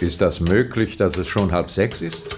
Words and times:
Ist 0.00 0.20
das 0.20 0.40
möglich, 0.40 0.96
dass 0.96 1.18
es 1.18 1.28
schon 1.28 1.52
halb 1.52 1.70
sechs 1.70 2.00
ist? 2.00 2.36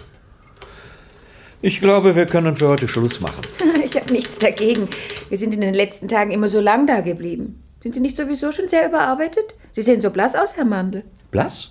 Ich 1.60 1.80
glaube, 1.80 2.16
wir 2.16 2.26
können 2.26 2.56
für 2.56 2.68
heute 2.68 2.88
Schluss 2.88 3.20
machen. 3.20 3.40
Ich 3.84 4.00
habe 4.00 4.10
nichts 4.10 4.38
dagegen. 4.38 4.88
Wir 5.28 5.36
sind 5.36 5.52
in 5.52 5.60
den 5.60 5.74
letzten 5.74 6.08
Tagen 6.08 6.30
immer 6.30 6.48
so 6.48 6.60
lang 6.60 6.86
da 6.86 7.02
geblieben. 7.02 7.62
Sind 7.82 7.94
Sie 7.94 8.00
nicht 8.00 8.16
sowieso 8.16 8.50
schon 8.50 8.66
sehr 8.68 8.88
überarbeitet? 8.88 9.44
Sie 9.72 9.82
sehen 9.82 10.00
so 10.00 10.08
blass 10.08 10.34
aus, 10.34 10.56
Herr 10.56 10.64
Mandel. 10.64 11.04
Blass? 11.30 11.70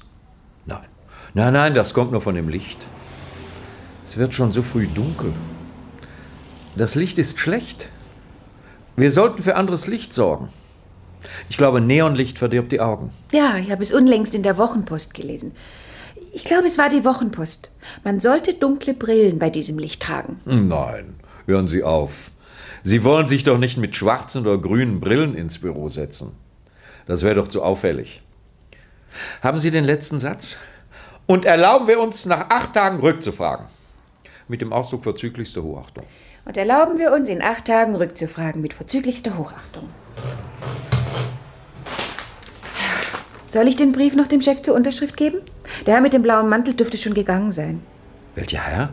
Nein. 0.67 0.85
Nein, 1.33 1.53
nein, 1.53 1.73
das 1.73 1.95
kommt 1.95 2.11
nur 2.11 2.21
von 2.21 2.35
dem 2.35 2.47
Licht. 2.47 2.85
Es 4.05 4.17
wird 4.17 4.35
schon 4.35 4.53
so 4.53 4.61
früh 4.61 4.85
dunkel. 4.85 5.33
Das 6.75 6.93
Licht 6.93 7.17
ist 7.17 7.39
schlecht. 7.39 7.89
Wir 8.95 9.09
sollten 9.09 9.41
für 9.41 9.55
anderes 9.55 9.87
Licht 9.87 10.13
sorgen. 10.13 10.49
Ich 11.49 11.57
glaube, 11.57 11.81
Neonlicht 11.81 12.37
verdirbt 12.37 12.71
die 12.71 12.81
Augen. 12.81 13.11
Ja, 13.31 13.57
ich 13.57 13.71
habe 13.71 13.81
es 13.81 13.93
unlängst 13.93 14.35
in 14.35 14.43
der 14.43 14.59
Wochenpost 14.59 15.13
gelesen. 15.15 15.53
Ich 16.33 16.45
glaube, 16.45 16.67
es 16.67 16.77
war 16.77 16.89
die 16.89 17.03
Wochenpost. 17.03 17.71
Man 18.03 18.21
sollte 18.21 18.53
dunkle 18.53 18.93
Brillen 18.93 19.37
bei 19.37 19.49
diesem 19.49 19.77
Licht 19.77 20.01
tragen. 20.01 20.39
Nein, 20.45 21.15
hören 21.45 21.67
Sie 21.67 21.83
auf. 21.83 22.31
Sie 22.83 23.03
wollen 23.03 23.27
sich 23.27 23.43
doch 23.43 23.57
nicht 23.57 23.77
mit 23.77 23.95
schwarzen 23.95 24.47
oder 24.47 24.57
grünen 24.57 25.01
Brillen 25.01 25.35
ins 25.35 25.59
Büro 25.59 25.89
setzen. 25.89 26.37
Das 27.05 27.21
wäre 27.21 27.35
doch 27.35 27.49
zu 27.49 27.61
auffällig. 27.61 28.21
Haben 29.43 29.59
Sie 29.59 29.71
den 29.71 29.83
letzten 29.83 30.21
Satz? 30.21 30.57
Und 31.27 31.43
erlauben 31.43 31.87
wir 31.87 31.99
uns, 31.99 32.25
nach 32.25 32.49
acht 32.49 32.73
Tagen 32.73 32.99
rückzufragen. 33.01 33.65
Mit 34.47 34.61
dem 34.61 34.71
Ausdruck 34.71 35.03
vorzüglichste 35.03 35.61
Hochachtung. 35.63 36.05
Und 36.45 36.55
erlauben 36.55 36.97
wir 36.97 37.11
uns, 37.11 37.27
in 37.27 37.41
acht 37.41 37.65
Tagen 37.65 37.95
rückzufragen 37.95 38.61
mit 38.61 38.73
vorzüglichster 38.73 39.37
Hochachtung. 39.37 39.89
So. 42.49 42.81
Soll 43.51 43.67
ich 43.67 43.75
den 43.75 43.91
Brief 43.91 44.15
noch 44.15 44.27
dem 44.27 44.41
Chef 44.41 44.61
zur 44.61 44.75
Unterschrift 44.75 45.17
geben? 45.17 45.39
Der 45.85 45.95
Herr 45.95 46.01
mit 46.01 46.13
dem 46.13 46.21
blauen 46.21 46.49
Mantel 46.49 46.73
dürfte 46.73 46.97
schon 46.97 47.13
gegangen 47.13 47.51
sein. 47.51 47.81
Welcher 48.35 48.59
Herr? 48.59 48.89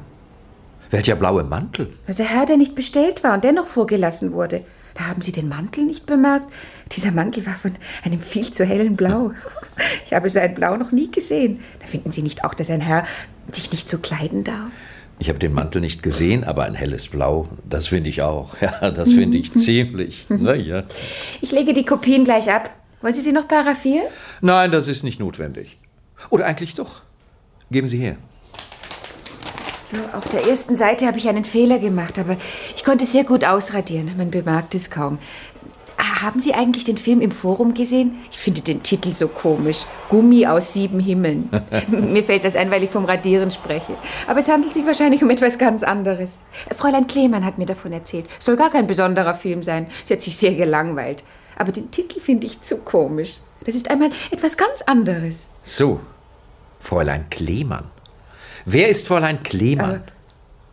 Welcher 0.91 1.17
blaue 1.17 1.45
Mantel? 1.45 1.93
Der 2.07 2.25
Herr, 2.25 2.47
der 2.47 2.57
nicht 2.57 2.75
bestellt 2.75 3.23
war 3.23 3.35
und 3.35 3.45
dennoch 3.45 3.67
vorgelassen 3.67 4.33
wurde. 4.33 4.63
Da 4.95 5.07
haben 5.07 5.23
Sie 5.23 5.33
den 5.33 5.49
Mantel 5.49 5.85
nicht 5.85 6.07
bemerkt? 6.07 6.51
Dieser 6.97 7.13
Mantel 7.13 7.47
war 7.47 7.55
von 7.55 7.73
einem 8.05 8.21
viel 8.21 8.51
zu 8.53 8.65
hellen 8.65 8.97
Blau. 8.97 9.33
Ich 10.05 10.13
habe 10.13 10.29
so 10.31 10.41
ein 10.41 10.55
Blau 10.55 10.77
noch 10.77 10.91
nie 10.91 11.09
gesehen. 11.11 11.61
Da 11.81 11.87
finden 11.87 12.11
Sie 12.11 12.23
nicht 12.23 12.43
auch, 12.45 12.55
dass 12.55 12.69
ein 12.71 12.81
Herr 12.81 13.05
sich 13.53 13.71
nicht 13.71 13.89
so 13.89 13.99
kleiden 13.99 14.43
darf? 14.43 14.71
Ich 15.21 15.29
habe 15.29 15.39
den 15.39 15.53
Mantel 15.53 15.81
nicht 15.81 16.03
gesehen, 16.03 16.43
aber 16.45 16.65
ein 16.65 16.75
helles 16.75 17.09
Blau, 17.09 17.49
das 17.69 17.87
finde 17.89 18.11
ich 18.11 18.23
auch. 18.23 18.57
Ja, 18.61 18.91
das 18.91 19.13
finde 19.13 19.39
ich 19.39 19.53
ziemlich. 19.55 20.27
Naja. 20.29 20.83
Ich 21.41 21.53
lege 21.53 21.75
die 21.75 21.85
Kopien 21.85 22.25
gleich 22.25 22.51
ab. 22.51 22.71
Wollen 23.03 23.15
Sie 23.15 23.21
sie 23.21 23.33
noch 23.33 23.47
paraffieren? 23.47 24.07
Nein, 24.41 24.73
das 24.73 24.89
ist 24.89 25.05
nicht 25.05 25.21
notwendig. 25.21 25.78
Oder 26.31 26.47
eigentlich 26.47 26.75
doch. 26.75 27.03
Geben 27.71 27.89
Sie 27.89 27.99
her. 27.99 28.17
Auf 30.13 30.29
der 30.29 30.47
ersten 30.47 30.77
Seite 30.77 31.07
habe 31.07 31.17
ich 31.17 31.29
einen 31.29 31.47
Fehler 31.47 31.79
gemacht, 31.79 32.19
aber 32.19 32.37
ich 32.77 32.85
konnte 32.85 33.07
sehr 33.07 33.25
gut 33.25 33.45
ausradieren. 33.45 34.11
Man 34.19 34.31
bemerkt 34.31 34.75
es 34.75 34.91
kaum. 34.91 35.19
Ah, 35.97 36.23
Haben 36.23 36.41
Sie 36.41 36.53
eigentlich 36.55 36.85
den 36.85 36.99
Film 36.99 37.21
im 37.21 37.31
Forum 37.31 37.75
gesehen? 37.75 38.17
Ich 38.31 38.39
finde 38.39 38.61
den 38.61 38.83
Titel 38.83 39.15
so 39.15 39.29
komisch. 39.29 39.79
Gummi 40.11 40.47
aus 40.47 40.75
sieben 40.75 41.01
Himmeln. 41.01 41.49
Mir 41.89 42.23
fällt 42.23 42.45
das 42.45 42.55
ein, 42.55 42.71
weil 42.71 42.85
ich 42.85 42.91
vom 42.91 43.05
Radieren 43.07 43.51
spreche. 43.51 43.97
Aber 44.27 44.39
es 44.39 44.49
handelt 44.49 44.75
sich 44.75 44.87
wahrscheinlich 44.87 45.23
um 45.23 45.31
etwas 45.31 45.59
ganz 45.59 45.83
anderes. 45.83 46.41
Fräulein 46.77 47.07
Klemann 47.07 47.45
hat 47.45 47.59
mir 47.59 47.67
davon 47.67 47.93
erzählt. 47.93 48.27
Soll 48.39 48.57
gar 48.57 48.71
kein 48.71 48.87
besonderer 48.87 49.35
Film 49.35 49.63
sein. 49.63 49.87
Sie 50.05 50.13
hat 50.15 50.23
sich 50.23 50.37
sehr 50.37 50.55
gelangweilt. 50.55 51.25
Aber 51.57 51.73
den 51.73 51.91
Titel 51.91 52.21
finde 52.21 52.47
ich 52.47 52.61
zu 52.63 52.79
komisch. 52.79 53.39
Das 53.65 53.75
ist 53.75 53.91
einmal 53.91 54.11
etwas 54.31 54.57
ganz 54.57 54.83
anderes. 54.83 55.49
So, 55.63 56.01
Fräulein 56.81 57.29
Klemann. 57.31 57.85
Wer 58.65 58.89
ist 58.89 59.07
Fräulein 59.07 59.43
Klemann? 59.43 60.05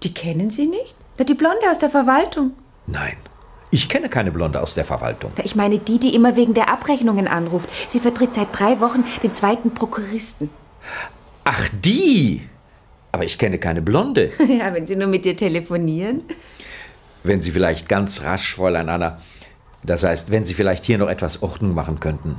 Die 0.03 0.13
kennen 0.13 0.49
Sie 0.49 0.67
nicht? 0.67 0.95
Na, 1.17 1.25
die 1.25 1.33
Blonde 1.33 1.69
aus 1.69 1.79
der 1.79 1.89
Verwaltung. 1.89 2.51
Nein, 2.87 3.15
ich 3.71 3.89
kenne 3.89 4.09
keine 4.09 4.31
Blonde 4.31 4.61
aus 4.61 4.75
der 4.75 4.85
Verwaltung. 4.85 5.31
Ich 5.43 5.55
meine 5.55 5.79
die, 5.79 5.99
die 5.99 6.13
immer 6.13 6.35
wegen 6.35 6.53
der 6.53 6.69
Abrechnungen 6.69 7.27
anruft. 7.27 7.69
Sie 7.87 7.99
vertritt 7.99 8.35
seit 8.35 8.57
drei 8.57 8.79
Wochen 8.79 9.03
den 9.23 9.33
zweiten 9.33 9.73
Prokuristen. 9.73 10.49
Ach, 11.43 11.69
die! 11.71 12.47
Aber 13.11 13.23
ich 13.23 13.37
kenne 13.37 13.57
keine 13.59 13.81
Blonde. 13.81 14.31
Ja, 14.47 14.73
wenn 14.73 14.85
Sie 14.87 14.95
nur 14.95 15.07
mit 15.07 15.25
ihr 15.25 15.37
telefonieren. 15.37 16.21
Wenn 17.23 17.41
Sie 17.41 17.51
vielleicht 17.51 17.89
ganz 17.89 18.23
rasch, 18.23 18.55
Fräulein 18.55 18.89
Anna, 18.89 19.19
das 19.83 20.03
heißt, 20.03 20.31
wenn 20.31 20.45
Sie 20.45 20.53
vielleicht 20.53 20.85
hier 20.85 20.97
noch 20.97 21.07
etwas 21.09 21.41
Ordnung 21.41 21.73
machen 21.73 21.99
könnten 21.99 22.35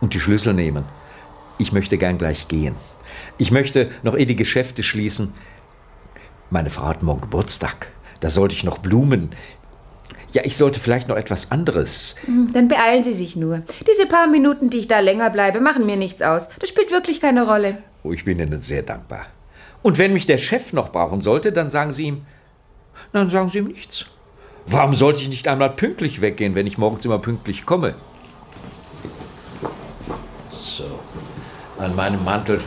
und 0.00 0.14
die 0.14 0.20
Schlüssel 0.20 0.54
nehmen. 0.54 0.84
Ich 1.58 1.72
möchte 1.72 1.98
gern 1.98 2.18
gleich 2.18 2.48
gehen. 2.48 2.74
Ich 3.36 3.50
möchte 3.50 3.90
noch 4.02 4.16
eh 4.16 4.24
die 4.24 4.36
Geschäfte 4.36 4.82
schließen. 4.82 5.34
Meine 6.50 6.70
Frau 6.70 6.86
hat 6.86 7.02
morgen 7.02 7.20
Geburtstag. 7.22 7.88
Da 8.20 8.30
sollte 8.30 8.54
ich 8.54 8.64
noch 8.64 8.78
Blumen. 8.78 9.30
Ja, 10.32 10.42
ich 10.44 10.56
sollte 10.56 10.78
vielleicht 10.80 11.08
noch 11.08 11.16
etwas 11.16 11.50
anderes. 11.50 12.16
Hm, 12.26 12.50
Dann 12.52 12.68
beeilen 12.68 13.02
Sie 13.02 13.12
sich 13.12 13.34
nur. 13.36 13.62
Diese 13.90 14.06
paar 14.06 14.26
Minuten, 14.26 14.70
die 14.70 14.78
ich 14.78 14.88
da 14.88 15.00
länger 15.00 15.30
bleibe, 15.30 15.60
machen 15.60 15.86
mir 15.86 15.96
nichts 15.96 16.22
aus. 16.22 16.50
Das 16.60 16.68
spielt 16.68 16.90
wirklich 16.90 17.20
keine 17.20 17.46
Rolle. 17.46 17.78
Oh, 18.02 18.12
ich 18.12 18.24
bin 18.24 18.38
Ihnen 18.38 18.60
sehr 18.60 18.82
dankbar. 18.82 19.26
Und 19.82 19.98
wenn 19.98 20.12
mich 20.12 20.26
der 20.26 20.38
Chef 20.38 20.72
noch 20.72 20.90
brauchen 20.92 21.20
sollte, 21.20 21.52
dann 21.52 21.70
sagen 21.70 21.92
Sie 21.92 22.04
ihm. 22.04 22.22
Dann 23.12 23.30
sagen 23.30 23.48
Sie 23.48 23.58
ihm 23.58 23.66
nichts. 23.68 24.06
Warum 24.66 24.94
sollte 24.94 25.22
ich 25.22 25.28
nicht 25.28 25.48
einmal 25.48 25.70
pünktlich 25.70 26.20
weggehen, 26.20 26.54
wenn 26.54 26.66
ich 26.66 26.76
morgens 26.78 27.04
immer 27.04 27.18
pünktlich 27.18 27.64
komme? 27.64 27.94
So. 30.78 30.84
An 31.76 31.96
meinem 31.96 32.22
Mantel 32.24 32.60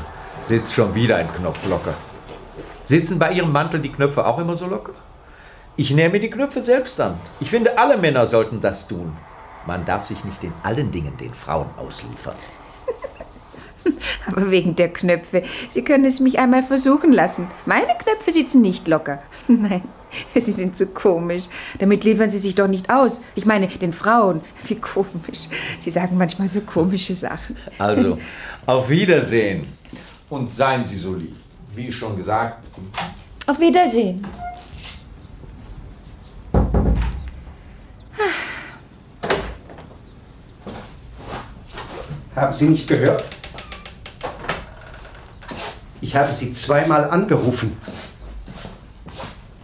sitzt 0.44 0.74
schon 0.74 0.94
wieder 0.94 1.16
ein 1.16 1.32
Knopf 1.34 1.66
locker. 1.66 1.94
Sitzen 2.84 3.18
bei 3.18 3.32
Ihrem 3.32 3.54
Mantel 3.54 3.80
die 3.80 3.92
Knöpfe 3.92 4.26
auch 4.26 4.38
immer 4.38 4.56
so 4.58 4.68
locker? 4.68 4.92
Ich 5.78 5.92
mir 5.92 6.20
die 6.20 6.30
Knöpfe 6.30 6.62
selbst 6.62 7.00
an. 7.00 7.18
Ich 7.40 7.50
finde, 7.50 7.80
alle 7.80 7.96
Männer 7.96 8.28
sollten 8.28 8.60
das 8.60 8.90
tun. 8.90 9.16
Man 9.66 9.86
darf 9.86 10.08
sich 10.08 10.26
nicht 10.26 10.44
in 10.44 10.52
allen 10.62 10.92
Dingen 10.92 11.16
den 11.16 11.34
Frauen 11.34 11.70
ausliefern. 11.78 12.36
Aber 14.28 14.52
wegen 14.52 14.76
der 14.76 14.92
Knöpfe. 14.92 15.44
Sie 15.70 15.86
können 15.86 16.04
es 16.04 16.20
mich 16.20 16.38
einmal 16.38 16.64
versuchen 16.64 17.14
lassen. 17.14 17.50
Meine 17.66 17.96
Knöpfe 17.98 18.34
sitzen 18.34 18.60
nicht 18.62 18.90
locker. 18.90 19.22
Nein, 19.48 19.84
Sie 20.36 20.52
sind 20.52 20.76
zu 20.76 20.88
komisch. 20.88 21.44
Damit 21.80 22.04
liefern 22.04 22.30
Sie 22.30 22.40
sich 22.40 22.56
doch 22.56 22.68
nicht 22.68 22.90
aus. 22.90 23.22
Ich 23.36 23.46
meine, 23.46 23.68
den 23.68 23.94
Frauen. 23.94 24.42
Wie 24.68 24.76
komisch. 24.76 25.48
Sie 25.80 25.92
sagen 25.92 26.18
manchmal 26.18 26.50
so 26.50 26.62
komische 26.62 27.16
Sachen. 27.16 27.56
Also, 27.78 28.18
auf 28.66 28.90
Wiedersehen. 28.90 29.68
Und 30.30 30.52
seien 30.52 30.84
Sie 30.86 30.98
so 30.98 31.16
lieb. 31.16 31.36
Wie 31.74 31.92
schon 31.92 32.18
gesagt, 32.18 32.66
Auf 33.48 33.60
Wiedersehen. 33.60 34.26
Haben 42.36 42.54
Sie 42.54 42.66
nicht 42.66 42.88
gehört? 42.88 43.24
Ich 46.02 46.16
habe 46.16 46.34
Sie 46.34 46.52
zweimal 46.52 47.10
angerufen. 47.10 47.78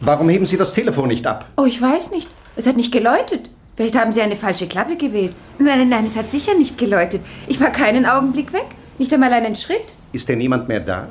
Warum 0.07 0.29
heben 0.29 0.45
Sie 0.45 0.56
das 0.56 0.72
Telefon 0.72 1.09
nicht 1.09 1.28
ab? 1.28 1.50
Oh, 1.57 1.66
ich 1.66 1.81
weiß 1.81 2.12
nicht. 2.12 2.29
Es 2.56 2.66
hat 2.66 2.78
nicht 2.78 2.94
geläutet. 2.94 3.50
Vielleicht 3.75 4.00
haben 4.00 4.13
Sie 4.13 4.22
eine 4.22 4.38
falsche 4.38 4.66
Klappe 4.66 4.95
gewählt. 4.95 5.35
Nein, 5.59 5.79
nein, 5.79 5.90
nein, 5.90 6.06
es 6.06 6.16
hat 6.16 6.29
sicher 6.29 6.53
nicht 6.53 6.78
geläutet. 6.78 7.19
Ich 7.45 7.59
war 7.59 7.72
keinen 7.72 8.06
Augenblick 8.06 8.53
weg. 8.53 8.67
Nicht 9.00 9.13
einmal 9.13 9.34
einen 9.34 9.57
Schritt. 9.57 9.97
Ist 10.13 10.29
denn 10.29 10.38
niemand 10.38 10.69
mehr 10.69 10.79
da? 10.79 11.09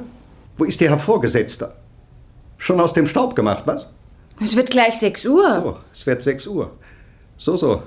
Wo 0.56 0.64
ist 0.64 0.80
Ihr 0.80 0.88
Herr 0.88 0.98
Vorgesetzter? 0.98 1.76
Schon 2.56 2.80
aus 2.80 2.94
dem 2.94 3.06
Staub 3.06 3.36
gemacht, 3.36 3.64
was? 3.66 3.92
Es 4.42 4.56
wird 4.56 4.70
gleich 4.70 4.94
6 4.94 5.26
Uhr. 5.26 5.52
So, 5.52 5.76
es 5.92 6.06
wird 6.06 6.22
6 6.22 6.46
Uhr. 6.46 6.70
So, 7.36 7.54
so. 7.58 7.82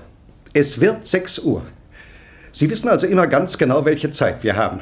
Es 0.54 0.80
wird 0.80 1.08
6 1.08 1.40
Uhr. 1.40 1.64
Sie 2.52 2.70
wissen 2.70 2.88
also 2.88 3.08
immer 3.08 3.26
ganz 3.26 3.58
genau, 3.58 3.84
welche 3.84 4.12
Zeit 4.12 4.44
wir 4.44 4.56
haben. 4.56 4.82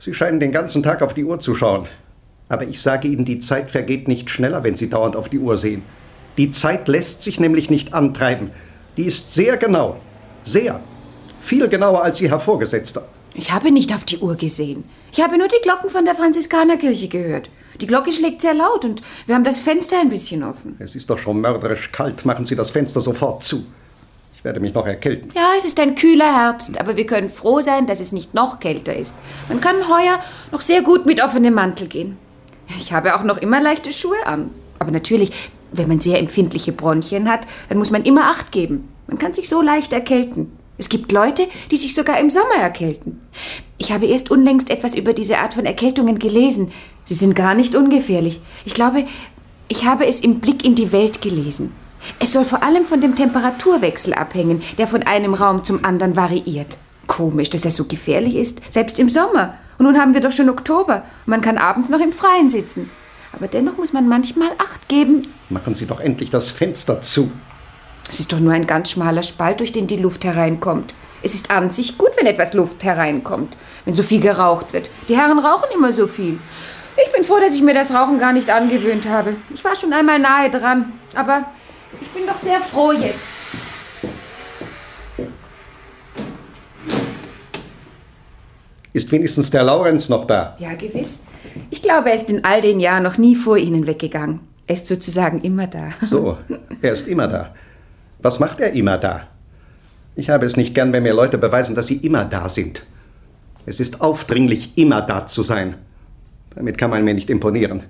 Sie 0.00 0.12
scheinen 0.12 0.40
den 0.40 0.50
ganzen 0.50 0.82
Tag 0.82 1.02
auf 1.02 1.14
die 1.14 1.22
Uhr 1.22 1.38
zu 1.38 1.54
schauen. 1.54 1.86
Aber 2.52 2.68
ich 2.68 2.82
sage 2.82 3.08
Ihnen, 3.08 3.24
die 3.24 3.38
Zeit 3.38 3.70
vergeht 3.70 4.08
nicht 4.08 4.28
schneller, 4.28 4.62
wenn 4.62 4.76
Sie 4.76 4.90
dauernd 4.90 5.16
auf 5.16 5.30
die 5.30 5.38
Uhr 5.38 5.56
sehen. 5.56 5.82
Die 6.36 6.50
Zeit 6.50 6.86
lässt 6.86 7.22
sich 7.22 7.40
nämlich 7.40 7.70
nicht 7.70 7.94
antreiben. 7.94 8.50
Die 8.98 9.06
ist 9.06 9.30
sehr 9.30 9.56
genau. 9.56 9.96
Sehr. 10.44 10.78
Viel 11.40 11.66
genauer 11.68 12.04
als 12.04 12.20
Ihr 12.20 12.28
Herr 12.28 12.40
Vorgesetzter. 12.40 13.08
Ich 13.32 13.52
habe 13.52 13.70
nicht 13.70 13.94
auf 13.94 14.04
die 14.04 14.18
Uhr 14.18 14.34
gesehen. 14.34 14.84
Ich 15.12 15.22
habe 15.22 15.38
nur 15.38 15.48
die 15.48 15.62
Glocken 15.62 15.88
von 15.88 16.04
der 16.04 16.14
Franziskanerkirche 16.14 17.08
gehört. 17.08 17.48
Die 17.80 17.86
Glocke 17.86 18.12
schlägt 18.12 18.42
sehr 18.42 18.52
laut 18.52 18.84
und 18.84 19.02
wir 19.24 19.34
haben 19.34 19.44
das 19.44 19.58
Fenster 19.58 19.98
ein 19.98 20.10
bisschen 20.10 20.42
offen. 20.42 20.76
Es 20.78 20.94
ist 20.94 21.08
doch 21.08 21.18
schon 21.18 21.40
mörderisch 21.40 21.90
kalt. 21.90 22.26
Machen 22.26 22.44
Sie 22.44 22.54
das 22.54 22.70
Fenster 22.70 23.00
sofort 23.00 23.42
zu. 23.42 23.64
Ich 24.36 24.44
werde 24.44 24.60
mich 24.60 24.74
noch 24.74 24.86
erkälten. 24.86 25.30
Ja, 25.34 25.52
es 25.56 25.64
ist 25.64 25.80
ein 25.80 25.94
kühler 25.94 26.36
Herbst, 26.36 26.78
aber 26.78 26.98
wir 26.98 27.06
können 27.06 27.30
froh 27.30 27.62
sein, 27.62 27.86
dass 27.86 28.00
es 28.00 28.12
nicht 28.12 28.34
noch 28.34 28.60
kälter 28.60 28.94
ist. 28.94 29.14
Man 29.48 29.62
kann 29.62 29.88
heuer 29.88 30.20
noch 30.50 30.60
sehr 30.60 30.82
gut 30.82 31.06
mit 31.06 31.24
offenem 31.24 31.54
Mantel 31.54 31.86
gehen. 31.86 32.18
Ich 32.78 32.92
habe 32.92 33.14
auch 33.14 33.22
noch 33.22 33.38
immer 33.38 33.60
leichte 33.60 33.92
Schuhe 33.92 34.26
an. 34.26 34.50
Aber 34.78 34.90
natürlich, 34.90 35.30
wenn 35.72 35.88
man 35.88 36.00
sehr 36.00 36.18
empfindliche 36.18 36.72
Bronchien 36.72 37.30
hat, 37.30 37.42
dann 37.68 37.78
muss 37.78 37.90
man 37.90 38.04
immer 38.04 38.24
Acht 38.24 38.52
geben. 38.52 38.88
Man 39.06 39.18
kann 39.18 39.34
sich 39.34 39.48
so 39.48 39.62
leicht 39.62 39.92
erkälten. 39.92 40.52
Es 40.78 40.88
gibt 40.88 41.12
Leute, 41.12 41.46
die 41.70 41.76
sich 41.76 41.94
sogar 41.94 42.18
im 42.18 42.30
Sommer 42.30 42.56
erkälten. 42.60 43.20
Ich 43.78 43.92
habe 43.92 44.06
erst 44.06 44.30
unlängst 44.30 44.70
etwas 44.70 44.94
über 44.94 45.12
diese 45.12 45.38
Art 45.38 45.54
von 45.54 45.66
Erkältungen 45.66 46.18
gelesen. 46.18 46.72
Sie 47.04 47.14
sind 47.14 47.36
gar 47.36 47.54
nicht 47.54 47.74
ungefährlich. 47.74 48.40
Ich 48.64 48.74
glaube, 48.74 49.04
ich 49.68 49.84
habe 49.84 50.06
es 50.06 50.20
im 50.20 50.40
Blick 50.40 50.64
in 50.64 50.74
die 50.74 50.92
Welt 50.92 51.22
gelesen. 51.22 51.72
Es 52.18 52.32
soll 52.32 52.44
vor 52.44 52.62
allem 52.62 52.84
von 52.84 53.00
dem 53.00 53.14
Temperaturwechsel 53.14 54.14
abhängen, 54.14 54.62
der 54.78 54.88
von 54.88 55.02
einem 55.02 55.34
Raum 55.34 55.62
zum 55.62 55.84
anderen 55.84 56.16
variiert. 56.16 56.78
Komisch, 57.06 57.50
dass 57.50 57.64
er 57.64 57.70
so 57.70 57.84
gefährlich 57.84 58.36
ist, 58.36 58.60
selbst 58.70 58.98
im 58.98 59.08
Sommer. 59.08 59.54
Und 59.82 59.88
nun 59.94 60.00
haben 60.00 60.14
wir 60.14 60.20
doch 60.20 60.30
schon 60.30 60.48
Oktober. 60.48 61.02
Man 61.26 61.40
kann 61.40 61.58
abends 61.58 61.88
noch 61.88 61.98
im 61.98 62.12
Freien 62.12 62.50
sitzen. 62.50 62.88
Aber 63.32 63.48
dennoch 63.48 63.78
muss 63.78 63.92
man 63.92 64.06
manchmal 64.06 64.50
Acht 64.58 64.86
geben. 64.86 65.22
Machen 65.48 65.74
Sie 65.74 65.86
doch 65.86 65.98
endlich 65.98 66.30
das 66.30 66.50
Fenster 66.50 67.00
zu. 67.00 67.32
Es 68.08 68.20
ist 68.20 68.32
doch 68.32 68.38
nur 68.38 68.52
ein 68.52 68.68
ganz 68.68 68.92
schmaler 68.92 69.24
Spalt, 69.24 69.58
durch 69.58 69.72
den 69.72 69.88
die 69.88 69.96
Luft 69.96 70.22
hereinkommt. 70.22 70.94
Es 71.24 71.34
ist 71.34 71.50
an 71.50 71.70
sich 71.70 71.98
gut, 71.98 72.10
wenn 72.16 72.28
etwas 72.28 72.54
Luft 72.54 72.84
hereinkommt, 72.84 73.56
wenn 73.84 73.94
so 73.94 74.04
viel 74.04 74.20
geraucht 74.20 74.72
wird. 74.72 74.88
Die 75.08 75.16
Herren 75.16 75.40
rauchen 75.40 75.70
immer 75.74 75.92
so 75.92 76.06
viel. 76.06 76.38
Ich 77.04 77.12
bin 77.12 77.24
froh, 77.24 77.40
dass 77.40 77.52
ich 77.52 77.62
mir 77.62 77.74
das 77.74 77.92
Rauchen 77.92 78.20
gar 78.20 78.32
nicht 78.32 78.50
angewöhnt 78.50 79.08
habe. 79.08 79.34
Ich 79.52 79.64
war 79.64 79.74
schon 79.74 79.92
einmal 79.92 80.20
nahe 80.20 80.48
dran, 80.48 80.92
aber 81.16 81.46
ich 82.00 82.08
bin 82.10 82.24
doch 82.24 82.38
sehr 82.38 82.60
froh 82.60 82.92
jetzt. 82.92 83.41
Ist 88.92 89.10
wenigstens 89.10 89.50
der 89.50 89.62
Laurenz 89.62 90.08
noch 90.08 90.26
da? 90.26 90.56
Ja, 90.58 90.74
gewiss. 90.74 91.24
Ich 91.70 91.82
glaube, 91.82 92.10
er 92.10 92.16
ist 92.16 92.30
in 92.30 92.44
all 92.44 92.60
den 92.60 92.80
Jahren 92.80 93.02
noch 93.02 93.18
nie 93.18 93.34
vor 93.34 93.56
Ihnen 93.56 93.86
weggegangen. 93.86 94.40
Er 94.66 94.74
ist 94.74 94.86
sozusagen 94.86 95.40
immer 95.40 95.66
da. 95.66 95.92
So, 96.02 96.38
er 96.82 96.92
ist 96.92 97.08
immer 97.08 97.28
da. 97.28 97.54
Was 98.20 98.38
macht 98.38 98.60
er 98.60 98.72
immer 98.72 98.98
da? 98.98 99.28
Ich 100.14 100.28
habe 100.28 100.44
es 100.44 100.56
nicht 100.56 100.74
gern, 100.74 100.92
wenn 100.92 101.02
mir 101.02 101.14
Leute 101.14 101.38
beweisen, 101.38 101.74
dass 101.74 101.86
sie 101.86 101.96
immer 101.96 102.24
da 102.24 102.48
sind. 102.48 102.84
Es 103.64 103.80
ist 103.80 104.00
aufdringlich, 104.00 104.76
immer 104.76 105.00
da 105.00 105.26
zu 105.26 105.42
sein. 105.42 105.76
Damit 106.54 106.76
kann 106.76 106.90
man 106.90 107.04
mir 107.04 107.14
nicht 107.14 107.30
imponieren. 107.30 107.84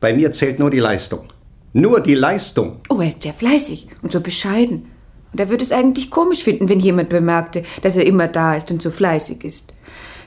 Bei 0.00 0.14
mir 0.14 0.30
zählt 0.30 0.58
nur 0.58 0.70
die 0.70 0.78
Leistung. 0.78 1.24
Nur 1.72 2.00
die 2.00 2.14
Leistung. 2.14 2.80
Oh, 2.88 3.00
er 3.00 3.08
ist 3.08 3.22
sehr 3.22 3.32
fleißig 3.32 3.88
und 4.02 4.12
so 4.12 4.20
bescheiden. 4.20 4.86
Und 5.32 5.40
er 5.40 5.50
würde 5.50 5.64
es 5.64 5.72
eigentlich 5.72 6.10
komisch 6.10 6.44
finden, 6.44 6.68
wenn 6.68 6.80
jemand 6.80 7.08
bemerkte, 7.08 7.64
dass 7.82 7.96
er 7.96 8.06
immer 8.06 8.28
da 8.28 8.54
ist 8.54 8.70
und 8.70 8.80
so 8.80 8.90
fleißig 8.90 9.44
ist. 9.44 9.72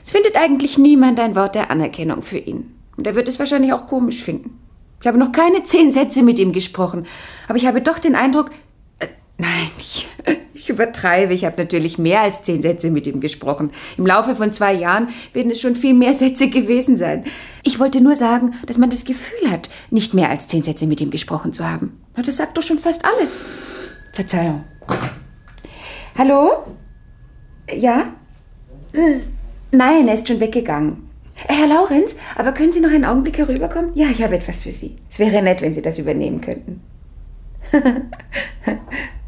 Es 0.04 0.10
findet 0.10 0.36
eigentlich 0.36 0.78
niemand 0.78 1.20
ein 1.20 1.34
Wort 1.34 1.54
der 1.54 1.70
Anerkennung 1.70 2.22
für 2.22 2.38
ihn. 2.38 2.74
Und 2.96 3.06
er 3.06 3.14
wird 3.14 3.28
es 3.28 3.38
wahrscheinlich 3.38 3.72
auch 3.72 3.86
komisch 3.86 4.22
finden. 4.22 4.58
Ich 5.00 5.06
habe 5.06 5.18
noch 5.18 5.32
keine 5.32 5.64
zehn 5.64 5.90
Sätze 5.90 6.22
mit 6.22 6.38
ihm 6.38 6.52
gesprochen, 6.52 7.06
aber 7.48 7.58
ich 7.58 7.66
habe 7.66 7.82
doch 7.82 7.98
den 7.98 8.14
Eindruck, 8.14 8.50
äh, 9.00 9.08
nein, 9.36 9.70
ich, 9.78 10.08
ich 10.54 10.70
übertreibe. 10.70 11.34
Ich 11.34 11.44
habe 11.44 11.60
natürlich 11.60 11.98
mehr 11.98 12.20
als 12.20 12.44
zehn 12.44 12.62
Sätze 12.62 12.90
mit 12.90 13.08
ihm 13.08 13.20
gesprochen. 13.20 13.70
Im 13.98 14.06
Laufe 14.06 14.36
von 14.36 14.52
zwei 14.52 14.72
Jahren 14.72 15.08
werden 15.32 15.50
es 15.50 15.60
schon 15.60 15.74
viel 15.74 15.94
mehr 15.94 16.14
Sätze 16.14 16.48
gewesen 16.48 16.96
sein. 16.96 17.24
Ich 17.64 17.80
wollte 17.80 18.00
nur 18.00 18.14
sagen, 18.14 18.54
dass 18.66 18.78
man 18.78 18.90
das 18.90 19.04
Gefühl 19.04 19.50
hat, 19.50 19.70
nicht 19.90 20.14
mehr 20.14 20.30
als 20.30 20.46
zehn 20.46 20.62
Sätze 20.62 20.86
mit 20.86 21.00
ihm 21.00 21.10
gesprochen 21.10 21.52
zu 21.52 21.68
haben. 21.68 22.00
Na, 22.16 22.22
das 22.22 22.36
sagt 22.36 22.56
doch 22.56 22.62
schon 22.62 22.78
fast 22.78 23.04
alles. 23.04 23.46
Verzeihung. 24.14 24.64
Hallo? 26.16 26.64
Ja? 27.74 28.12
Nein, 29.72 30.06
er 30.06 30.14
ist 30.14 30.28
schon 30.28 30.38
weggegangen. 30.38 31.08
Äh, 31.48 31.54
Herr 31.54 31.66
Laurenz, 31.66 32.16
aber 32.36 32.52
können 32.52 32.72
Sie 32.72 32.80
noch 32.80 32.90
einen 32.90 33.06
Augenblick 33.06 33.38
herüberkommen? 33.38 33.90
Ja, 33.94 34.08
ich 34.10 34.22
habe 34.22 34.36
etwas 34.36 34.60
für 34.60 34.70
Sie. 34.70 34.98
Es 35.08 35.18
wäre 35.18 35.42
nett, 35.42 35.62
wenn 35.62 35.72
Sie 35.72 35.82
das 35.82 35.98
übernehmen 35.98 36.40
könnten. 36.42 36.82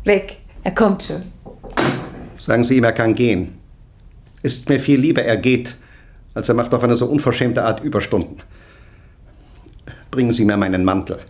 Weg. 0.04 0.36
Er 0.62 0.72
kommt 0.74 1.02
schon. 1.02 1.22
Sagen 2.38 2.62
Sie 2.64 2.76
ihm, 2.76 2.84
er 2.84 2.92
kann 2.92 3.14
gehen. 3.14 3.58
Ist 4.42 4.68
mir 4.68 4.78
viel 4.78 5.00
lieber, 5.00 5.22
er 5.22 5.38
geht, 5.38 5.76
als 6.34 6.50
er 6.50 6.54
macht 6.54 6.74
auf 6.74 6.84
eine 6.84 6.96
so 6.96 7.06
unverschämte 7.06 7.62
Art 7.62 7.82
Überstunden. 7.82 8.42
Bringen 10.10 10.34
Sie 10.34 10.44
mir 10.44 10.58
meinen 10.58 10.84
Mantel. 10.84 11.20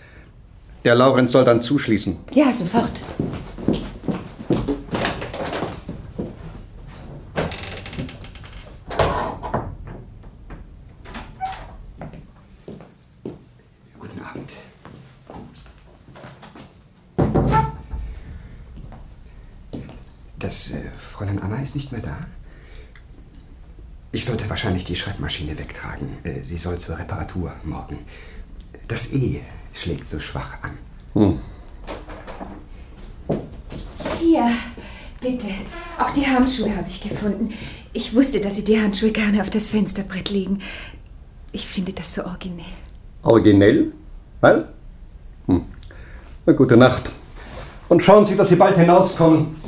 Der 0.85 0.97
Laurenz 0.97 1.31
soll 1.31 1.45
dann 1.45 1.61
zuschließen. 1.61 2.17
Ja, 2.35 2.53
sofort. 2.53 3.03
Fräulein 21.25 21.43
Anna 21.43 21.63
ist 21.63 21.75
nicht 21.75 21.91
mehr 21.91 22.03
da? 22.03 22.19
Ich 24.13 24.27
sollte 24.27 24.49
wahrscheinlich 24.51 24.85
die 24.85 24.95
Schreibmaschine 24.95 25.59
wegtragen. 25.59 26.19
Äh, 26.23 26.45
sie 26.45 26.59
soll 26.59 26.77
zur 26.79 26.99
Reparatur 26.99 27.53
morgen. 27.65 27.99
Das 28.89 29.13
E 29.15 29.41
schlägt 29.73 30.07
so 30.07 30.21
schwach 30.21 30.59
an. 30.63 30.79
Hm. 31.15 31.39
Hier, 34.21 34.51
bitte. 35.21 35.47
Auch 35.99 36.11
die 36.11 36.27
Handschuhe 36.27 36.77
habe 36.77 36.89
ich 36.89 37.01
gefunden. 37.01 37.55
Ich 37.95 38.15
wusste, 38.15 38.41
dass 38.41 38.57
Sie 38.57 38.65
die 38.65 38.79
Handschuhe 38.79 39.11
gerne 39.11 39.41
auf 39.41 39.49
das 39.49 39.69
Fensterbrett 39.69 40.29
legen. 40.29 40.59
Ich 41.53 41.67
finde 41.67 41.95
das 41.95 42.15
so 42.15 42.25
originell. 42.25 42.65
Originell? 43.23 43.93
Was? 44.43 44.67
Hm. 45.47 45.65
Na, 46.45 46.53
gute 46.53 46.77
Nacht. 46.77 47.11
Und 47.89 48.03
schauen 48.03 48.27
Sie, 48.27 48.37
dass 48.37 48.51
Sie 48.51 48.57
bald 48.57 48.77
hinauskommen. 48.77 49.64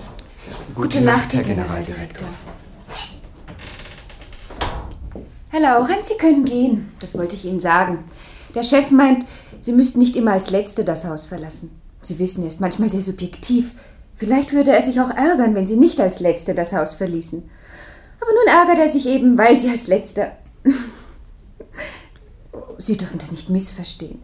Gute, 0.77 1.01
Nacht, 1.01 1.33
Herr 1.33 1.43
Generaldirektor. 1.43 2.29
Herr 5.49 5.61
Laurenz, 5.61 6.09
Sie 6.09 6.19
können 6.19 6.45
gehen. 6.45 6.93
Das 6.99 7.17
wollte 7.17 7.35
ich 7.35 7.47
Ihnen 7.47 7.61
sagen. 7.61 8.05
Der 8.55 8.63
Chef 8.63 8.91
meint, 8.91 9.25
Sie 9.59 9.73
müssten 9.73 10.01
nicht 10.01 10.17
immer 10.17 10.33
als 10.33 10.51
Letzte 10.51 10.85
das 10.85 11.07
Haus 11.07 11.25
verlassen. 11.25 11.81
Sie 12.03 12.19
wissen, 12.19 12.43
er 12.43 12.49
ist 12.49 12.61
manchmal 12.61 12.91
sehr 12.91 13.01
subjektiv. 13.01 13.73
Vielleicht 14.15 14.53
würde 14.53 14.71
er 14.71 14.83
sich 14.83 15.01
auch 15.01 15.09
ärgern, 15.09 15.55
wenn 15.55 15.67
Sie 15.67 15.77
nicht 15.77 15.99
als 15.99 16.21
Letzte 16.21 16.55
das 16.55 16.75
Haus 16.75 16.93
verließen. 16.93 17.49
Aber 18.21 18.33
nun 18.33 18.55
ärgert 18.55 18.79
er 18.79 18.93
sich 18.93 19.07
eben, 19.07 19.39
weil 19.39 19.59
Sie 19.59 19.71
als 19.71 19.87
Letzte. 19.87 20.33
Sie 22.77 22.99
dürfen 22.99 23.19
das 23.19 23.33
nicht 23.33 23.49
missverstehen. 23.49 24.21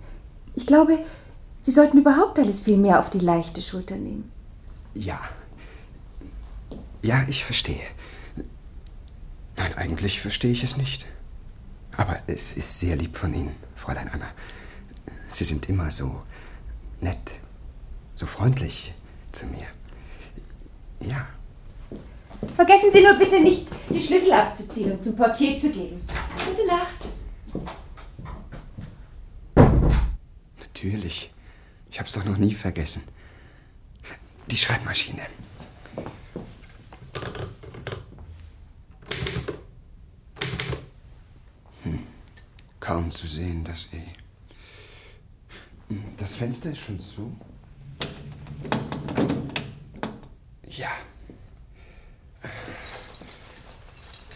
Ich 0.55 0.66
glaube, 0.66 0.98
Sie 1.62 1.70
sollten 1.70 1.96
überhaupt 1.96 2.38
alles 2.38 2.60
viel 2.60 2.76
mehr 2.76 2.98
auf 2.98 3.08
die 3.08 3.20
leichte 3.20 3.62
Schulter 3.62 3.96
nehmen. 3.96 4.31
Ja. 4.93 5.19
Ja, 7.02 7.25
ich 7.28 7.44
verstehe. 7.44 7.84
Nein, 9.56 9.74
eigentlich 9.74 10.20
verstehe 10.20 10.53
ich 10.53 10.62
es 10.62 10.76
nicht. 10.76 11.05
Aber 11.96 12.20
es 12.26 12.56
ist 12.56 12.79
sehr 12.79 12.96
lieb 12.96 13.17
von 13.17 13.34
Ihnen, 13.34 13.55
Fräulein 13.74 14.08
Anna. 14.08 14.31
Sie 15.29 15.44
sind 15.44 15.69
immer 15.69 15.91
so 15.91 16.22
nett, 17.00 17.32
so 18.15 18.24
freundlich 18.24 18.94
zu 19.32 19.46
mir. 19.46 19.67
Ja. 21.00 21.26
Vergessen 22.55 22.91
Sie 22.93 23.03
nur 23.03 23.15
bitte 23.19 23.41
nicht, 23.41 23.69
die 23.91 24.00
Schlüssel 24.00 24.32
abzuziehen 24.32 24.93
und 24.93 25.03
zum 25.03 25.17
Portier 25.17 25.58
zu 25.58 25.70
geben. 25.70 26.00
Gute 26.46 26.67
Nacht. 26.67 27.06
Natürlich. 30.58 31.32
Ich 31.91 32.00
hab's 32.00 32.12
doch 32.12 32.24
noch 32.24 32.38
nie 32.38 32.55
vergessen. 32.55 33.03
Die 34.46 34.56
Schreibmaschine. 34.56 35.22
Hm. 41.82 42.06
Kaum 42.81 43.10
zu 43.10 43.26
sehen, 43.26 43.64
das 43.64 43.88
E. 43.92 44.02
Hm, 45.88 46.04
Das 46.16 46.34
Fenster 46.34 46.70
ist 46.70 46.81
schon 46.81 47.00
zu. 47.00 47.36
Ja. 50.69 50.92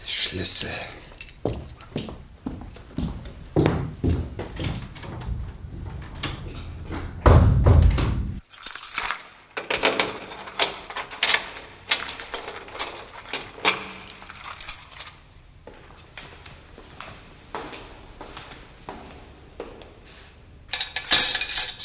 Schlüssel. 0.05 0.69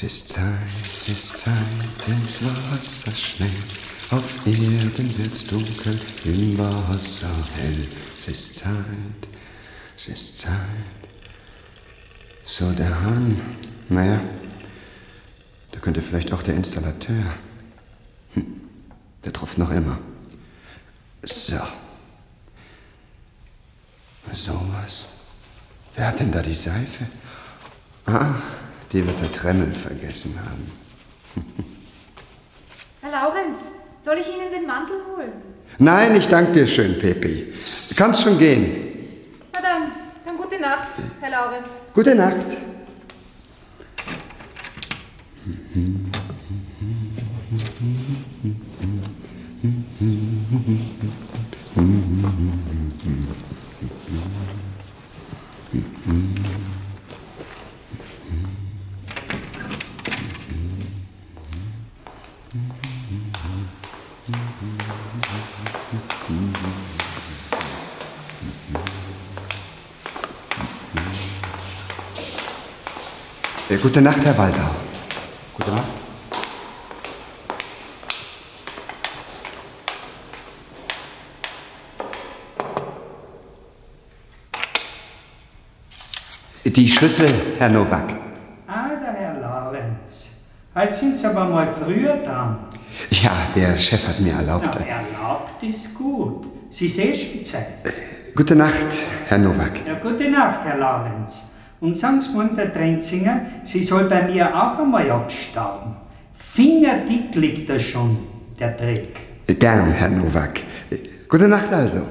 Es 0.04 0.14
ist 0.14 0.28
Zeit, 0.30 0.58
es 0.82 1.08
ist 1.10 1.38
Zeit, 1.38 2.08
ins 2.08 2.44
Wasser 2.44 3.12
schnell. 3.12 3.48
Auf 4.10 4.44
Erden 4.44 5.16
wird's 5.16 5.44
dunkel, 5.44 5.96
im 6.24 6.58
Wasser 6.58 7.30
hell. 7.54 7.86
Es 8.18 8.26
ist 8.26 8.56
Zeit, 8.56 8.74
es 9.96 10.08
ist 10.08 10.38
Zeit. 10.38 10.58
So, 12.46 12.72
der 12.72 13.00
Hahn. 13.00 13.40
Naja, 13.90 14.20
da 15.70 15.78
könnte 15.78 16.02
vielleicht 16.02 16.32
auch 16.32 16.42
der 16.42 16.56
Installateur. 16.56 17.34
Hm, 18.34 18.60
der 19.24 19.32
tropft 19.32 19.58
noch 19.58 19.70
immer. 19.70 20.00
So. 21.22 21.60
Sowas. 24.32 25.04
Wer 25.94 26.08
hat 26.08 26.18
denn 26.18 26.32
da 26.32 26.42
die 26.42 26.54
Seife? 26.54 27.06
Ah, 28.06 28.34
die 28.92 29.06
wird 29.06 29.20
der 29.20 29.32
Tremmel 29.32 29.72
vergessen 29.72 30.38
haben. 30.38 30.70
Herr 33.00 33.10
Laurenz, 33.10 33.60
soll 34.04 34.18
ich 34.18 34.28
Ihnen 34.28 34.50
den 34.52 34.66
Mantel 34.66 34.96
holen? 35.16 35.32
Nein, 35.78 36.14
ich 36.14 36.28
danke 36.28 36.52
dir 36.52 36.66
schön, 36.66 36.98
Pepi. 36.98 37.52
Du 37.88 37.94
kannst 37.94 38.22
schon 38.22 38.38
gehen. 38.38 38.80
Na 39.52 39.60
dann, 39.62 39.92
dann 40.24 40.36
gute 40.36 40.60
Nacht, 40.60 40.88
Herr 41.20 41.30
Laurenz. 41.30 41.68
Gute 41.94 42.14
Nacht. 42.14 42.46
Ja, 73.68 73.76
gute 73.76 74.02
Nacht, 74.02 74.24
Herr 74.24 74.36
Waldau. 74.36 74.70
Gute 75.54 75.70
Nacht. 75.70 75.84
Die 86.64 86.88
Schlüssel, 86.88 87.28
Herr 87.58 87.68
Nowak. 87.68 88.14
Ah, 88.66 88.88
der 89.00 89.12
Herr 89.12 89.40
Laurenz. 89.40 90.30
Heute 90.74 90.94
sind 90.94 91.16
Sie 91.16 91.26
aber 91.26 91.44
mal 91.44 91.68
früher 91.72 92.16
dran. 92.16 92.58
Ja, 93.10 93.46
der 93.54 93.76
Chef 93.76 94.06
hat 94.08 94.20
mir 94.20 94.32
erlaubt. 94.32 94.68
Na, 94.74 94.86
erlaubt 94.86 95.62
ist 95.62 95.94
gut. 95.94 96.46
Sie 96.70 96.88
sehen 96.88 97.14
schon 97.14 97.44
Zeit. 97.44 97.66
Gute 98.34 98.56
Nacht, 98.56 98.86
Herr 99.28 99.38
Nowak. 99.38 99.86
Ja, 99.86 99.94
gute 99.94 100.30
Nacht, 100.30 100.60
Herr 100.64 100.78
Laurenz. 100.78 101.51
Und 101.82 101.96
mal 101.96 102.56
der 102.56 102.72
Trenzinger, 102.72 103.40
sie 103.64 103.82
soll 103.82 104.04
bei 104.04 104.22
mir 104.22 104.56
auch 104.56 104.78
einmal 104.78 105.10
abstauben. 105.10 105.96
Fingerdick 106.32 107.34
liegt 107.34 107.68
da 107.68 107.76
schon, 107.76 108.18
der 108.56 108.70
Dreck. 108.70 109.16
Gern, 109.48 109.90
Herr 109.90 110.08
Nowak. 110.08 110.60
Gute 111.28 111.48
Nacht 111.48 111.72
also. 111.72 112.02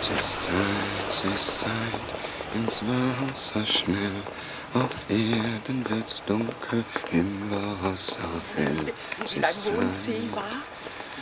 Es 0.00 0.08
ist 0.18 0.42
Zeit, 0.44 0.54
es 1.06 1.24
ist 1.24 1.60
Zeit, 1.60 1.70
ins 2.54 2.82
Wasser 3.46 3.64
schnell. 3.64 4.10
Auf 4.74 5.08
Erden 5.08 5.88
wird's 5.88 6.22
dunkel, 6.24 6.84
im 7.12 7.50
Wasser 7.80 8.18
hell. 8.56 8.92
Hohen 9.20 9.42
Zeit, 9.42 9.94
See 9.94 10.28
war? 10.32 10.42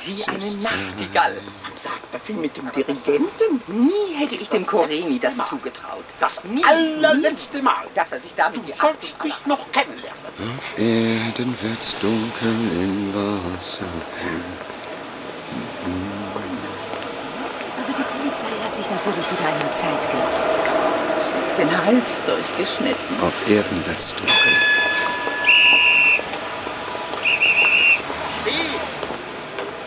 Wie 0.05 0.25
eine 0.25 0.39
Nachtigall. 0.39 1.37
Sagt 1.83 2.27
sie 2.27 2.33
mit 2.33 2.57
dem 2.57 2.73
Dirigenten? 2.73 3.61
Nie 3.67 4.15
hätte 4.17 4.37
ich 4.37 4.49
dem 4.49 4.65
Koreni 4.67 5.19
das 5.19 5.49
zugetraut. 5.49 6.05
Das 6.19 6.43
Nie. 6.45 6.65
allerletzte 6.65 7.61
Mal. 7.61 7.87
Dass 7.95 8.13
er 8.13 8.21
sich 8.21 8.35
damit 8.35 8.67
die 8.67 8.73
sollst 8.73 9.23
mich 9.23 9.35
noch 9.45 9.71
kennenlernen. 9.71 10.25
Auf 10.57 10.79
Erden 10.79 11.55
wird's 11.61 11.95
dunkel, 11.99 12.49
im 12.73 13.15
Wasser 13.15 13.85
hell. 14.17 14.41
Aber 17.77 17.93
die 17.93 18.03
Polizei 18.03 18.65
hat 18.65 18.77
sich 18.77 18.91
natürlich 18.91 19.31
wieder 19.31 19.47
einmal 19.47 19.77
Zeit 19.77 20.11
gelassen. 20.11 20.54
Den 21.57 21.85
Hals 21.85 22.23
durchgeschnitten. 22.25 23.23
Auf 23.23 23.49
Erden 23.49 23.87
wird's 23.87 24.15
dunkel. 24.15 24.35
Sie! 28.45 28.51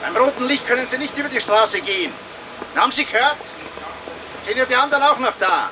Beim 0.02 0.18
roten 0.18 0.48
Licht 0.48 0.66
können 0.66 0.88
Sie 0.88 0.98
nicht 0.98 1.18
über 1.18 1.30
die 1.30 1.42
Straße 1.42 1.82
gehen. 1.82 2.12
Haben 2.76 2.92
Sie 2.92 3.06
gehört? 3.06 3.38
Sind 4.46 4.58
ja 4.58 4.66
die 4.66 4.76
anderen 4.76 5.04
auch 5.04 5.20
noch 5.20 5.36
da? 5.40 5.70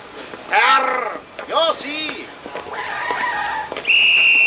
Herr! 0.50 1.12
Ja, 1.48 1.74
Sie! 1.74 2.27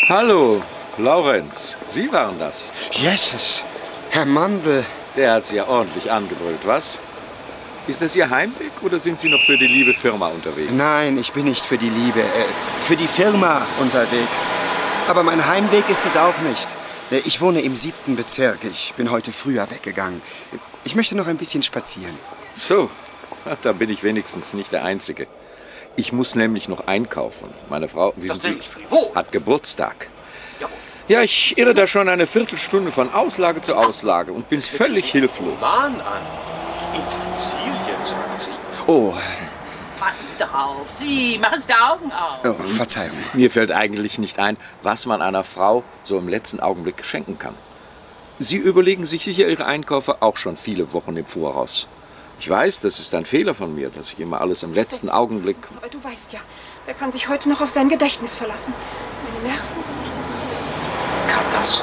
Hallo, 0.09 0.63
Laurenz. 0.99 1.77
Sie 1.87 2.11
waren 2.11 2.39
das. 2.39 2.73
Jesus, 2.93 3.65
Herr 4.11 4.25
Mandel. 4.25 4.85
Der 5.17 5.35
hat 5.35 5.47
Sie 5.47 5.57
ja 5.57 5.67
ordentlich 5.67 6.11
angebrüllt, 6.11 6.61
was? 6.65 6.99
Ist 7.89 8.03
das 8.03 8.15
Ihr 8.15 8.29
Heimweg 8.29 8.71
oder 8.83 8.99
sind 8.99 9.19
Sie 9.19 9.29
noch 9.31 9.41
für 9.41 9.57
die 9.57 9.67
liebe 9.67 9.95
Firma 9.95 10.29
unterwegs? 10.29 10.71
Nein, 10.73 11.17
ich 11.19 11.33
bin 11.33 11.45
nicht 11.47 11.65
für 11.65 11.79
die 11.79 11.89
Liebe, 11.89 12.21
äh, 12.21 12.25
für 12.81 12.97
die 12.97 13.09
Firma 13.09 13.67
unterwegs. 13.81 14.49
Aber 15.09 15.23
mein 15.23 15.47
Heimweg 15.47 15.89
ist 15.89 16.05
es 16.05 16.17
auch 16.17 16.39
nicht. 16.47 16.69
Äh, 17.11 17.23
Ich 17.25 17.41
wohne 17.41 17.63
im 17.63 17.75
siebten 17.77 18.15
Bezirk. 18.15 18.59
Ich 18.71 18.93
bin 18.95 19.11
heute 19.11 19.33
früher 19.33 19.71
weggegangen. 19.71 20.21
Ich 20.85 20.95
möchte 20.97 21.15
noch 21.17 21.27
ein 21.27 21.39
bisschen 21.39 21.63
spazieren. 21.63 22.17
So, 22.55 22.91
da 23.63 23.73
bin 23.73 23.89
ich 23.89 24.03
wenigstens 24.03 24.53
nicht 24.53 24.71
der 24.73 24.85
Einzige. 24.85 25.27
Ich 25.97 26.13
muss 26.13 26.35
nämlich 26.35 26.69
noch 26.69 26.87
einkaufen. 26.87 27.49
Meine 27.71 27.89
Frau, 27.89 28.13
wissen 28.17 28.39
Sie, 28.41 28.59
hat 29.15 29.33
Geburtstag. 29.33 30.09
Ja, 31.09 31.23
ich 31.23 31.57
irre 31.57 31.73
da 31.75 31.87
schon 31.87 32.07
eine 32.11 32.27
Viertelstunde 32.27 32.91
von 32.93 33.15
Auslage 33.15 33.63
zu 33.63 33.75
Auslage 33.75 34.31
und 34.31 34.51
bin 34.51 34.61
völlig 34.61 35.11
hilflos. 35.11 35.63
Bahn 35.63 35.99
an. 36.03 36.23
In 36.95 37.09
Sizilien, 37.09 37.78
sagen 38.03 38.21
Sie. 38.37 38.51
Oh, 38.87 39.15
Passen 39.99 40.27
Sie 40.33 40.45
doch 40.45 40.55
auf. 40.55 40.87
Sie, 40.95 41.39
machen 41.39 41.61
Sie 41.61 41.67
die 41.67 41.75
Augen 41.75 42.13
auf. 42.13 42.39
oh 42.45 42.63
Verzeihung. 42.63 43.17
Mir 43.33 43.51
fällt 43.51 43.73
eigentlich 43.73 44.19
nicht 44.19 44.39
ein, 44.39 44.57
was 44.83 45.07
man 45.07 45.21
einer 45.21 45.43
Frau 45.45 45.83
so 46.05 46.17
im 46.19 46.29
letzten 46.29 46.61
Augenblick 46.61 47.05
schenken 47.05 47.39
kann. 47.39 47.55
Sie 48.39 48.57
überlegen 48.57 49.05
sich 49.07 49.25
sicher 49.25 49.49
Ihre 49.49 49.65
Einkäufe 49.67 50.23
auch 50.23 50.37
schon 50.37 50.57
viele 50.57 50.93
Wochen 50.93 51.17
im 51.17 51.27
Voraus. 51.27 51.89
Ich 52.39 52.49
weiß, 52.49 52.81
das 52.81 53.01
ist 53.01 53.13
ein 53.17 53.25
Fehler 53.25 53.53
von 53.53 53.75
mir, 53.75 53.91
dass 53.91 54.13
ich 54.13 54.21
immer 54.21 54.41
alles 54.41 54.63
im 54.63 54.73
letzten 54.73 55.09
Augenblick. 55.11 55.57
Aber 55.77 55.89
du 55.89 56.03
weißt 56.03 56.33
ja, 56.33 56.39
wer 56.85 56.95
kann 56.95 57.11
sich 57.11 57.29
heute 57.29 57.49
noch 57.49 57.61
auf 57.61 57.71
sein 57.71 57.89
Gedächtnis 57.89 58.37
verlassen? 58.37 58.73
Meine 59.25 59.49
Nerven 59.49 59.83
sind 59.83 60.01
nicht 60.01 60.13
das 60.17 61.83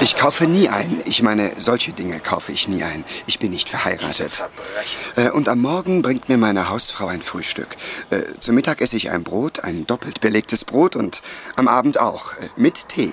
Ich 0.00 0.16
kaufe 0.16 0.46
nie 0.46 0.68
ein. 0.68 1.00
Ich 1.04 1.22
meine, 1.22 1.52
solche 1.58 1.92
Dinge 1.92 2.18
kaufe 2.18 2.50
ich 2.52 2.66
nie 2.68 2.82
ein. 2.82 3.04
Ich 3.26 3.38
bin 3.38 3.50
nicht 3.50 3.68
verheiratet. 3.68 4.44
Äh, 5.16 5.30
Und 5.30 5.48
am 5.48 5.60
Morgen 5.60 6.02
bringt 6.02 6.28
mir 6.28 6.36
meine 6.38 6.68
Hausfrau 6.68 7.06
ein 7.06 7.22
Frühstück. 7.22 7.68
Äh, 8.10 8.22
Zum 8.40 8.56
Mittag 8.56 8.80
esse 8.80 8.96
ich 8.96 9.10
ein 9.10 9.22
Brot, 9.22 9.60
ein 9.60 9.86
doppelt 9.86 10.20
belegtes 10.20 10.64
Brot 10.64 10.96
und 10.96 11.22
am 11.56 11.68
Abend 11.68 12.00
auch, 12.00 12.32
äh, 12.34 12.48
mit 12.56 12.88
Tee. 12.88 13.12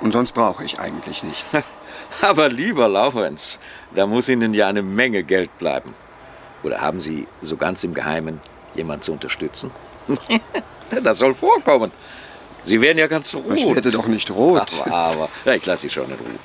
Und 0.00 0.12
sonst 0.12 0.32
brauche 0.32 0.64
ich 0.64 0.78
eigentlich 0.78 1.22
nichts. 1.22 1.62
Aber 2.20 2.48
lieber 2.50 2.88
Laurenz, 2.88 3.58
da 3.94 4.06
muss 4.06 4.28
Ihnen 4.28 4.52
ja 4.52 4.68
eine 4.68 4.82
Menge 4.82 5.22
Geld 5.24 5.56
bleiben. 5.58 5.94
Oder 6.62 6.80
haben 6.82 7.00
Sie 7.00 7.26
so 7.40 7.56
ganz 7.56 7.84
im 7.84 7.94
Geheimen 7.94 8.40
jemand 8.74 9.02
zu 9.04 9.12
unterstützen? 9.12 9.70
das 11.02 11.18
soll 11.18 11.32
vorkommen. 11.32 11.90
Sie 12.62 12.80
werden 12.80 12.98
ja 12.98 13.06
ganz 13.06 13.34
rot. 13.34 13.44
Ich 13.54 13.66
werde 13.66 13.90
doch 13.90 14.06
nicht 14.06 14.30
rot. 14.30 14.82
Aber, 14.84 14.94
aber. 14.94 15.28
Ja, 15.44 15.54
ich 15.54 15.66
lasse 15.66 15.82
Sie 15.82 15.90
schon 15.90 16.06
in 16.06 16.12
Ruhe. 16.12 16.38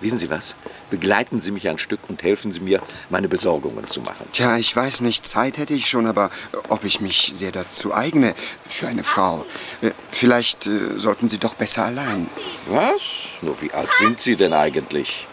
Wissen 0.00 0.18
Sie 0.18 0.28
was? 0.30 0.56
Begleiten 0.90 1.40
Sie 1.40 1.50
mich 1.50 1.68
ein 1.68 1.78
Stück 1.78 2.00
und 2.08 2.22
helfen 2.22 2.52
Sie 2.52 2.60
mir, 2.60 2.82
meine 3.08 3.28
Besorgungen 3.28 3.86
zu 3.86 4.02
machen. 4.02 4.26
Tja, 4.32 4.58
ich 4.58 4.76
weiß 4.76 5.00
nicht, 5.00 5.26
Zeit 5.26 5.56
hätte 5.56 5.72
ich 5.72 5.86
schon, 5.88 6.06
aber 6.06 6.26
äh, 6.52 6.58
ob 6.68 6.84
ich 6.84 7.00
mich 7.00 7.32
sehr 7.34 7.50
dazu 7.50 7.94
eigne 7.94 8.34
für 8.66 8.88
eine 8.88 9.04
Frau. 9.04 9.46
Äh, 9.80 9.92
Vielleicht 10.10 10.66
äh, 10.66 10.98
sollten 10.98 11.28
Sie 11.28 11.38
doch 11.38 11.54
besser 11.54 11.86
allein. 11.86 12.28
Was? 12.68 13.00
Nur 13.40 13.60
wie 13.62 13.72
alt 13.72 13.88
sind 13.94 14.20
Sie 14.20 14.36
denn 14.36 14.52
eigentlich? 14.52 15.26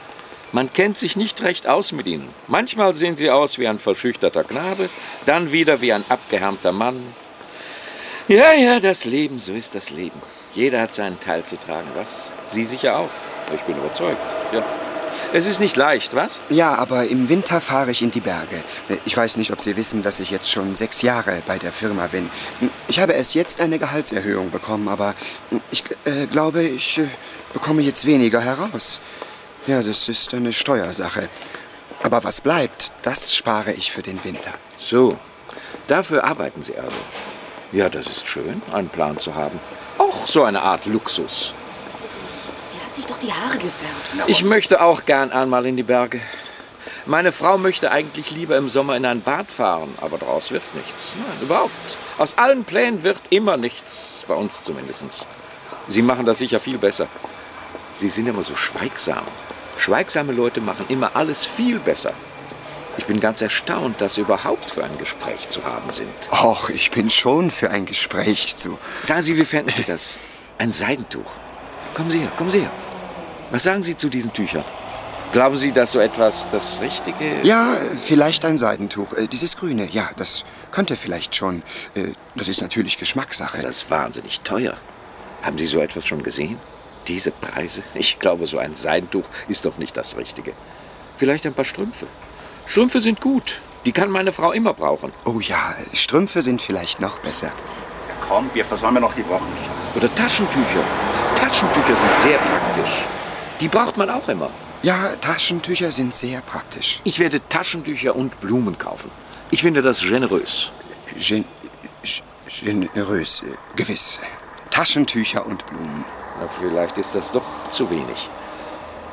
Man 0.54 0.72
kennt 0.72 0.98
sich 0.98 1.16
nicht 1.18 1.42
recht 1.42 1.68
aus 1.68 1.92
mit 1.92 2.06
Ihnen. 2.06 2.30
Manchmal 2.48 2.94
sehen 2.96 3.18
Sie 3.18 3.32
aus 3.32 3.58
wie 3.58 3.68
ein 3.68 3.80
verschüchterter 3.80 4.44
Knabe, 4.44 4.88
dann 5.26 5.52
wieder 5.52 5.82
wie 5.82 5.92
ein 5.92 6.06
abgehärmter 6.10 6.72
Mann. 6.72 7.02
Ja, 8.28 8.54
ja, 8.54 8.80
das 8.80 9.04
Leben, 9.04 9.38
so 9.38 9.52
ist 9.52 9.76
das 9.76 9.90
Leben. 9.90 10.22
Jeder 10.54 10.82
hat 10.82 10.94
seinen 10.94 11.20
Teil 11.20 11.44
zu 11.44 11.58
tragen, 11.58 11.90
was? 11.96 12.32
Sie 12.46 12.64
sicher 12.64 12.98
auch. 12.98 13.10
Ich 13.54 13.62
bin 13.62 13.78
überzeugt, 13.78 14.38
ja. 14.54 14.64
Es 15.34 15.46
ist 15.46 15.60
nicht 15.60 15.76
leicht, 15.76 16.16
was? 16.16 16.40
Ja, 16.50 16.76
aber 16.76 17.06
im 17.08 17.28
Winter 17.28 17.60
fahre 17.60 17.92
ich 17.92 18.02
in 18.02 18.12
die 18.12 18.22
Berge. 18.22 18.64
Ich 19.06 19.18
weiß 19.18 19.38
nicht, 19.38 19.52
ob 19.52 19.62
Sie 19.62 19.76
wissen, 19.76 20.02
dass 20.02 20.20
ich 20.20 20.32
jetzt 20.32 20.50
schon 20.50 20.74
sechs 20.74 21.02
Jahre 21.02 21.42
bei 21.46 21.58
der 21.58 21.72
Firma 21.72 22.08
bin. 22.08 22.30
Ich 22.88 23.00
habe 23.00 23.14
erst 23.14 23.36
jetzt 23.36 23.60
eine 23.60 23.78
Gehaltserhöhung 23.78 24.52
bekommen, 24.52 24.88
aber 24.88 25.16
ich 25.72 25.84
äh, 26.06 26.28
glaube, 26.28 26.64
ich 26.64 27.00
äh, 27.00 27.08
bekomme 27.52 27.82
jetzt 27.82 28.06
weniger 28.06 28.42
heraus. 28.42 29.02
Ja, 29.68 29.84
das 29.84 30.08
ist 30.08 30.34
eine 30.34 30.54
Steuersache. 30.54 31.30
Aber 32.04 32.24
was 32.24 32.42
bleibt, 32.42 32.92
das 33.02 33.36
spare 33.36 33.74
ich 33.74 33.92
für 33.92 34.02
den 34.02 34.24
Winter. 34.24 34.54
So, 34.78 35.18
Dafür 35.88 36.24
arbeiten 36.24 36.62
Sie 36.62 36.78
also. 36.78 36.98
Ja, 37.74 37.90
das 37.90 38.06
ist 38.06 38.28
schön, 38.28 38.62
einen 38.72 38.88
Plan 38.88 39.18
zu 39.18 39.34
haben. 39.34 39.60
Auch 39.98 40.28
so 40.28 40.44
eine 40.44 40.62
Art 40.62 40.86
Luxus. 40.86 41.56
Die 42.72 42.80
hat 42.86 42.96
sich 42.96 43.06
doch 43.08 43.18
die 43.18 43.34
Haare 43.34 43.58
gefärbt. 43.58 44.28
Ich 44.28 44.44
möchte 44.44 44.80
auch 44.80 45.06
gern 45.06 45.32
einmal 45.32 45.66
in 45.66 45.76
die 45.76 45.84
Berge. 45.84 46.22
Meine 47.08 47.32
Frau 47.32 47.58
möchte 47.58 47.90
eigentlich 47.90 48.30
lieber 48.30 48.58
im 48.58 48.70
Sommer 48.70 48.96
in 48.96 49.08
ein 49.08 49.22
Bad 49.22 49.50
fahren, 49.50 49.94
aber 50.00 50.20
daraus 50.20 50.52
wird 50.52 50.62
nichts. 50.76 51.16
Nein, 51.18 51.42
überhaupt. 51.42 51.98
Aus 52.20 52.38
allen 52.38 52.64
Plänen 52.64 53.02
wird 53.02 53.20
immer 53.32 53.58
nichts, 53.58 54.24
bei 54.28 54.36
uns 54.36 54.64
zumindest. 54.64 55.26
Sie 55.88 56.04
machen 56.04 56.28
das 56.28 56.38
sicher 56.38 56.60
viel 56.60 56.78
besser. 56.78 57.08
Sie 57.96 58.08
sind 58.08 58.28
immer 58.28 58.44
so 58.44 58.56
schweigsam. 58.56 59.24
Schweigsame 59.78 60.32
Leute 60.32 60.62
machen 60.62 60.86
immer 60.90 61.16
alles 61.16 61.44
viel 61.44 61.80
besser. 61.80 62.14
Ich 62.98 63.06
bin 63.06 63.20
ganz 63.20 63.42
erstaunt, 63.42 64.02
dass 64.02 64.16
Sie 64.16 64.22
überhaupt 64.22 64.70
für 64.70 64.84
ein 64.84 64.98
Gespräch 64.98 65.50
zu 65.50 65.64
haben 65.64 65.90
sind. 65.90 66.10
Och, 66.32 66.70
ich 66.70 66.92
bin 66.92 67.10
schon 67.10 67.50
für 67.50 67.72
ein 67.72 67.86
Gespräch 67.86 68.56
zu. 68.56 68.78
Sagen 69.02 69.22
Sie, 69.22 69.38
wie 69.38 69.46
fänden 69.46 69.74
Sie 69.74 69.84
das? 69.84 70.20
Ein 70.60 70.72
Seidentuch. 70.72 71.32
Kommen 71.96 72.12
Sie 72.12 72.20
her, 72.20 72.32
kommen 72.36 72.50
Sie 72.50 72.62
her. 72.62 72.72
Was 73.52 73.64
sagen 73.64 73.84
Sie 73.84 73.98
zu 73.98 74.10
diesen 74.10 74.32
Tüchern? 74.34 74.64
Glauben 75.32 75.58
Sie, 75.58 75.72
dass 75.72 75.94
so 75.94 76.00
etwas 76.00 76.50
das 76.50 76.80
Richtige... 76.82 77.42
Ja, 77.42 77.76
vielleicht 78.00 78.46
ein 78.46 78.58
Seidentuch. 78.58 79.14
Äh, 79.14 79.28
dieses 79.28 79.58
grüne, 79.58 79.88
ja, 79.90 80.12
das 80.16 80.46
könnte 80.72 80.96
vielleicht 80.96 81.36
schon. 81.36 81.64
Äh, 81.96 82.12
das 82.36 82.48
ist 82.48 82.62
natürlich 82.62 83.00
Geschmackssache. 83.00 83.60
Das 83.60 83.78
ist 83.78 83.90
wahnsinnig 83.90 84.42
teuer. 84.42 84.78
Haben 85.42 85.58
Sie 85.58 85.66
so 85.66 85.80
etwas 85.80 86.06
schon 86.06 86.22
gesehen? 86.22 86.60
Diese 87.08 87.32
Preise? 87.32 87.82
Ich 87.96 88.20
glaube, 88.20 88.46
so 88.46 88.60
ein 88.60 88.76
Seidentuch 88.76 89.26
ist 89.48 89.66
doch 89.66 89.78
nicht 89.78 89.98
das 89.98 90.18
Richtige. 90.18 90.54
Vielleicht 91.18 91.48
ein 91.48 91.54
paar 91.54 91.66
Strümpfe. 91.66 92.06
Strümpfe 92.66 93.02
sind 93.02 93.22
gut. 93.22 93.62
Die 93.86 93.92
kann 93.92 94.10
meine 94.10 94.32
Frau 94.32 94.52
immer 94.52 94.74
brauchen. 94.74 95.12
Oh 95.26 95.40
ja, 95.40 95.76
Strümpfe 95.94 96.42
sind 96.42 96.62
vielleicht 96.62 97.02
noch 97.02 97.20
besser. 97.20 97.48
Ja, 97.48 98.16
komm, 98.28 98.50
wir 98.54 98.64
versäumen 98.64 99.02
noch 99.02 99.14
die 99.14 99.28
Wochen. 99.28 99.52
Oder 99.96 100.14
Taschentücher. 100.16 100.84
Taschentücher 101.36 101.96
sind 101.96 102.18
sehr 102.18 102.38
praktisch. 102.38 103.06
Die 103.60 103.68
braucht 103.68 103.98
man 103.98 104.10
auch 104.10 104.28
immer. 104.30 104.50
Ja, 104.82 105.10
Taschentücher 105.20 105.92
sind 105.92 106.16
sehr 106.16 106.42
praktisch. 106.42 107.02
Ich 107.04 107.20
werde 107.20 107.42
Taschentücher 107.50 108.16
und 108.16 108.40
Blumen 108.40 108.78
kaufen. 108.78 109.12
Ich 109.52 109.62
finde 109.62 109.82
das 109.82 110.00
generös. 110.00 110.72
Gen 111.18 111.46
generös, 112.64 113.44
äh, 113.44 113.56
gewiss. 113.76 114.20
Taschentücher 114.72 115.46
und 115.46 115.66
Blumen. 115.68 116.06
Na, 116.40 116.48
vielleicht 116.48 116.98
ist 116.98 117.14
das 117.16 117.32
doch 117.32 117.68
zu 117.70 117.90
wenig. 117.90 118.30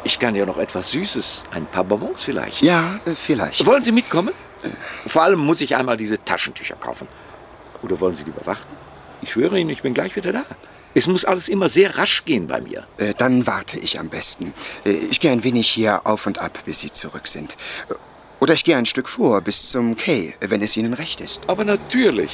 Ich 0.02 0.19
kann 0.19 0.35
ja 0.35 0.47
noch 0.47 0.59
etwas 0.59 0.90
Süßes, 0.92 1.45
ein 1.50 1.66
paar 1.66 1.85
Bonbons 1.85 2.23
vielleicht. 2.23 2.62
Ja, 2.62 2.99
äh, 3.04 3.14
vielleicht. 3.14 3.64
Wollen 3.66 3.83
Sie 3.83 3.92
mitkommen? 3.92 4.35
Vor 5.07 5.23
allem 5.23 5.40
muss 5.40 5.61
ich 5.61 5.76
einmal 5.76 5.97
diese 5.97 6.23
Taschentücher 6.25 6.76
kaufen. 6.76 7.09
Oder 7.83 7.99
wollen 8.00 8.14
Sie 8.14 8.25
lieber 8.25 8.45
warten? 8.47 8.69
Ich 9.23 9.33
schwöre 9.33 9.59
Ihnen, 9.59 9.71
ich 9.71 9.83
bin 9.83 9.95
gleich 9.95 10.16
wieder 10.16 10.33
da. 10.33 10.45
Es 10.92 11.07
muss 11.07 11.25
alles 11.25 11.49
immer 11.49 11.69
sehr 11.69 11.97
rasch 11.99 12.25
gehen 12.25 12.47
bei 12.47 12.61
mir. 12.61 12.87
Äh, 12.97 13.14
dann 13.16 13.47
warte 13.47 13.78
ich 13.78 14.00
am 14.00 14.09
besten. 14.09 14.52
Äh, 14.85 14.90
ich 14.90 15.21
gehe 15.21 15.30
ein 15.30 15.45
wenig 15.45 15.69
hier 15.69 16.07
auf 16.07 16.26
und 16.26 16.38
ab, 16.38 16.59
bis 16.64 16.80
Sie 16.80 16.90
zurück 16.90 17.28
sind. 17.28 17.57
Oder 18.40 18.54
ich 18.54 18.64
gehe 18.64 18.76
ein 18.76 18.87
Stück 18.87 19.09
vor, 19.09 19.40
bis 19.42 19.69
zum 19.69 19.97
Quai, 19.97 20.35
wenn 20.40 20.62
es 20.62 20.76
Ihnen 20.76 20.95
recht 20.95 21.21
ist. 21.21 21.42
Aber 21.47 21.64
natürlich. 21.64 22.33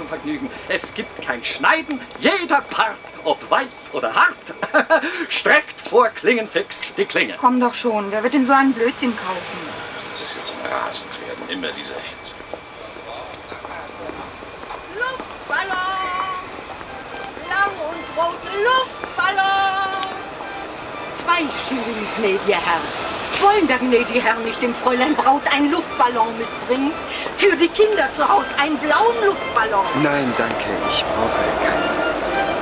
Zum 0.00 0.08
Vergnügen. 0.08 0.48
Es 0.68 0.94
gibt 0.94 1.20
kein 1.20 1.44
Schneiden, 1.44 2.00
jeder 2.20 2.62
Part, 2.62 2.96
ob 3.24 3.50
weich 3.50 3.66
oder 3.92 4.14
hart, 4.14 4.54
streckt 5.28 5.78
vor 5.78 6.08
Klingenfix 6.08 6.94
die 6.96 7.04
Klinge. 7.04 7.34
Komm 7.38 7.60
doch 7.60 7.74
schon, 7.74 8.10
wer 8.10 8.22
wird 8.22 8.32
denn 8.32 8.46
so 8.46 8.54
einen 8.54 8.72
Blödsinn 8.72 9.14
kaufen? 9.14 9.58
Das 10.12 10.22
ist 10.22 10.36
jetzt 10.36 10.52
ein 10.52 10.72
Rasendwerden, 10.72 11.48
immer 11.50 11.68
dieser 11.72 11.96
Hitze. 11.96 12.32
Luftballons! 14.96 15.68
Blau 17.44 17.68
und 17.90 18.24
rote 18.24 18.48
Luftballons! 18.64 20.06
Zwei 21.22 21.44
Schilling, 21.68 22.06
gnädiger 22.16 22.58
Herr. 22.58 22.80
Wollen 23.42 23.68
der 23.68 23.78
gnädige 23.78 24.22
Herr 24.22 24.36
nicht 24.36 24.62
dem 24.62 24.74
Fräulein 24.74 25.14
Braut 25.14 25.42
einen 25.52 25.70
Luftballon 25.70 26.38
mitbringen? 26.38 26.92
Für 27.40 27.56
die 27.56 27.68
Kinder 27.68 28.12
zu 28.12 28.28
Hause 28.28 28.50
einen 28.58 28.76
blauen 28.76 29.16
Luftballon. 29.24 29.86
Nein, 30.02 30.30
danke, 30.36 30.68
ich 30.90 31.02
brauche 31.02 31.42
keinen 31.64 31.88
Luftballon. 31.96 32.60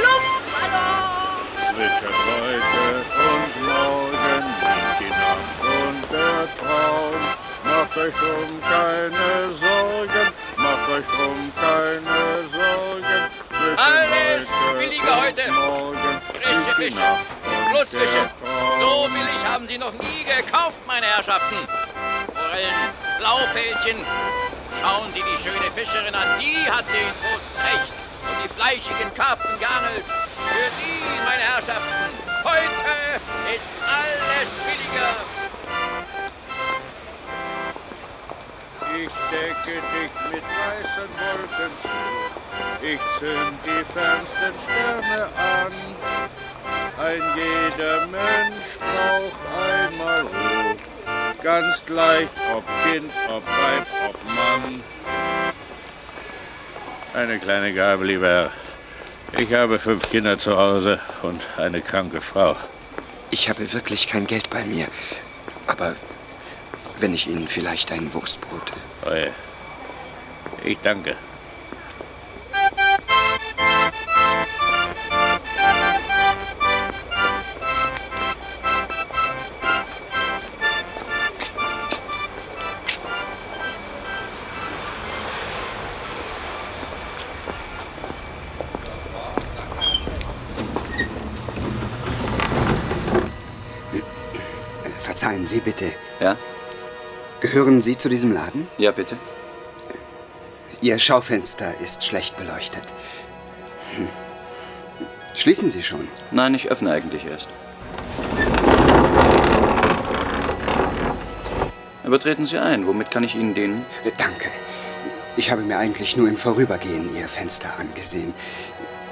Luftballon! 0.00 1.36
Zwischen 1.68 2.14
heute 2.32 2.82
und 3.28 3.54
morgen 3.66 4.44
nimmt 4.64 5.00
die 5.00 5.10
Nacht 5.10 5.60
und 5.84 6.00
der 6.10 6.48
Traum. 6.56 7.20
Macht 7.64 7.94
euch 7.98 8.14
drum 8.14 8.62
keine 8.62 9.52
Sorgen, 9.60 10.26
macht 10.56 10.88
euch 10.88 11.06
drum 11.14 11.52
keine 11.60 12.48
Sorgen. 12.56 13.20
Zwischen 13.50 13.78
Alles 13.78 14.48
heute 14.64 14.78
billige 14.78 15.02
und 15.02 15.20
heute. 15.20 15.52
Morgen 15.52 16.22
Frische 16.40 16.74
Fische, 16.76 17.08
Flussfische. 17.70 18.30
So 18.80 19.08
billig 19.12 19.44
haben 19.46 19.66
Sie 19.68 19.76
noch 19.76 19.92
nie 19.92 20.24
gekauft, 20.24 20.78
meine 20.86 21.04
Herrschaften. 21.04 21.56
Forellen, 22.32 22.90
Blaufählchen. 23.18 24.04
Schauen 24.80 25.12
Sie 25.12 25.22
die 25.22 25.42
schöne 25.42 25.70
Fischerin 25.74 26.14
an, 26.14 26.40
die 26.40 26.70
hat 26.70 26.84
den 26.88 27.12
großen 27.20 27.56
Hecht 27.62 27.94
und 28.26 28.44
die 28.44 28.48
fleischigen 28.48 29.14
Karpfen 29.14 29.58
geangelt. 29.58 30.04
Für 30.04 30.68
Sie, 30.78 31.02
meine 31.24 31.42
Herrschaften, 31.42 32.10
heute 32.44 33.20
ist 33.54 33.70
alles 33.86 34.48
billiger. 34.66 35.14
Ich 38.94 39.12
decke 39.30 39.80
dich 39.80 40.12
mit 40.30 40.42
weißen 40.42 41.08
Wolken 41.18 41.72
zu. 41.80 41.88
Ich 42.84 43.00
zünd 43.18 43.58
die 43.64 43.84
fernsten 43.92 44.54
Sterne 44.60 45.28
an. 45.36 45.72
Ein 46.98 47.22
jeder 47.36 48.06
Mensch 48.06 48.78
braucht 48.78 49.40
einmal 49.56 50.20
Ruhe. 50.20 50.91
Ganz 51.42 51.82
gleich, 51.86 52.28
ob 52.54 52.64
Kind, 52.84 53.10
ob 53.28 53.44
Weib, 53.44 53.86
ob 54.08 54.24
Mann. 54.24 54.80
Eine 57.14 57.38
kleine 57.40 57.74
Gabe, 57.74 58.04
lieber 58.04 58.28
Herr. 58.28 58.50
Ich 59.38 59.52
habe 59.52 59.78
fünf 59.78 60.08
Kinder 60.08 60.38
zu 60.38 60.56
Hause 60.56 61.00
und 61.22 61.40
eine 61.56 61.80
kranke 61.80 62.20
Frau. 62.20 62.54
Ich 63.30 63.48
habe 63.48 63.72
wirklich 63.72 64.06
kein 64.06 64.26
Geld 64.26 64.50
bei 64.50 64.64
mir. 64.64 64.86
Aber 65.66 65.96
wenn 66.98 67.12
ich 67.12 67.28
Ihnen 67.28 67.48
vielleicht 67.48 67.90
ein 67.90 68.12
Wurstbrot. 68.14 68.72
Oje. 69.04 69.32
Ich 70.64 70.78
danke. 70.82 71.16
Sie 95.52 95.60
bitte. 95.60 95.92
Ja? 96.18 96.36
Gehören 97.40 97.82
Sie 97.82 97.98
zu 97.98 98.08
diesem 98.08 98.32
Laden? 98.32 98.68
Ja, 98.78 98.90
bitte. 98.90 99.18
Ihr 100.80 100.98
Schaufenster 100.98 101.74
ist 101.82 102.04
schlecht 102.04 102.38
beleuchtet. 102.38 102.84
Hm. 103.94 104.08
Schließen 105.34 105.70
Sie 105.70 105.82
schon. 105.82 106.08
Nein, 106.30 106.54
ich 106.54 106.70
öffne 106.70 106.90
eigentlich 106.90 107.26
erst. 107.26 107.50
Aber 112.02 112.18
treten 112.18 112.46
Sie 112.46 112.56
ein. 112.56 112.86
Womit 112.86 113.10
kann 113.10 113.22
ich 113.22 113.34
Ihnen 113.34 113.52
dienen? 113.52 113.84
Danke. 114.16 114.48
Ich 115.36 115.50
habe 115.50 115.60
mir 115.60 115.76
eigentlich 115.76 116.16
nur 116.16 116.28
im 116.28 116.38
Vorübergehen 116.38 117.14
Ihr 117.14 117.28
Fenster 117.28 117.78
angesehen. 117.78 118.32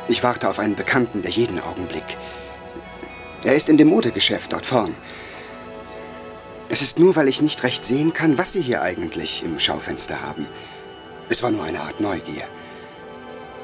Ich 0.09 0.23
warte 0.23 0.49
auf 0.49 0.59
einen 0.59 0.75
Bekannten, 0.75 1.21
der 1.21 1.31
jeden 1.33 1.61
Augenblick. 1.61 2.17
Er 3.45 3.55
ist 3.55 3.69
in 3.69 3.77
dem 3.77 3.89
Modegeschäft 3.89 4.55
dort 4.55 4.65
vorn. 4.65 4.95
Es 6.73 6.83
ist 6.83 7.01
nur, 7.01 7.17
weil 7.17 7.27
ich 7.27 7.43
nicht 7.43 7.65
recht 7.65 7.85
sehen 7.85 8.13
kann, 8.13 8.39
was 8.39 8.53
Sie 8.53 8.63
hier 8.63 8.81
eigentlich 8.81 9.43
im 9.43 9.59
Schaufenster 9.59 10.23
haben. 10.23 10.47
Es 11.29 11.43
war 11.43 11.51
nur 11.51 11.65
eine 11.65 11.81
Art 11.81 12.01
Neugier. 12.01 12.45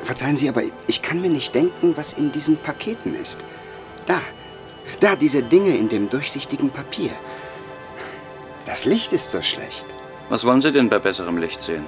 Verzeihen 0.02 0.36
Sie, 0.36 0.48
aber 0.48 0.62
ich 0.88 1.02
kann 1.02 1.20
mir 1.20 1.30
nicht 1.30 1.54
denken, 1.54 1.96
was 1.96 2.14
in 2.14 2.32
diesen 2.32 2.56
Paketen 2.56 3.14
ist. 3.14 3.44
Da, 4.06 4.20
da, 4.98 5.14
diese 5.14 5.44
Dinge 5.44 5.76
in 5.76 5.88
dem 5.88 6.08
durchsichtigen 6.08 6.70
Papier. 6.70 7.10
Das 8.64 8.84
Licht 8.84 9.12
ist 9.12 9.30
so 9.30 9.40
schlecht. 9.40 9.86
Was 10.28 10.44
wollen 10.44 10.60
Sie 10.60 10.72
denn 10.72 10.88
bei 10.88 10.98
besserem 10.98 11.38
Licht 11.38 11.62
sehen? 11.62 11.86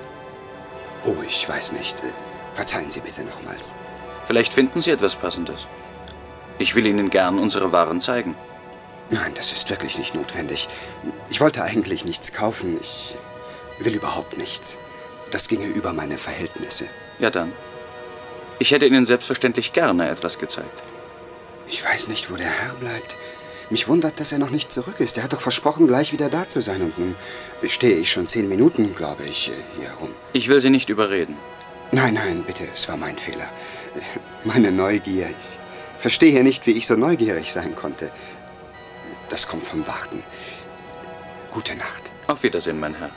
Oh, 1.04 1.16
ich 1.26 1.48
weiß 1.48 1.72
nicht. 1.72 2.00
Verzeihen 2.54 2.92
Sie 2.92 3.00
bitte 3.00 3.24
nochmals. 3.24 3.74
Vielleicht 4.28 4.52
finden 4.52 4.80
Sie 4.80 4.92
etwas 4.92 5.16
Passendes. 5.16 5.66
Ich 6.58 6.76
will 6.76 6.86
Ihnen 6.86 7.10
gern 7.10 7.40
unsere 7.40 7.72
Waren 7.72 8.00
zeigen. 8.00 8.36
Nein, 9.10 9.32
das 9.34 9.52
ist 9.52 9.70
wirklich 9.70 9.98
nicht 9.98 10.14
notwendig. 10.14 10.68
Ich 11.30 11.40
wollte 11.40 11.62
eigentlich 11.62 12.04
nichts 12.04 12.32
kaufen. 12.32 12.78
Ich 12.80 13.16
will 13.78 13.94
überhaupt 13.94 14.36
nichts. 14.36 14.78
Das 15.30 15.48
ginge 15.48 15.66
über 15.66 15.92
meine 15.92 16.18
Verhältnisse. 16.18 16.88
Ja 17.18 17.30
dann. 17.30 17.52
Ich 18.58 18.70
hätte 18.70 18.86
Ihnen 18.86 19.06
selbstverständlich 19.06 19.72
gerne 19.72 20.08
etwas 20.08 20.38
gezeigt. 20.38 20.82
Ich 21.68 21.84
weiß 21.84 22.08
nicht, 22.08 22.30
wo 22.30 22.36
der 22.36 22.48
Herr 22.48 22.74
bleibt. 22.74 23.16
Mich 23.70 23.88
wundert, 23.88 24.18
dass 24.20 24.32
er 24.32 24.38
noch 24.38 24.50
nicht 24.50 24.72
zurück 24.72 24.98
ist. 24.98 25.18
Er 25.18 25.24
hat 25.24 25.34
doch 25.34 25.40
versprochen, 25.40 25.86
gleich 25.86 26.12
wieder 26.12 26.30
da 26.30 26.48
zu 26.48 26.62
sein. 26.62 26.80
Und 26.82 26.98
nun 26.98 27.14
stehe 27.64 27.96
ich 27.96 28.10
schon 28.10 28.26
zehn 28.26 28.48
Minuten, 28.48 28.94
glaube 28.94 29.24
ich, 29.24 29.52
hier 29.76 29.88
herum. 29.90 30.14
Ich 30.32 30.48
will 30.48 30.60
Sie 30.60 30.70
nicht 30.70 30.88
überreden. 30.88 31.36
Nein, 31.92 32.14
nein, 32.14 32.44
bitte, 32.46 32.66
es 32.74 32.88
war 32.88 32.96
mein 32.96 33.18
Fehler. 33.18 33.48
Meine 34.44 34.72
Neugier. 34.72 35.28
Ich 35.28 35.58
verstehe 35.98 36.42
nicht, 36.42 36.66
wie 36.66 36.72
ich 36.72 36.86
so 36.86 36.96
neugierig 36.96 37.52
sein 37.52 37.76
konnte. 37.76 38.10
Das 39.28 39.46
kommt 39.46 39.64
vom 39.64 39.86
Warten. 39.86 40.22
Gute 41.50 41.74
Nacht. 41.76 42.10
Auf 42.26 42.42
Wiedersehen, 42.42 42.80
mein 42.80 42.94
Herr. 42.94 43.10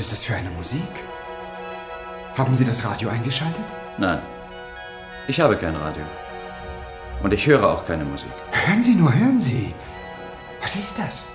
Ist 0.00 0.12
das 0.12 0.24
für 0.24 0.34
eine 0.34 0.50
Musik? 0.50 0.92
Haben 2.36 2.54
Sie 2.54 2.64
das 2.64 2.84
Radio 2.84 3.10
eingeschaltet? 3.10 3.64
Nein. 3.98 4.20
Ich 5.28 5.40
habe 5.40 5.56
kein 5.56 5.76
Radio. 5.76 6.02
Und 7.22 7.34
ich 7.34 7.46
höre 7.46 7.68
auch 7.68 7.84
keine 7.84 8.04
Musik. 8.04 8.30
Hören 8.50 8.82
Sie 8.82 8.94
nur, 8.94 9.14
hören 9.14 9.40
Sie. 9.40 9.74
Was 10.62 10.74
ist 10.76 10.98
das? 10.98 11.28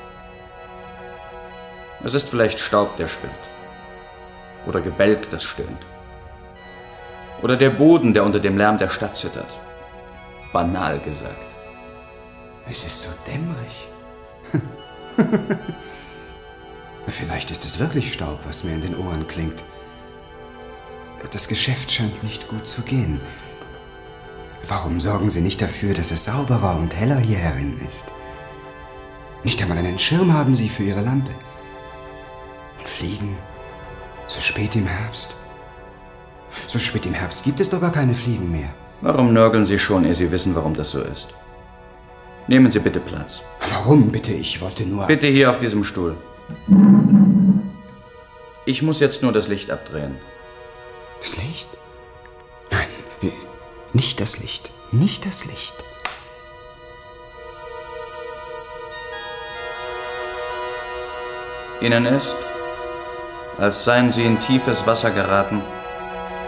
Es 2.04 2.14
ist 2.14 2.30
vielleicht 2.30 2.60
Staub, 2.60 2.98
der 2.98 3.08
schwirrt. 3.08 3.32
Oder 4.66 4.82
Gebälk, 4.82 5.30
das 5.30 5.44
stöhnt. 5.44 5.86
Oder 7.44 7.58
der 7.58 7.70
Boden, 7.70 8.14
der 8.14 8.24
unter 8.24 8.40
dem 8.40 8.58
Lärm 8.58 8.78
der 8.80 8.90
Stadt 8.90 9.16
zittert. 9.16 9.60
Banal 10.52 10.98
gesagt. 11.00 11.50
Es 12.70 12.84
ist 12.84 13.02
so 13.04 13.10
dämmerig. 13.28 13.88
Vielleicht 17.08 17.52
ist 17.52 17.66
es 17.66 17.80
wirklich 17.80 18.12
Staub, 18.14 18.40
was 18.48 18.64
mir 18.64 18.74
in 18.74 18.82
den 18.82 18.98
Ohren 18.98 19.28
klingt. 19.28 19.64
Das 21.32 21.48
Geschäft 21.48 21.92
scheint 21.92 22.24
nicht 22.24 22.48
gut 22.48 22.68
zu 22.68 22.82
gehen. 22.82 23.20
Warum 24.68 25.00
sorgen 25.00 25.30
Sie 25.30 25.42
nicht 25.42 25.62
dafür, 25.62 25.94
dass 25.94 26.12
es 26.12 26.26
sauberer 26.26 26.78
und 26.78 26.96
heller 26.96 27.18
hier 27.18 27.38
herin 27.38 27.80
ist? 27.88 28.06
Nicht 29.44 29.62
einmal 29.62 29.78
einen 29.78 30.00
Schirm 30.00 30.34
haben 30.34 30.56
Sie 30.56 30.70
für 30.70 30.84
Ihre 30.84 31.02
Lampe. 31.02 31.32
Und 32.80 32.88
Fliegen? 32.88 33.38
So 34.28 34.40
spät 34.40 34.76
im 34.76 34.88
Herbst? 34.88 35.36
So 36.68 36.80
spät 36.80 37.06
im 37.06 37.14
Herbst 37.14 37.44
gibt 37.44 37.60
es 37.60 37.70
doch 37.70 37.82
gar 37.82 37.92
keine 37.92 38.16
Fliegen 38.16 38.52
mehr. 38.52 38.70
Warum 39.02 39.34
nörgeln 39.34 39.66
Sie 39.66 39.78
schon, 39.78 40.06
ehe 40.06 40.14
Sie 40.14 40.32
wissen, 40.32 40.56
warum 40.56 40.74
das 40.74 40.92
so 40.92 41.02
ist? 41.02 41.30
Nehmen 42.48 42.72
Sie 42.72 42.80
bitte 42.80 43.00
Platz. 43.00 43.42
Warum 43.70 44.12
bitte? 44.12 44.32
Ich 44.32 44.62
wollte 44.62 44.84
nur. 44.84 45.06
Bitte 45.06 45.28
hier 45.28 45.50
auf 45.50 45.58
diesem 45.58 45.84
Stuhl. 45.84 46.16
Ich 48.66 48.82
muss 48.82 49.00
jetzt 49.00 49.22
nur 49.22 49.32
das 49.32 49.48
Licht 49.48 49.72
abdrehen. 49.72 50.16
Das 51.22 51.38
Licht? 51.38 51.70
Nein, 52.72 52.90
nicht 53.94 54.20
das 54.20 54.40
Licht. 54.40 54.72
Nicht 54.92 55.26
das 55.26 55.46
Licht. 55.46 55.76
Ihnen 61.82 62.06
ist, 62.06 62.36
als 63.58 63.84
seien 63.84 64.10
Sie 64.10 64.26
in 64.26 64.40
tiefes 64.40 64.88
Wasser 64.88 65.12
geraten 65.12 65.62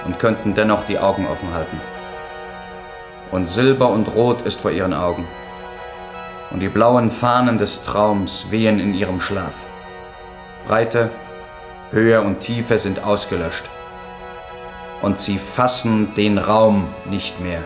und 0.06 0.20
könnten 0.20 0.56
dennoch 0.56 0.86
die 0.86 1.00
Augen 1.00 1.28
offen 1.28 1.54
halten. 1.54 1.80
Und 3.32 3.48
Silber 3.48 3.90
und 3.90 4.08
Rot 4.08 4.42
ist 4.42 4.62
vor 4.62 4.72
Ihren 4.72 4.94
Augen. 4.94 5.28
Und 6.50 6.62
die 6.62 6.70
blauen 6.70 7.12
Fahnen 7.12 7.58
des 7.58 7.82
Traums 7.84 8.52
wehen 8.52 8.80
in 8.80 8.94
Ihrem 8.94 9.20
Schlaf. 9.20 9.67
Breite, 10.68 11.10
Höhe 11.92 12.22
und 12.22 12.42
Tiefe 12.42 12.78
sind 12.78 13.06
ausgelöscht. 13.06 13.64
Und 15.02 15.18
Sie 15.18 15.38
fassen 15.38 16.14
den 16.16 16.38
Raum 16.38 16.88
nicht 17.06 17.40
mehr. 17.40 17.64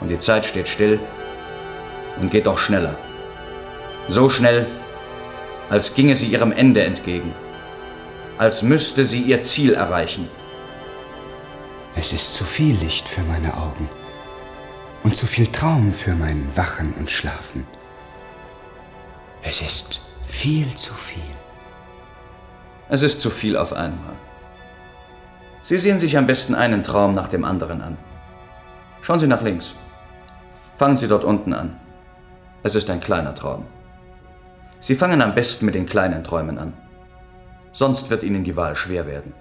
Und 0.00 0.08
die 0.08 0.18
Zeit 0.20 0.46
steht 0.46 0.68
still 0.68 1.00
und 2.20 2.30
geht 2.30 2.46
doch 2.46 2.58
schneller. 2.58 2.94
So 4.06 4.28
schnell, 4.28 4.66
als 5.70 5.94
ginge 5.94 6.14
sie 6.14 6.26
ihrem 6.26 6.52
Ende 6.52 6.82
entgegen, 6.82 7.34
als 8.38 8.62
müsste 8.62 9.04
sie 9.04 9.22
ihr 9.22 9.42
Ziel 9.42 9.74
erreichen. 9.74 10.28
Es 11.96 12.12
ist 12.12 12.34
zu 12.34 12.44
viel 12.44 12.76
Licht 12.76 13.08
für 13.08 13.22
meine 13.22 13.54
Augen 13.54 13.88
und 15.02 15.16
zu 15.16 15.26
viel 15.26 15.48
Traum 15.48 15.92
für 15.92 16.14
mein 16.14 16.48
Wachen 16.54 16.94
und 16.98 17.10
Schlafen. 17.10 17.66
Es 19.42 19.60
ist 19.60 20.00
viel 20.28 20.74
zu 20.76 20.94
viel. 20.94 21.34
Es 22.88 23.02
ist 23.02 23.20
zu 23.20 23.30
viel 23.30 23.56
auf 23.56 23.72
einmal. 23.72 24.14
Sie 25.62 25.78
sehen 25.78 25.98
sich 25.98 26.16
am 26.16 26.26
besten 26.26 26.54
einen 26.54 26.84
Traum 26.84 27.14
nach 27.14 27.28
dem 27.28 27.44
anderen 27.44 27.82
an. 27.82 27.98
Schauen 29.02 29.18
Sie 29.18 29.26
nach 29.26 29.42
links. 29.42 29.74
Fangen 30.76 30.96
Sie 30.96 31.08
dort 31.08 31.24
unten 31.24 31.52
an. 31.52 31.76
Es 32.62 32.74
ist 32.74 32.88
ein 32.90 33.00
kleiner 33.00 33.34
Traum. 33.34 33.66
Sie 34.80 34.94
fangen 34.94 35.22
am 35.22 35.34
besten 35.34 35.66
mit 35.66 35.74
den 35.74 35.86
kleinen 35.86 36.22
Träumen 36.22 36.58
an. 36.58 36.72
Sonst 37.72 38.10
wird 38.10 38.22
Ihnen 38.22 38.44
die 38.44 38.56
Wahl 38.56 38.76
schwer 38.76 39.06
werden. 39.06 39.32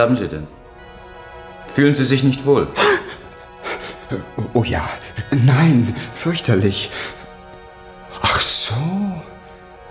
Haben 0.00 0.16
Sie 0.16 0.28
denn? 0.28 0.46
Fühlen 1.66 1.94
Sie 1.94 2.04
sich 2.04 2.24
nicht 2.24 2.44
wohl? 2.44 2.66
Oh 4.54 4.64
ja, 4.64 4.88
nein, 5.30 5.94
fürchterlich. 6.12 6.90
Ach 8.20 8.40
so, 8.40 8.74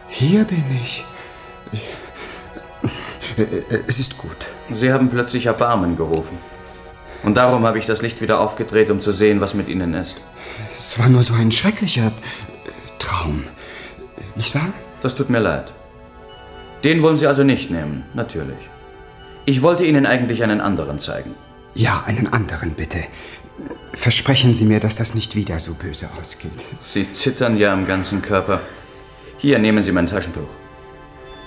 hier 0.09 0.43
bin 0.43 0.63
ich. 0.81 1.05
Es 3.87 3.99
ist 3.99 4.17
gut. 4.17 4.47
Sie 4.69 4.91
haben 4.91 5.09
plötzlich 5.09 5.45
Erbarmen 5.45 5.95
gerufen. 5.95 6.37
Und 7.23 7.35
darum 7.35 7.65
habe 7.65 7.79
ich 7.79 7.85
das 7.85 8.01
Licht 8.01 8.21
wieder 8.21 8.39
aufgedreht, 8.39 8.89
um 8.89 8.99
zu 9.01 9.11
sehen, 9.11 9.39
was 9.41 9.53
mit 9.53 9.67
Ihnen 9.67 9.93
ist. 9.93 10.21
Es 10.77 10.99
war 10.99 11.07
nur 11.07 11.23
so 11.23 11.33
ein 11.33 11.51
schrecklicher 11.51 12.11
Traum. 12.97 13.45
Nicht 14.35 14.53
wahr? 14.55 14.69
Das 15.01 15.15
tut 15.15 15.29
mir 15.29 15.39
leid. 15.39 15.71
Den 16.83 17.01
wollen 17.01 17.17
Sie 17.17 17.27
also 17.27 17.43
nicht 17.43 17.71
nehmen, 17.71 18.05
natürlich. 18.13 18.57
Ich 19.49 19.63
wollte 19.63 19.83
Ihnen 19.83 20.05
eigentlich 20.05 20.43
einen 20.43 20.61
anderen 20.61 20.99
zeigen. 20.99 21.33
Ja, 21.73 22.03
einen 22.05 22.31
anderen 22.31 22.75
bitte. 22.75 22.99
Versprechen 23.95 24.53
Sie 24.53 24.65
mir, 24.65 24.79
dass 24.79 24.95
das 24.95 25.15
nicht 25.15 25.35
wieder 25.35 25.59
so 25.59 25.73
böse 25.73 26.07
ausgeht. 26.21 26.51
Sie 26.81 27.09
zittern 27.09 27.57
ja 27.57 27.73
am 27.73 27.87
ganzen 27.87 28.21
Körper. 28.21 28.61
Hier, 29.39 29.57
nehmen 29.57 29.81
Sie 29.81 29.91
mein 29.91 30.05
Taschentuch. 30.05 30.51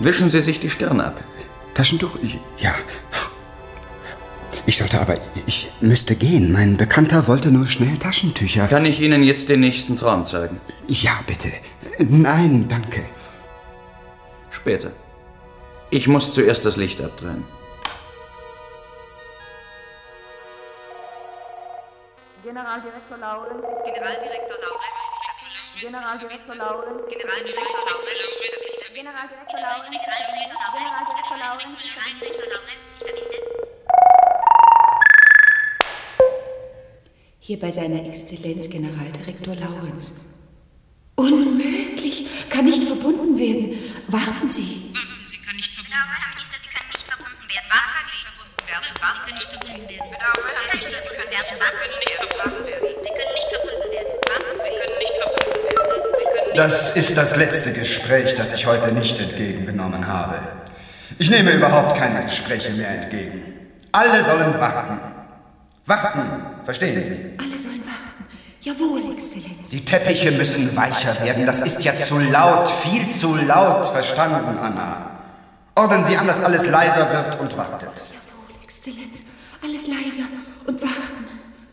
Wischen 0.01 0.29
Sie 0.29 0.41
sich 0.41 0.59
die 0.59 0.69
Stirn 0.69 1.01
ab. 1.01 1.21
Taschentuch? 1.75 2.19
Ja. 2.59 2.75
Ich 4.67 4.79
sollte 4.79 5.01
aber, 5.01 5.19
ich 5.47 5.71
müsste 5.81 6.17
gehen. 6.17 6.51
Mein 6.51 6.77
Bekannter 6.77 7.29
wollte 7.29 7.53
nur 7.53 7.69
schnell 7.69 7.99
Taschentücher. 7.99 8.67
Kann 8.67 8.85
ich 8.85 9.01
Ihnen 9.01 9.23
jetzt 9.23 9.49
den 9.49 9.61
nächsten 9.61 9.97
Traum 9.97 10.25
zeigen? 10.25 10.61
Ja, 10.88 11.21
bitte. 11.29 11.53
Nein, 12.01 12.67
danke. 12.67 13.05
Später. 14.51 14.91
Ich 15.91 16.09
muss 16.09 16.33
zuerst 16.33 16.65
das 16.65 16.77
Licht 16.77 17.01
abdrehen. 17.01 17.45
Generaldirektor 22.53 23.17
Laurenz. 23.17 23.65
Generaldirektor 23.83 24.59
Laurenz. 24.61 25.03
Generaldirektor 25.81 26.55
Laurenz. 26.55 27.09
Generaldirektor 27.09 27.81
Laurenz. 27.81 28.77
Generaldirektor 28.93 29.61
Laurenz. 31.38 31.79
Generaldirektor 31.81 32.47
Laurenz. 32.53 32.87
Hier 37.41 37.59
bei 37.59 37.71
seiner 37.71 38.05
Exzellenz 38.07 38.69
Generaldirektor 38.69 39.55
Laurenz. 39.55 40.27
Unmöglich! 41.17 42.51
Kann 42.51 42.67
nicht 42.67 42.85
verbunden 42.85 43.38
werden. 43.38 43.79
Warten 44.09 44.51
Sie. 44.51 44.93
Warten 44.93 45.25
Sie, 45.25 45.38
kann 45.38 45.57
nicht 45.57 45.75
verbunden 45.75 45.97
werden. 45.97 46.21
Herr 46.21 46.35
Minister, 46.35 46.59
Sie 46.61 46.69
können 46.69 46.91
nicht 46.93 47.09
verbunden 47.09 47.49
werden. 47.49 47.69
Warten 47.71 48.05
Sie, 48.05 48.22
werden. 48.73 48.89
Können 49.25 49.35
nicht 49.35 49.51
verbunden 49.51 49.89
werden. 49.89 50.11
Bedauere, 50.11 50.49
Herr 50.49 50.65
Minister, 50.73 50.99
Sie 51.03 51.09
können 51.09 51.31
nicht 51.31 51.47
verbunden 51.47 52.33
werden. 52.33 52.63
Sie 52.81 53.13
können 53.13 53.35
nicht 53.37 53.49
verbunden 53.53 53.89
werden. 53.93 54.13
Sie, 54.59 54.73
können 54.79 54.99
nicht 54.99 55.17
verbunden 55.21 55.61
werden. 55.69 56.13
Sie 56.17 56.25
können 56.33 56.49
nicht 56.49 56.59
Das 56.59 56.97
ist 56.97 57.17
das 57.17 57.37
letzte 57.37 57.73
Gespräch, 57.73 58.35
das 58.35 58.53
ich 58.55 58.67
heute 58.67 58.93
nicht 58.93 59.19
entgegengenommen 59.19 60.07
habe. 60.07 60.39
Ich 61.19 61.31
nehme 61.31 61.53
überhaupt 61.53 61.97
keine 61.97 62.23
Gespräche 62.25 62.71
mehr 62.71 62.89
entgegen. 62.89 63.55
Alle 63.93 64.23
sollen 64.23 64.59
warten. 64.59 65.01
Warten, 65.85 66.65
verstehen 66.65 67.05
Sie? 67.05 67.37
Alle 67.39 67.59
sollen 67.59 67.83
warten. 67.85 68.27
Jawohl, 68.63 69.13
Exzellenz. 69.13 69.71
Die 69.71 69.85
Teppiche 69.85 70.31
müssen 70.31 70.75
weicher 70.75 71.21
werden. 71.21 71.45
Das 71.45 71.61
ist 71.61 71.85
ja 71.85 71.95
zu 71.97 72.19
laut, 72.19 72.69
viel 72.69 73.11
zu 73.11 73.37
laut. 73.37 73.87
Verstanden, 73.87 74.57
Anna? 74.57 75.11
Ordnen 75.75 76.05
Sie 76.05 76.17
an, 76.17 76.27
dass 76.27 76.43
alles 76.43 76.67
leiser 76.67 77.11
wird 77.13 77.41
und 77.41 77.57
wartet. 77.57 78.05
Exzellenz. 78.83 79.23
Alles 79.62 79.87
leiser 79.87 80.29
und 80.66 80.83
warten. 80.83 81.29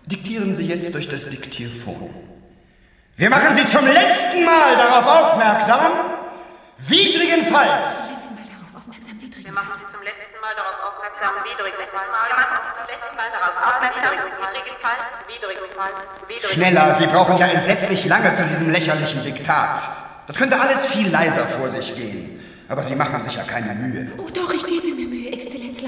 Diktieren 0.06 0.56
Sie 0.56 0.68
jetzt 0.68 0.94
durch 0.94 1.08
das 1.10 1.28
Diktierphon. 1.30 2.14
Wir 3.16 3.30
machen 3.32 3.56
Sie 3.58 3.66
zum 3.66 3.86
letzten 3.88 4.46
Mal 4.46 4.76
darauf 4.76 5.06
aufmerksam, 5.06 5.92
widrigenfalls 6.78 8.14
Wir 9.44 9.52
machen 9.52 9.74
Sie 9.76 9.92
zum 9.92 10.04
letzten 10.04 10.40
Mal 10.40 10.54
darauf 10.56 10.78
aufmerksam, 10.88 11.30
widrigenfalls. 11.44 12.10
Wir 12.30 12.36
machen 12.38 12.60
Sie 12.62 12.74
zum 12.78 12.88
letzten 12.88 13.16
Mal 13.18 13.30
darauf 13.32 13.56
aufmerksam, 13.68 14.14
widrigenfalls, 14.46 15.06
widrigenfalls, 15.28 16.06
widrigenfalls. 16.28 16.54
Schneller, 16.54 16.94
Sie 16.94 17.08
brauchen 17.08 17.38
ja 17.38 17.48
entsetzlich 17.48 18.06
lange 18.06 18.34
zu 18.36 18.44
diesem 18.44 18.72
lächerlichen 18.72 19.24
Diktat. 19.24 19.82
Das 20.28 20.38
könnte 20.38 20.62
alles 20.62 20.86
viel 20.86 21.10
leiser 21.10 21.48
vor 21.48 21.70
sich 21.70 21.96
gehen. 21.96 22.40
Aber 22.68 22.84
Sie 22.84 22.96
machen 22.96 23.24
sich 23.24 23.34
ja 23.34 23.44
keine 23.44 23.74
Mühe. 23.74 24.12
Oh 24.20 24.30
doch, 24.32 24.54
ich 24.54 24.64
gebe 24.64 24.94
mir 24.94 25.09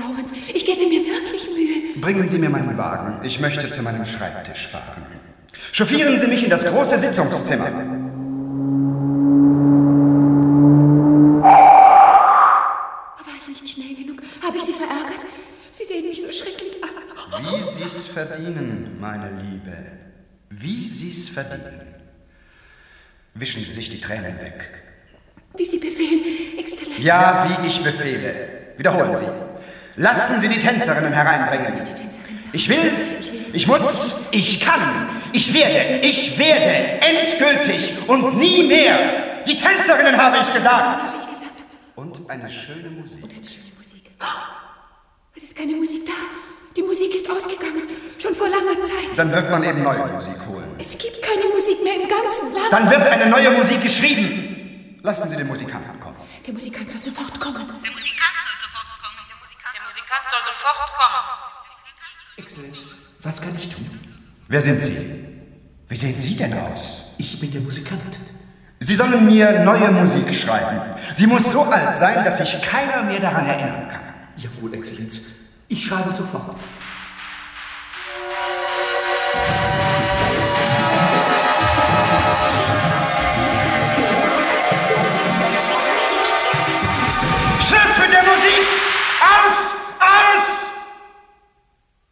Laurenz. 0.02 0.32
Ich 0.54 0.66
gebe 0.66 0.88
mir 0.88 1.02
wirklich 1.06 1.48
Mühe. 1.50 2.02
Bringen 2.02 2.28
Sie 2.28 2.38
mir 2.38 2.50
meinen 2.50 2.78
Wagen. 2.78 3.24
Ich 3.26 3.40
möchte 3.40 3.70
zu 3.72 3.84
meinem 3.84 4.06
Schreibtisch 4.06 4.68
fahren. 4.68 5.06
Chauffieren 5.72 6.18
Sie 6.20 6.28
mich 6.28 6.44
in 6.44 6.50
das 6.50 6.66
große 6.66 6.98
Sitzungszimmer. 6.98 7.72
War 13.26 13.36
ich 13.40 13.48
nicht 13.48 13.70
schnell 13.70 13.96
genug? 13.96 14.22
Habe 14.42 14.58
ich 14.58 14.64
Sie 14.64 14.74
verärgert? 14.74 15.26
Sie 15.72 15.86
sehen 15.86 16.08
mich 16.10 16.22
so 16.22 16.32
schrecklich 16.32 16.78
an. 16.84 16.90
Wie 17.44 17.64
Sie's 17.64 18.08
verdienen, 18.08 18.98
meine 19.00 19.30
Liebe. 19.42 19.78
Wie 20.50 20.88
Sie's 20.88 21.30
verdienen. 21.30 21.96
Wischen 23.34 23.64
Sie 23.64 23.72
sich 23.72 23.90
die 23.90 24.02
Tränen 24.02 24.38
weg. 24.40 24.84
Wie 25.56 25.66
Sie 25.66 25.78
befehlen, 25.78 26.60
Exzellenz. 26.60 27.00
Ja, 27.00 27.48
wie 27.48 27.68
ich 27.68 27.82
befehle. 27.82 28.36
Wiederholen 28.78 29.16
Sie. 29.16 29.26
Lassen 29.96 30.40
Sie 30.40 30.48
die 30.48 30.60
Tänzerinnen 30.60 31.14
hereinbringen. 31.14 31.74
Ich 32.54 32.70
will, 32.70 32.92
ich 33.54 33.68
muss, 33.68 34.26
ich 34.32 34.60
kann, 34.62 35.08
ich 35.34 35.54
werde, 35.54 36.06
ich 36.06 36.38
werde, 36.38 37.02
endgültig 37.02 37.94
und 38.08 38.38
nie 38.38 38.64
mehr. 38.64 38.98
Die 39.46 39.58
Tänzerinnen 39.58 40.18
habe 40.18 40.38
ich 40.42 40.54
gesagt. 40.54 41.12
Und 41.96 42.30
eine 42.30 42.50
schöne 42.50 42.90
Musik. 42.90 43.24
Es 45.36 45.44
ist 45.44 45.56
keine 45.56 45.74
Musik 45.74 46.06
da. 46.06 46.12
Die 46.76 46.84
Musik 46.84 47.14
ist 47.14 47.30
ausgegangen. 47.30 47.84
Schon 48.18 48.34
vor 48.34 48.48
langer 48.48 48.80
Zeit. 48.82 49.18
Dann 49.18 49.32
wird 49.32 49.50
man 49.50 49.64
eben 49.64 49.84
neue 49.84 50.08
Musik 50.08 50.36
holen. 50.48 50.76
Es 50.78 50.98
gibt 50.98 51.22
keine 51.22 51.54
Musik 51.54 51.84
mehr 51.84 51.96
im 51.96 52.08
ganzen 52.08 52.54
Land. 52.54 52.72
Dann 52.72 52.90
wird 52.90 53.02
eine 53.08 53.26
neue 53.28 53.52
Musik 53.52 53.82
geschrieben. 53.82 55.00
Lassen 55.04 55.30
Sie 55.30 55.36
den 55.36 55.48
Musikanten 55.48 56.00
kommen. 56.00 56.16
Der 56.46 56.54
Musikant 56.54 56.90
soll 56.92 57.02
sofort 57.02 57.40
kommen. 57.40 57.68
Der 57.68 57.92
Musikant 57.92 58.41
Musikant 60.12 60.30
soll 60.30 60.44
sofort 60.44 60.92
kommen. 60.94 61.24
Exzellenz, 62.38 62.88
was 63.22 63.42
kann 63.42 63.56
ich 63.56 63.70
tun? 63.70 64.00
Wer 64.50 64.62
sind 64.62 64.82
Sie? 64.82 65.26
Wie 65.88 65.96
sehen 65.96 66.20
Sie 66.20 66.36
denn 66.36 66.54
aus? 66.54 67.14
Ich 67.18 67.40
bin 67.40 67.52
der 67.52 67.62
Musikant. 67.62 68.20
Sie 68.80 68.96
sollen 68.96 69.26
mir 69.26 69.64
neue 69.64 69.90
Musik 69.92 70.34
schreiben. 70.34 70.96
Sie 71.14 71.28
muss 71.28 71.52
so 71.52 71.64
alt 71.64 71.96
sein, 71.96 72.26
dass 72.26 72.38
sich 72.38 72.62
keiner 72.62 73.04
mehr 73.04 73.20
daran 73.22 73.46
erinnern 73.46 73.88
kann. 73.88 74.02
Jawohl, 74.36 74.74
Exzellenz. 74.74 75.22
Ich 75.70 75.86
schreibe 75.86 76.12
sofort. 76.12 76.58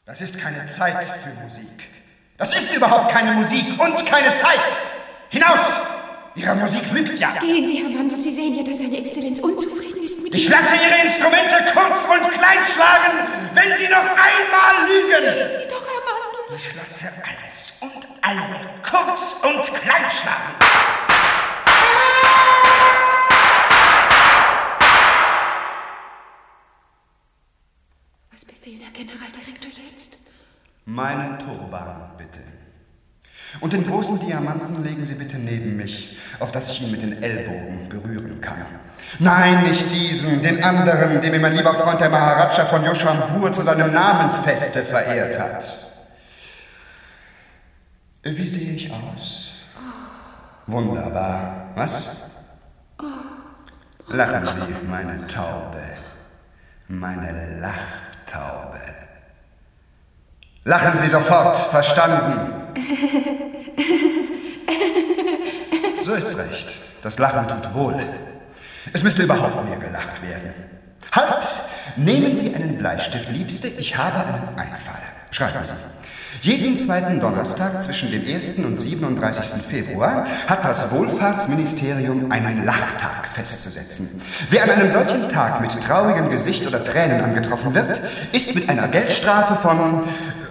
Das 0.10 0.22
ist 0.22 0.40
keine 0.40 0.66
Zeit 0.66 1.04
für 1.04 1.30
Musik. 1.44 1.88
Das 2.40 2.52
ist 2.56 2.74
überhaupt 2.76 3.12
keine 3.12 3.32
Musik 3.34 3.80
und 3.80 4.04
keine 4.08 4.34
Zeit. 4.34 4.60
Hinaus! 5.30 5.60
Ihre 6.34 6.56
Musik 6.56 6.82
lügt 6.92 7.20
ja. 7.20 7.38
Gehen 7.38 7.68
Sie, 7.68 7.84
Herr 7.84 7.90
Mandel, 7.92 8.20
Sie 8.20 8.32
sehen 8.32 8.56
ja, 8.56 8.64
dass 8.64 8.78
seine 8.80 8.98
Exzellenz 8.98 9.40
unzufrieden 9.40 10.02
ist 10.04 10.24
mit 10.24 10.34
Ich 10.34 10.46
Ihnen. 10.48 10.54
lasse 10.54 10.74
Ihre 10.78 11.06
Instrumente 11.06 11.58
kurz 11.76 12.06
und 12.06 12.32
klein 12.32 12.58
schlagen, 12.74 13.20
wenn 13.54 13.78
Sie 13.78 13.88
noch 13.88 14.00
einmal 14.00 14.88
lügen. 14.90 15.12
Gehen 15.12 15.62
Sie 15.62 15.68
doch, 15.70 15.86
Herr 15.86 16.02
Mandel. 16.10 16.58
Ich 16.58 16.74
lasse 16.76 17.06
alles 17.06 17.74
und 17.82 18.08
alle 18.24 18.82
kurz 18.82 19.36
und 19.44 19.76
klein 19.76 20.10
schlagen. 20.10 20.56
Was 28.32 28.46
befehlen, 28.46 28.82
Herr 28.82 28.92
Generaldirektor, 28.92 29.72
jetzt? 29.92 30.24
Meinen 30.90 31.38
Turban, 31.38 32.10
bitte. 32.18 32.40
Und 33.60 33.74
den 33.74 33.86
großen 33.86 34.20
Diamanten 34.20 34.84
legen 34.84 35.06
Sie 35.06 35.14
bitte 35.14 35.38
neben 35.38 35.78
mich, 35.78 36.18
auf 36.40 36.52
dass 36.52 36.72
ich 36.72 36.82
ihn 36.82 36.90
mit 36.90 37.04
den 37.04 37.22
Ellbogen 37.22 37.90
berühren 37.90 38.42
kann. 38.42 38.66
Nein, 39.20 39.64
nicht 39.64 39.92
diesen, 39.92 40.42
den 40.42 40.64
anderen, 40.64 41.22
den 41.22 41.32
mir 41.32 41.40
mein 41.40 41.54
lieber 41.54 41.76
Freund 41.76 42.02
der 42.02 42.10
Maharaja 42.10 42.66
von 42.66 42.84
Yoshambur 42.84 43.54
zu 43.54 43.62
seinem 43.62 43.94
Namensfeste 43.94 44.82
verehrt 44.82 45.40
hat. 45.40 45.64
Wie 48.24 48.48
sehe 48.48 48.72
ich 48.74 48.92
aus? 48.92 49.54
Wunderbar. 50.66 51.68
Was? 51.76 52.24
Lachen 54.08 54.48
Sie, 54.48 54.88
meine 54.88 55.28
Taube. 55.28 55.84
Meine 56.88 57.60
Lachtaube. 57.60 59.09
Lachen 60.70 61.00
Sie 61.00 61.10
sofort, 61.10 61.58
verstanden? 61.58 62.54
So 66.04 66.14
ist's 66.16 66.38
recht. 66.38 66.74
Das 67.04 67.20
Lachen 67.20 67.48
tut 67.48 67.74
wohl. 67.76 68.02
Es 68.94 69.04
müsste 69.04 69.24
überhaupt 69.24 69.66
mehr 69.66 69.78
gelacht 69.78 70.22
werden. 70.24 70.54
Halt! 71.12 71.48
Nehmen 71.98 72.36
Sie 72.36 72.56
einen 72.56 72.78
Bleistift, 72.78 73.30
Liebste. 73.30 73.68
Ich 73.68 73.98
habe 73.98 74.26
einen 74.26 74.58
Einfall. 74.58 75.02
Schreiben 75.30 75.64
Sie. 75.64 75.74
Jeden 76.42 76.78
zweiten 76.78 77.20
Donnerstag 77.20 77.84
zwischen 77.84 78.12
dem 78.12 78.26
1. 78.26 78.60
und 78.60 78.80
37. 78.80 79.62
Februar 79.62 80.26
hat 80.48 80.64
das 80.64 80.94
Wohlfahrtsministerium 80.94 82.32
einen 82.32 82.64
Lachtag 82.64 83.28
festzusetzen. 83.28 84.22
Wer 84.50 84.64
an 84.64 84.70
einem 84.70 84.90
solchen 84.90 85.28
Tag 85.28 85.60
mit 85.60 85.72
traurigem 85.82 86.30
Gesicht 86.30 86.66
oder 86.66 86.82
Tränen 86.82 87.22
angetroffen 87.22 87.74
wird, 87.74 88.00
ist 88.32 88.56
mit 88.56 88.70
einer 88.70 88.88
Geldstrafe 88.88 89.56
von 89.56 90.08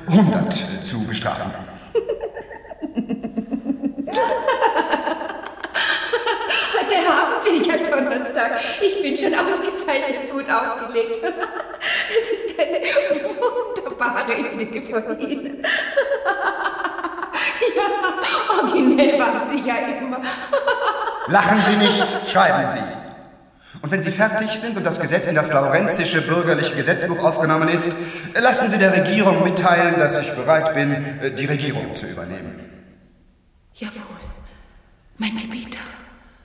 100 0.08 0.52
zu 0.82 1.06
bestrafen. 1.06 1.50
Heute 6.74 6.96
Abend 7.10 7.44
will 7.44 7.60
ich 7.60 7.70
am 7.70 7.84
Donnerstag. 7.84 8.52
Ich 8.80 9.02
bin 9.02 9.16
schon 9.16 9.34
ausgezeichnet 9.34 10.30
gut 10.30 10.48
aufgelegt. 10.50 11.18
Es 12.08 12.28
ist 12.32 12.58
eine 12.58 12.80
wunderbare 13.38 14.34
Idee 14.34 14.82
von 14.82 15.20
Ihnen. 15.20 15.62
Ja, 17.76 18.62
originell 18.62 19.18
waren 19.18 19.46
Sie 19.46 19.60
ja 19.60 19.76
immer. 20.00 20.20
Lachen 21.26 21.62
Sie 21.62 21.76
nicht, 21.76 22.02
schreiben 22.26 22.66
Sie. 22.66 23.07
Und 23.80 23.92
wenn 23.92 24.02
Sie 24.02 24.10
fertig 24.10 24.50
sind 24.52 24.76
und 24.76 24.84
das 24.84 25.00
Gesetz 25.00 25.26
in 25.26 25.34
das 25.34 25.52
Laurenzische 25.52 26.20
bürgerliche 26.22 26.74
Gesetzbuch 26.74 27.22
aufgenommen 27.22 27.68
ist, 27.68 27.88
lassen 28.34 28.68
Sie 28.68 28.78
der 28.78 28.92
Regierung 28.92 29.44
mitteilen, 29.44 29.98
dass 29.98 30.16
ich 30.16 30.32
bereit 30.32 30.74
bin, 30.74 31.34
die 31.36 31.46
Regierung 31.46 31.94
zu 31.94 32.06
übernehmen. 32.06 32.60
Jawohl, 33.74 34.02
mein 35.18 35.36
Gebieter. 35.36 35.78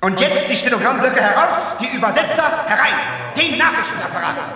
Und 0.01 0.19
jetzt 0.19 0.47
die 0.49 0.55
Stenogrammblöcke 0.55 1.21
heraus, 1.21 1.77
die 1.79 1.95
Übersetzer 1.95 2.65
herein, 2.67 2.93
den 3.35 3.57
Nachrichtenapparat. 3.57 4.53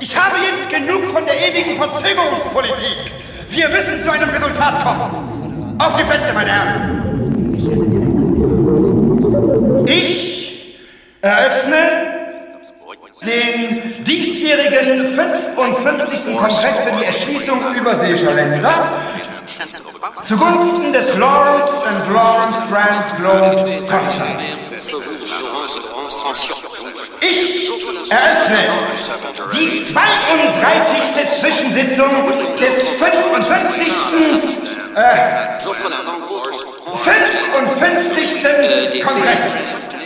Ich 0.00 0.16
habe 0.16 0.36
jetzt 0.38 0.70
genug 0.70 1.04
von 1.12 1.24
der 1.26 1.34
ewigen 1.48 1.76
Verzögerungspolitik. 1.76 3.12
Wir 3.50 3.68
müssen 3.68 4.02
zu 4.02 4.10
einem 4.10 4.30
Resultat 4.30 4.82
kommen. 4.82 5.78
Auf 5.78 5.96
die 5.96 6.04
Plätze, 6.04 6.32
meine 6.32 6.50
Herren. 6.50 7.04
Ich 9.86 10.78
eröffne 11.20 12.03
den 13.24 14.04
diesjährigen 14.04 15.14
55. 15.14 16.36
Kongress 16.36 16.80
für 16.82 16.92
die 16.98 17.04
Erschließung 17.04 17.60
überseeischer 17.74 18.32
Länder 18.32 18.70
zugunsten 20.26 20.92
des 20.92 21.16
Lawrence 21.16 21.86
and 21.86 22.10
Lawrence 22.10 22.54
Trans 22.70 23.16
Globe 23.16 23.56
Concerts. 23.88 24.28
Ich 27.20 27.70
eröffne 28.10 28.58
die 29.52 29.84
32. 29.84 31.30
Zwischensitzung 31.40 32.10
des 32.58 32.88
55. 32.88 33.92
Äh, 34.94 35.58
55. 37.02 39.02
Kongresses. 39.02 40.03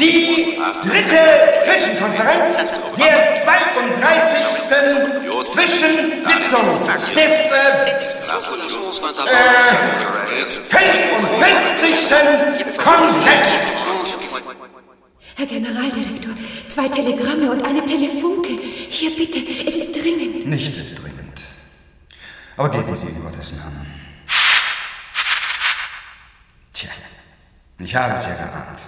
Die 0.00 0.56
dritte 0.88 1.20
Zwischenkonferenz 1.62 2.56
der 2.96 3.44
32. 3.44 5.52
Zwischensitzung 5.52 6.80
des 6.88 7.12
äh, 7.12 7.20
äh, 7.20 7.24
55. 10.46 12.08
Kongresses. 12.78 13.76
Herr 15.36 15.46
Generaldirektor, 15.46 16.32
zwei 16.70 16.88
Telegramme 16.88 17.50
und 17.50 17.62
eine 17.62 17.84
Telefunke. 17.84 18.58
Hier 18.88 19.14
bitte, 19.14 19.40
es 19.66 19.76
ist 19.76 19.94
dringend. 19.96 20.46
Nichts 20.46 20.78
ist 20.78 20.94
dringend. 20.94 21.42
Aber 22.56 22.70
geben 22.70 22.96
Sie 22.96 23.06
in 23.06 23.22
Gottes 23.22 23.52
Namen. 23.52 23.86
Tja, 26.72 26.88
ich 27.78 27.94
habe 27.94 28.14
es 28.14 28.24
ja 28.24 28.34
geahnt. 28.34 28.80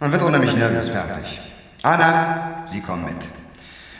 Man 0.00 0.12
wird 0.12 0.22
ohne 0.22 0.38
mich 0.38 0.54
nirgends 0.54 0.88
fertig. 0.88 1.40
Anna, 1.82 2.62
Sie 2.66 2.80
kommen 2.80 3.04
mit. 3.04 3.16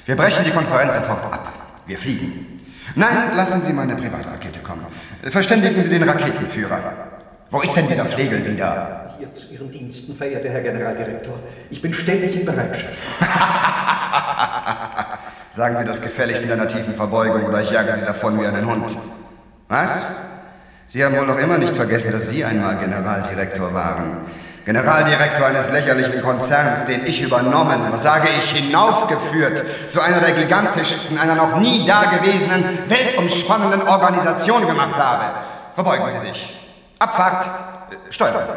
Wir 0.07 0.17
brechen 0.17 0.45
die 0.45 0.53
Konferenz 0.53 0.95
sofort 0.95 1.25
ab. 1.25 1.53
Wir 1.87 1.99
fliegen. 1.99 2.61
Nein, 2.95 3.35
lassen 3.35 3.61
Sie 3.61 3.73
meine 3.73 3.97
Privatrakete 3.97 4.61
kommen. 4.61 4.87
Verständigen 5.25 5.83
Sie 5.83 5.99
den 5.99 6.09
Raketenführer. 6.09 6.81
Wo 7.51 7.61
ist 7.61 7.77
denn 7.77 7.89
dieser 7.89 8.07
Flegel 8.07 8.47
wieder? 8.47 9.17
Hier 9.19 9.33
zu 9.33 9.49
Ihren 9.49 9.71
Diensten, 9.71 10.15
verehrter 10.15 10.51
Herr 10.51 10.61
Generaldirektor. 10.61 11.41
Ich 11.71 11.83
bin 11.83 11.93
ständig 11.93 12.37
in 12.37 12.45
Bereitschaft. 12.45 12.97
Sagen 15.51 15.77
Sie 15.77 15.85
das 15.85 16.01
gefälligst 16.01 16.43
in 16.43 16.53
einer 16.53 16.69
tiefen 16.69 16.95
Verbeugung 16.95 17.45
oder 17.45 17.61
ich 17.61 17.71
jage 17.71 17.93
Sie 17.95 18.03
davon 18.03 18.41
wie 18.41 18.47
einen 18.47 18.67
Hund. 18.67 18.97
Was? 19.67 20.07
Sie 20.87 21.05
haben 21.05 21.17
wohl 21.17 21.27
noch 21.27 21.39
immer 21.39 21.59
nicht 21.59 21.75
vergessen, 21.75 22.13
dass 22.13 22.29
Sie 22.29 22.45
einmal 22.45 22.79
Generaldirektor 22.79 23.75
waren. 23.75 24.19
Generaldirektor 24.69 25.47
eines 25.47 25.71
lächerlichen 25.71 26.21
Konzerns, 26.21 26.85
den 26.85 27.07
ich 27.07 27.23
übernommen, 27.23 27.97
sage 27.97 28.29
ich, 28.39 28.51
hinaufgeführt 28.51 29.65
zu 29.91 29.99
einer 29.99 30.21
der 30.21 30.33
gigantischsten, 30.33 31.19
einer 31.19 31.35
noch 31.37 31.57
nie 31.57 31.87
dagewesenen, 31.87 32.79
weltumspannenden 32.87 33.81
Organisation 33.89 34.67
gemacht 34.67 34.99
habe. 34.99 35.25
Verbeugen 35.73 36.11
Sie 36.11 36.19
sich. 36.19 36.55
Abfahrt. 36.99 37.47
Äh, 37.47 38.13
Steuern 38.13 38.47
Sie. 38.47 38.55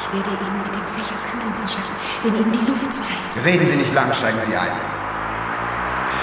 Ich 0.00 0.12
werde 0.12 0.28
Ihnen 0.28 0.62
mit 0.64 0.74
dem 0.74 0.86
Fächer 0.88 1.14
Kühlung 1.30 1.54
verschaffen, 1.54 1.94
wenn 2.24 2.34
Ihnen 2.34 2.50
die 2.50 2.66
Luft 2.66 2.92
zu 2.92 3.00
heiß 3.00 3.36
wird. 3.36 3.46
Reden 3.46 3.68
Sie 3.68 3.76
nicht 3.76 3.94
lang, 3.94 4.12
steigen 4.12 4.40
Sie 4.40 4.56
ein. 4.56 4.72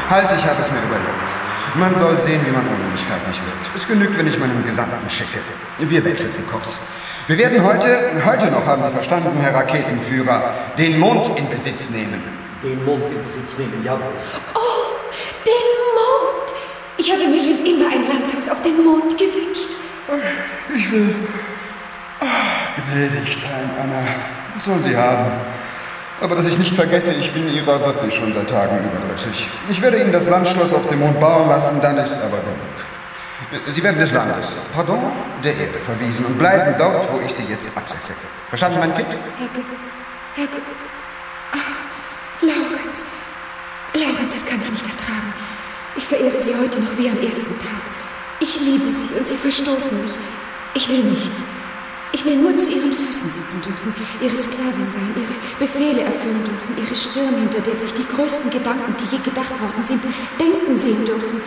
Halt, 0.10 0.30
ich 0.30 0.46
habe 0.46 0.60
es 0.60 0.70
mir 0.74 0.80
überlegt. 0.80 1.32
Man 1.76 1.96
soll 1.96 2.18
sehen, 2.18 2.46
wie 2.46 2.52
man 2.52 2.68
ohne 2.68 2.92
mich 2.92 3.02
fertig 3.02 3.42
wird. 3.46 3.70
Es 3.74 3.88
genügt, 3.88 4.18
wenn 4.18 4.28
ich 4.28 4.38
meinen 4.40 4.62
Gesandten 4.66 5.10
schicke. 5.10 5.40
Wir 5.80 6.04
wechseln 6.04 6.34
den 6.34 6.46
Kurs. 6.50 6.92
Wir 7.28 7.40
werden 7.40 7.64
heute, 7.64 8.24
heute 8.24 8.52
noch, 8.52 8.68
haben 8.68 8.84
Sie 8.84 8.92
verstanden, 8.92 9.40
Herr 9.42 9.56
Raketenführer, 9.56 10.54
den 10.78 11.00
Mond 11.00 11.32
in 11.40 11.50
Besitz 11.50 11.90
nehmen. 11.90 12.22
Den 12.62 12.86
Mond 12.86 13.04
in 13.10 13.24
Besitz 13.24 13.58
nehmen, 13.58 13.84
jawohl. 13.84 14.14
Oh, 14.54 14.96
den 15.44 15.72
Mond! 15.96 16.54
Ich 16.98 17.12
habe 17.12 17.28
mir 17.28 17.40
schon 17.40 17.66
immer 17.66 17.88
ein 17.88 18.08
Landhaus 18.08 18.48
auf 18.48 18.62
dem 18.62 18.84
Mond 18.86 19.18
gewünscht. 19.18 19.70
Ich 20.76 20.92
will 20.92 21.16
gnädig 22.94 23.36
sein, 23.36 23.72
Anna. 23.82 24.04
Das 24.54 24.64
sollen 24.66 24.84
Sie 24.84 24.96
haben. 24.96 25.32
Aber 26.22 26.36
dass 26.36 26.46
ich 26.46 26.60
nicht 26.60 26.76
vergesse, 26.76 27.12
ich 27.14 27.34
bin 27.34 27.50
Ihrer 27.50 27.84
wirklich 27.84 28.14
schon 28.14 28.34
seit 28.34 28.52
Tagen 28.52 28.78
überdrüssig. 28.86 29.50
Ich 29.68 29.82
werde 29.82 30.00
Ihnen 30.00 30.12
das 30.12 30.30
Landschloss 30.30 30.76
auf 30.76 30.88
dem 30.90 31.00
Mond 31.00 31.20
bauen 31.20 31.50
lassen, 31.50 31.82
dann 31.82 31.98
ist 31.98 32.20
aber 32.20 32.38
genug. 32.38 32.95
Sie 33.68 33.84
werden 33.84 34.00
des 34.00 34.12
Landes, 34.14 34.58
pardon, 34.74 35.00
der 35.44 35.56
Erde 35.56 35.78
verwiesen 35.80 36.26
und 36.26 36.38
bleiben 36.38 36.76
dort, 36.78 37.12
wo 37.12 37.20
ich 37.20 37.34
Sie 37.34 37.44
jetzt 37.44 37.70
absetze. 37.76 38.14
Verstanden, 38.50 38.80
mein 38.80 38.96
Kind? 38.96 39.08
Herr 39.38 39.48
G 39.50 39.62
Herr 40.36 40.48
G 40.48 40.54
Ah, 41.52 41.58
Laurenz. 42.42 43.06
Laurenz, 43.94 44.34
das 44.34 44.46
kann 44.46 44.62
ich 44.64 44.72
nicht 44.72 44.86
ertragen. 44.86 45.34
Ich 45.98 46.06
verehre 46.06 46.40
sie 46.40 46.56
heute 46.56 46.80
noch 46.80 46.98
wie 46.98 47.10
am 47.10 47.20
ersten 47.20 47.58
Tag. 47.60 47.84
Ich 48.40 48.60
liebe 48.60 48.90
sie 48.92 49.10
und 49.18 49.28
sie 49.28 49.36
verstoßen 49.38 50.02
mich. 50.02 50.12
Ich 50.74 50.90
will 50.90 51.04
nichts. 51.04 51.46
Ich 52.12 52.24
will 52.24 52.38
nur 52.38 52.56
zu 52.56 52.70
ihren 52.70 52.94
Füßen 52.94 53.30
sitzen 53.30 53.62
dürfen, 53.62 53.94
ihre 54.22 54.38
Sklavin 54.38 54.90
sein, 54.90 55.14
ihre 55.18 55.34
Befehle 55.60 56.02
erfüllen 56.02 56.44
dürfen, 56.44 56.78
ihre 56.78 56.96
Stirn, 56.96 57.36
hinter 57.38 57.60
der 57.60 57.76
sich 57.76 57.94
die 57.94 58.06
größten 58.08 58.50
Gedanken, 58.52 58.96
die 59.00 59.16
je 59.18 59.22
gedacht 59.22 59.52
worden 59.60 59.86
sind, 59.86 60.02
denken 60.40 60.76
sehen 60.76 61.04
dürfen. 61.04 61.42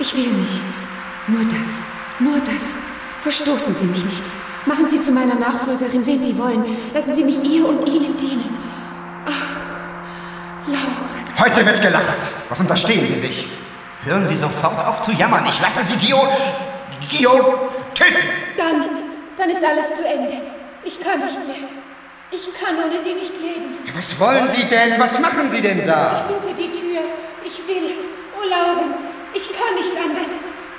Ich 0.00 0.14
will 0.16 0.32
nichts. 0.32 0.84
Nur 1.28 1.44
das. 1.44 1.84
Nur 2.18 2.38
das. 2.40 2.78
Verstoßen 3.20 3.74
Sie 3.74 3.84
mich 3.84 4.04
nicht. 4.04 4.22
Machen 4.66 4.88
Sie 4.88 5.00
zu 5.00 5.10
meiner 5.10 5.34
Nachfolgerin, 5.34 6.04
wen 6.06 6.22
Sie 6.22 6.36
wollen. 6.38 6.64
Lassen 6.94 7.14
Sie 7.14 7.24
mich 7.24 7.42
ihr 7.44 7.66
und 7.66 7.86
Ihnen 7.88 8.16
dienen. 8.16 8.56
Ach, 9.26 10.66
Laura. 10.66 11.44
Heute 11.44 11.64
wird 11.66 11.80
gelacht. 11.82 12.18
Was 12.48 12.60
unterstehen 12.60 13.06
Sie 13.06 13.18
sich? 13.18 13.46
Hören 14.04 14.26
Sie 14.26 14.36
sofort 14.36 14.84
auf 14.86 15.02
zu 15.02 15.12
jammern. 15.12 15.44
Ich 15.48 15.60
lasse 15.60 15.82
Sie 15.82 15.96
Gio. 15.96 16.18
Gio 17.08 17.30
töten. 17.94 18.16
Dann, 18.56 18.84
dann 19.36 19.50
ist 19.50 19.64
alles 19.64 19.94
zu 19.94 20.06
Ende. 20.06 20.34
Ich 20.84 21.00
kann 21.00 21.18
nicht 21.20 21.46
mehr. 21.46 21.68
Ich 22.30 22.46
kann 22.60 22.76
ohne 22.76 22.98
Sie 23.02 23.14
nicht 23.14 23.34
leben. 23.40 23.78
Was 23.94 24.18
wollen 24.20 24.48
Sie 24.48 24.64
denn? 24.64 24.98
Was 25.00 25.18
machen 25.18 25.50
Sie 25.50 25.60
denn 25.60 25.80
Ich 25.80 25.86
da? 25.86 26.20
suche 26.20 26.54
die 26.54 26.70
Tür. 26.72 27.00
Ich 27.44 27.56
will. 27.66 27.90
Oh, 28.38 28.46
Laurenz, 28.48 28.98
ich 29.34 29.48
kann 29.48 29.74
nicht 29.74 29.92
anders. 29.96 30.28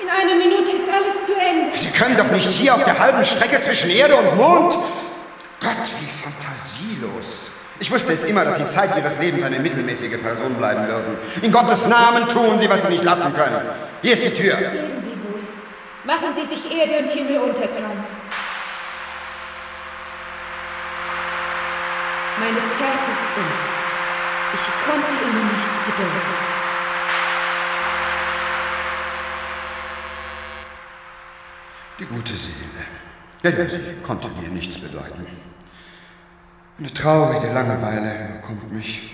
In 0.02 0.10
einer 0.10 0.36
Minute 0.36 0.72
ist 0.72 0.88
alles 0.88 1.26
zu 1.26 1.34
Ende. 1.34 1.78
Sie 1.78 1.89
können 1.89 2.16
doch 2.16 2.32
nicht 2.32 2.50
hier 2.50 2.74
auf 2.74 2.84
der 2.84 2.97
halben 2.97 3.24
Strecke 3.26 3.62
zwischen 3.62 3.89
Erde 3.89 4.16
und 4.16 4.38
Mond. 4.38 4.78
Gott, 5.60 5.76
wie 6.00 6.08
fantasielos. 6.08 7.52
Ich 7.82 7.91
wusste 7.91 8.14
es 8.14 8.24
immer, 8.24 8.45
dass 8.45 8.56
Sie 8.56 8.68
Zeit 8.68 8.95
Ihres 8.97 9.20
Lebens 9.20 9.43
eine 9.43 9.60
mittelmäßige 9.60 10.18
Person 10.22 10.54
bleiben 10.56 10.88
würden. 10.88 11.18
In 11.41 11.52
Gottes 11.52 11.88
Namen 11.88 12.28
tun 12.30 12.60
Sie, 12.60 12.70
was 12.70 12.82
Sie 12.82 12.89
nicht 12.89 13.04
lassen 13.04 13.34
können. 13.34 13.62
Hier 14.02 14.14
ist 14.14 14.24
die 14.24 14.34
Tür. 14.34 14.58
Leben 14.58 15.00
Sie 15.00 15.12
wohl. 15.12 15.41
Machen 16.06 16.34
Sie 16.34 16.45
sich 16.45 16.72
Erde 16.74 17.00
und 17.00 17.10
Himmel 17.10 17.38
untertan. 17.39 18.06
Meine 22.39 22.70
Zeit 22.70 23.04
ist 23.12 23.28
um. 23.36 23.52
Ich 24.54 24.89
konnte 24.89 25.14
Ihnen 25.26 25.47
nichts 25.47 25.80
bedeuten. 25.86 26.49
Die 32.00 32.06
gute 32.06 32.34
Seele. 32.34 32.56
Ja, 33.43 33.50
ja, 33.50 33.68
sie 33.68 33.80
konnte 34.02 34.30
mir 34.41 34.50
nichts 34.50 34.78
bedeuten. 34.78 35.28
Eine 36.78 36.93
traurige 36.93 37.52
Langeweile 37.52 38.30
überkommt 38.30 38.72
mich. 38.72 39.12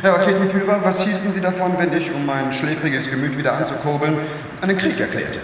Herr 0.00 0.14
Raketenführer, 0.14 0.82
was 0.82 1.04
hielten 1.04 1.32
Sie 1.32 1.40
davon, 1.40 1.76
wenn 1.78 1.92
ich, 1.92 2.10
um 2.12 2.24
mein 2.24 2.50
schläfriges 2.52 3.10
Gemüt 3.10 3.36
wieder 3.36 3.54
anzukurbeln, 3.54 4.16
einen 4.62 4.78
Krieg 4.78 4.98
erklärte? 4.98 5.40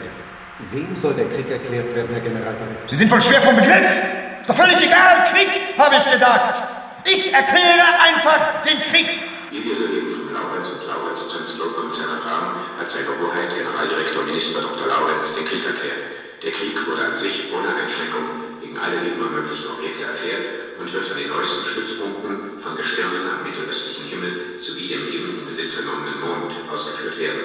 Wem 0.70 0.96
soll 0.96 1.12
der 1.14 1.28
Krieg 1.28 1.50
erklärt 1.50 1.94
werden, 1.94 2.08
Herr 2.12 2.20
Generaldirektor? 2.20 2.86
Sie 2.88 2.96
sind 2.96 3.10
wohl 3.10 3.20
schwer 3.20 3.40
vom 3.42 3.56
Begriff! 3.56 4.00
Ist 4.40 4.48
doch 4.48 4.54
völlig 4.54 4.80
egal! 4.86 5.26
Krieg, 5.30 5.50
habe 5.76 5.96
ich 5.96 6.10
gesagt! 6.10 6.62
Ich 7.04 7.34
erkläre 7.34 7.84
einfach 8.00 8.62
den 8.62 8.78
Krieg! 8.90 9.22
Wie 9.50 9.64
wir 9.64 9.74
soeben 9.74 10.10
von 10.12 10.32
Laurenz 10.32 10.70
und 10.70 10.86
Laurenz 10.86 11.28
Translot-Konzern 11.28 12.10
erfahren, 12.16 12.65
hat 12.78 12.88
seine 12.88 13.08
Hoheit 13.18 13.54
Generaldirektor 13.56 14.22
Minister 14.24 14.60
Dr. 14.60 14.86
Laurenz 14.86 15.34
den 15.34 15.46
Krieg 15.46 15.64
erklärt. 15.64 16.04
Der 16.42 16.52
Krieg 16.52 16.76
wurde 16.86 17.04
an 17.06 17.16
sich 17.16 17.50
ohne 17.52 17.74
Einschränkung 17.74 18.60
gegen 18.60 18.76
alle 18.78 18.96
immer 18.96 19.30
möglichen 19.30 19.70
Objekte 19.70 20.04
erklärt 20.04 20.76
und 20.78 20.92
wird 20.92 21.06
von 21.06 21.16
den 21.16 21.28
neuesten 21.28 21.64
Stützpunkten 21.64 22.60
von 22.60 22.76
Gestirnen 22.76 23.28
am 23.28 23.42
mittelöstlichen 23.42 24.04
Himmel 24.06 24.60
sowie 24.60 24.88
dem 24.88 25.08
eben 25.08 25.40
in 25.40 25.46
Besitz 25.46 25.78
genommenen 25.78 26.20
Mond 26.20 26.52
ausgeführt 26.70 27.18
werden. 27.18 27.40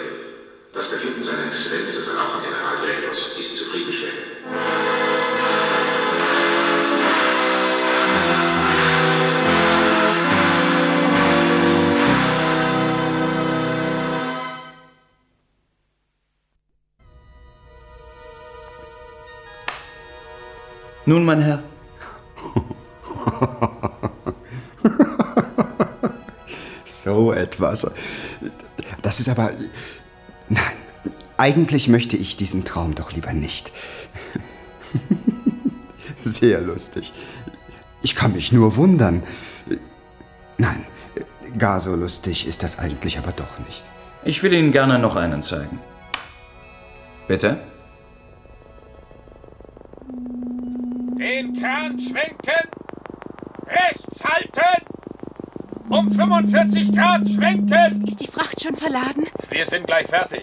Das 0.73 0.89
Befinden 0.89 1.23
seiner 1.23 1.47
Exzellenz 1.47 1.95
des 1.95 2.07
erlauchten 2.09 2.43
Generaldirektors 2.43 3.37
ist 3.39 3.57
zufriedenstellend. 3.57 5.30
Nun, 21.11 21.25
mein 21.25 21.41
Herr. 21.41 21.61
So 26.85 27.33
etwas. 27.33 27.91
Das 29.01 29.19
ist 29.19 29.27
aber. 29.27 29.51
Nein, 30.47 30.77
eigentlich 31.35 31.89
möchte 31.89 32.15
ich 32.15 32.37
diesen 32.37 32.63
Traum 32.63 32.95
doch 32.95 33.11
lieber 33.11 33.33
nicht. 33.33 33.73
Sehr 36.21 36.61
lustig. 36.61 37.11
Ich 38.01 38.15
kann 38.15 38.31
mich 38.31 38.53
nur 38.53 38.77
wundern. 38.77 39.23
Nein, 40.57 40.85
gar 41.57 41.81
so 41.81 41.93
lustig 41.93 42.47
ist 42.47 42.63
das 42.63 42.79
eigentlich 42.79 43.17
aber 43.17 43.33
doch 43.33 43.59
nicht. 43.67 43.83
Ich 44.23 44.41
will 44.43 44.53
Ihnen 44.53 44.71
gerne 44.71 44.97
noch 44.97 45.17
einen 45.17 45.43
zeigen. 45.43 45.81
Bitte? 47.27 47.59
Den 51.21 51.53
Kran 51.53 51.99
schwenken. 51.99 52.67
Rechts 53.67 54.23
halten. 54.23 54.83
Um 55.87 56.11
45 56.11 56.95
Grad 56.95 57.29
schwenken. 57.29 58.07
Ist 58.07 58.21
die 58.21 58.25
Fracht 58.27 58.59
schon 58.63 58.75
verladen? 58.75 59.27
Wir 59.51 59.63
sind 59.67 59.85
gleich 59.85 60.07
fertig. 60.07 60.41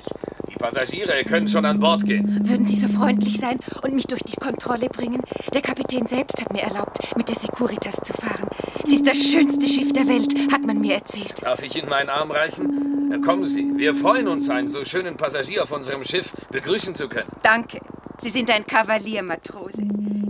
Die 0.49 0.55
Passagiere 0.55 1.25
können 1.25 1.49
schon 1.49 1.65
an 1.65 1.81
Bord 1.81 2.07
gehen. 2.07 2.49
Würden 2.49 2.65
Sie 2.65 2.77
so 2.77 2.87
freundlich 2.87 3.39
sein 3.41 3.59
und 3.83 3.97
mich 3.97 4.07
durch 4.07 4.23
die 4.23 4.37
Kontrolle 4.37 4.89
bringen? 4.89 5.21
Der 5.53 5.63
Kapitän 5.63 6.07
selbst 6.07 6.41
hat 6.41 6.53
mir 6.53 6.63
erlaubt, 6.63 7.17
mit 7.17 7.29
der 7.29 7.35
Securitas 7.35 7.97
zu 7.97 8.13
fahren. 8.13 8.49
Sie 8.85 8.95
ist 8.95 9.07
das 9.09 9.19
schönste 9.19 9.67
Schiff 9.67 9.93
der 9.93 10.07
Welt, 10.07 10.33
hat 10.53 10.65
man 10.65 10.81
mir 10.81 10.95
erzählt. 10.95 11.43
Darf 11.43 11.61
ich 11.61 11.75
Ihnen 11.77 11.89
meinen 11.89 12.09
Arm 12.09 12.31
reichen? 12.31 13.11
Äh, 13.13 13.19
Kommen 13.19 13.47
Sie. 13.47 13.73
Wir 13.77 13.97
freuen 13.97 14.29
uns, 14.29 14.49
einen 14.49 14.69
so 14.69 14.85
schönen 14.85 15.17
Passagier 15.17 15.65
auf 15.65 15.73
unserem 15.73 16.05
Schiff 16.05 16.33
begrüßen 16.53 16.95
zu 16.95 17.09
können. 17.09 17.31
Danke. 17.43 17.81
Sie 18.21 18.29
sind 18.31 18.51
ein 18.51 18.67
Kavalier, 18.67 19.23
Matrose. 19.23 19.83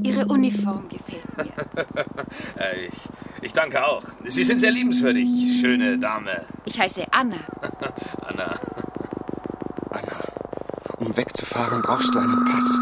Ihre 0.03 0.27
Uniform 0.27 0.89
gefällt 0.89 1.37
mir. 1.37 1.53
Äh, 2.59 2.87
ich, 2.87 2.95
ich 3.43 3.53
danke 3.53 3.85
auch. 3.87 4.03
Sie 4.27 4.43
sind 4.45 4.59
sehr 4.59 4.73
liebenswürdig, 4.73 5.29
schöne 5.61 5.97
Dame. 5.99 6.45
Ich 6.65 6.79
heiße 6.79 7.05
Anna. 7.13 7.37
Anna. 8.27 8.59
Um 10.99 11.17
wegzufahren, 11.17 11.81
brauchst 11.83 12.15
du 12.15 12.19
einen 12.19 12.45
Pass. 12.45 12.79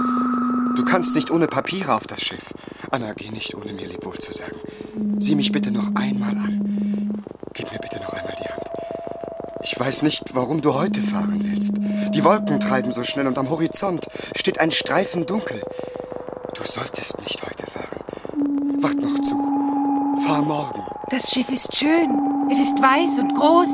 Du 0.77 0.85
kannst 0.85 1.15
nicht 1.15 1.31
ohne 1.31 1.47
Papiere 1.47 1.95
auf 1.95 2.07
das 2.07 2.23
Schiff. 2.23 2.55
Anna, 2.91 3.13
geh 3.13 3.31
nicht 3.31 3.55
ohne 3.55 3.73
mir 3.75 3.87
Lebwohl 3.87 4.19
zu 4.19 4.33
sagen. 4.33 4.57
Sieh 5.19 5.35
mich 5.35 5.53
bitte 5.53 5.71
noch 5.71 5.95
einmal 5.95 6.31
an. 6.31 7.23
Gib 7.53 7.71
mir 7.71 7.79
bitte 7.79 7.99
noch 8.01 8.13
einmal 8.15 8.35
die 8.43 8.49
Hand. 8.49 8.65
Ich 9.63 9.79
weiß 9.79 10.03
nicht, 10.03 10.35
warum 10.35 10.61
du 10.61 10.75
heute 10.75 11.01
fahren 11.01 11.41
willst. 11.43 11.75
Die 12.15 12.25
Wolken 12.25 12.61
treiben 12.61 12.93
so 12.93 13.05
schnell 13.05 13.27
und 13.27 13.39
am 13.39 13.51
Horizont 13.51 14.07
steht 14.35 14.61
ein 14.61 14.71
Streifen 14.71 15.27
dunkel. 15.27 15.63
Du 16.55 16.63
solltest 16.65 17.21
nicht 17.21 17.43
heute 17.43 17.67
fahren. 17.67 18.81
Wart 18.81 18.97
noch 18.97 19.21
zu. 19.23 19.35
Fahr 20.27 20.43
morgen. 20.43 20.83
Das 21.11 21.31
Schiff 21.31 21.49
ist 21.51 21.75
schön. 21.75 22.49
Es 22.51 22.59
ist 22.59 22.81
weiß 22.81 23.19
und 23.19 23.35
groß. 23.35 23.69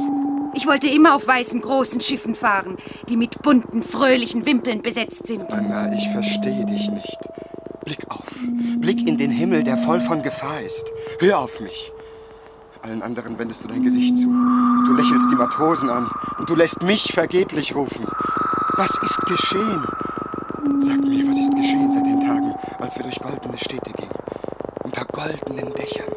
Ich 0.55 0.67
wollte 0.67 0.89
immer 0.89 1.15
auf 1.15 1.27
weißen, 1.27 1.61
großen 1.61 2.01
Schiffen 2.01 2.35
fahren, 2.35 2.77
die 3.09 3.17
mit 3.17 3.43
bunten, 3.43 3.83
fröhlichen 3.83 4.45
Wimpeln 4.45 4.83
besetzt 4.83 5.27
sind. 5.27 5.53
Anna, 5.53 5.93
ich 5.95 6.09
verstehe 6.09 6.65
dich 6.67 6.91
nicht. 6.91 7.19
Blick 7.85 8.11
auf. 8.11 8.39
Blick 8.79 9.07
in 9.07 9.17
den 9.17 9.31
Himmel, 9.31 9.63
der 9.65 9.77
voll 9.77 10.01
von 10.01 10.23
Gefahr 10.23 10.61
ist. 10.61 10.87
Hör 11.21 11.39
auf 11.39 11.61
mich. 11.61 11.93
Allen 12.83 13.03
anderen 13.03 13.39
wendest 13.39 13.63
du 13.63 13.69
dein 13.69 13.85
Gesicht 13.85 14.19
zu. 14.19 14.27
Du 14.27 14.95
lächelst 14.95 15.31
die 15.31 15.37
Matrosen 15.37 15.89
an 15.89 16.11
und 16.39 16.51
du 16.51 16.57
lässt 16.57 16.83
mich 16.83 17.13
vergeblich 17.13 17.77
rufen. 17.77 18.05
Was 18.77 18.91
ist 19.05 19.21
geschehen? 19.21 19.87
Sag 20.81 21.01
mir, 21.01 21.29
was 21.29 21.39
ist 21.39 21.55
geschehen 21.55 21.93
seit 21.93 22.07
den 22.07 22.19
Tagen, 22.19 22.53
als 22.81 22.97
wir 22.97 23.05
durch 23.05 23.21
goldene 23.21 23.57
Städte 23.57 23.93
gingen? 23.93 24.11
Unter 24.83 25.05
goldenen 25.05 25.73
Dächern 25.75 26.13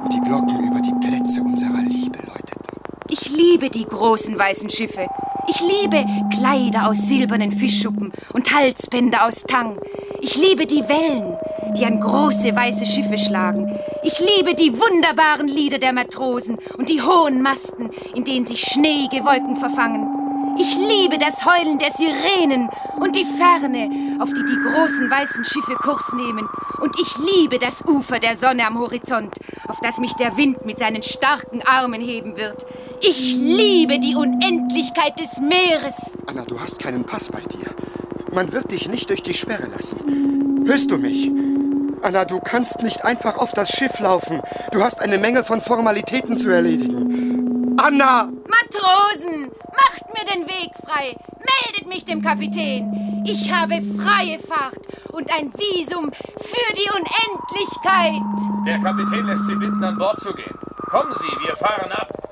und 0.00 0.12
die 0.12 0.20
Glocken 0.20 0.68
über 0.68 0.80
die 0.80 0.94
Plätze 1.04 1.40
unserer 1.40 1.82
Liebe 1.82 2.18
läuteten. 2.18 2.62
Ich 3.10 3.30
liebe 3.30 3.68
die 3.68 3.84
großen 3.84 4.38
weißen 4.38 4.70
Schiffe. 4.70 5.08
Ich 5.48 5.60
liebe 5.60 6.04
Kleider 6.32 6.88
aus 6.88 6.98
silbernen 6.98 7.50
Fischschuppen 7.50 8.12
und 8.34 8.54
Halsbänder 8.54 9.26
aus 9.26 9.42
Tang. 9.48 9.80
Ich 10.20 10.36
liebe 10.36 10.66
die 10.66 10.82
Wellen, 10.88 11.36
die 11.76 11.84
an 11.84 12.00
große 12.00 12.54
weiße 12.54 12.86
Schiffe 12.86 13.18
schlagen. 13.18 13.78
Ich 14.02 14.18
liebe 14.20 14.54
die 14.54 14.72
wunderbaren 14.78 15.48
Lieder 15.48 15.78
der 15.78 15.92
Matrosen 15.92 16.58
und 16.76 16.88
die 16.88 17.02
hohen 17.02 17.42
Masten, 17.42 17.90
in 18.14 18.24
denen 18.24 18.46
sich 18.46 18.60
schneeige 18.60 19.24
Wolken 19.24 19.56
verfangen. 19.56 20.18
Ich 20.60 20.76
liebe 20.76 21.18
das 21.18 21.44
Heulen 21.44 21.78
der 21.78 21.90
Sirenen 21.90 22.68
und 22.98 23.14
die 23.14 23.24
Ferne, 23.24 24.18
auf 24.20 24.30
die 24.30 24.44
die 24.44 24.58
großen 24.58 25.08
weißen 25.08 25.44
Schiffe 25.44 25.74
Kurs 25.74 26.12
nehmen. 26.14 26.48
Und 26.80 26.96
ich 27.00 27.16
liebe 27.18 27.58
das 27.58 27.84
Ufer 27.86 28.18
der 28.18 28.34
Sonne 28.34 28.66
am 28.66 28.78
Horizont, 28.78 29.34
auf 29.68 29.78
das 29.80 29.98
mich 29.98 30.14
der 30.14 30.36
Wind 30.36 30.66
mit 30.66 30.78
seinen 30.80 31.04
starken 31.04 31.62
Armen 31.62 32.00
heben 32.00 32.36
wird. 32.36 32.66
Ich 33.00 33.36
liebe 33.36 34.00
die 34.00 34.16
Unendlichkeit 34.16 35.20
des 35.20 35.38
Meeres. 35.40 36.18
Anna, 36.26 36.44
du 36.44 36.58
hast 36.58 36.80
keinen 36.80 37.04
Pass 37.04 37.30
bei 37.30 37.40
dir. 37.40 37.70
Man 38.32 38.52
wird 38.52 38.72
dich 38.72 38.88
nicht 38.88 39.10
durch 39.10 39.22
die 39.22 39.34
Sperre 39.34 39.68
lassen. 39.68 40.64
Hörst 40.66 40.90
du 40.90 40.98
mich? 40.98 41.30
Anna, 42.02 42.24
du 42.24 42.40
kannst 42.40 42.82
nicht 42.82 43.04
einfach 43.04 43.36
auf 43.36 43.52
das 43.52 43.70
Schiff 43.70 43.98
laufen. 44.00 44.40
Du 44.72 44.82
hast 44.82 45.00
eine 45.00 45.18
Menge 45.18 45.44
von 45.44 45.60
Formalitäten 45.60 46.36
zu 46.36 46.50
erledigen. 46.50 47.76
Anna! 47.80 48.24
Matrosen, 48.46 49.50
macht 49.72 50.06
mir 50.08 50.34
den 50.34 50.46
Weg 50.46 50.70
frei. 50.84 51.16
Meldet 51.38 51.88
mich 51.88 52.04
dem 52.04 52.22
Kapitän. 52.22 53.24
Ich 53.26 53.52
habe 53.52 53.74
freie 53.96 54.38
Fahrt 54.38 54.78
und 55.12 55.32
ein 55.32 55.52
Visum 55.54 56.10
für 56.10 56.74
die 56.74 56.88
Unendlichkeit. 56.90 58.22
Der 58.66 58.78
Kapitän 58.78 59.26
lässt 59.26 59.46
Sie 59.46 59.54
bitten, 59.54 59.82
an 59.82 59.98
Bord 59.98 60.18
zu 60.18 60.32
gehen. 60.32 60.54
Kommen 60.88 61.12
Sie, 61.14 61.46
wir 61.46 61.56
fahren 61.56 61.92
ab. 61.92 62.27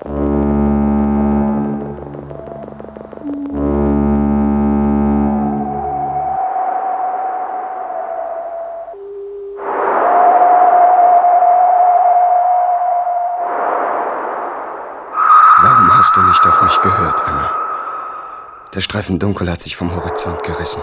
Der 18.76 18.82
Streifen 18.82 19.18
Dunkel 19.18 19.50
hat 19.50 19.62
sich 19.62 19.74
vom 19.74 19.96
Horizont 19.96 20.42
gerissen 20.42 20.82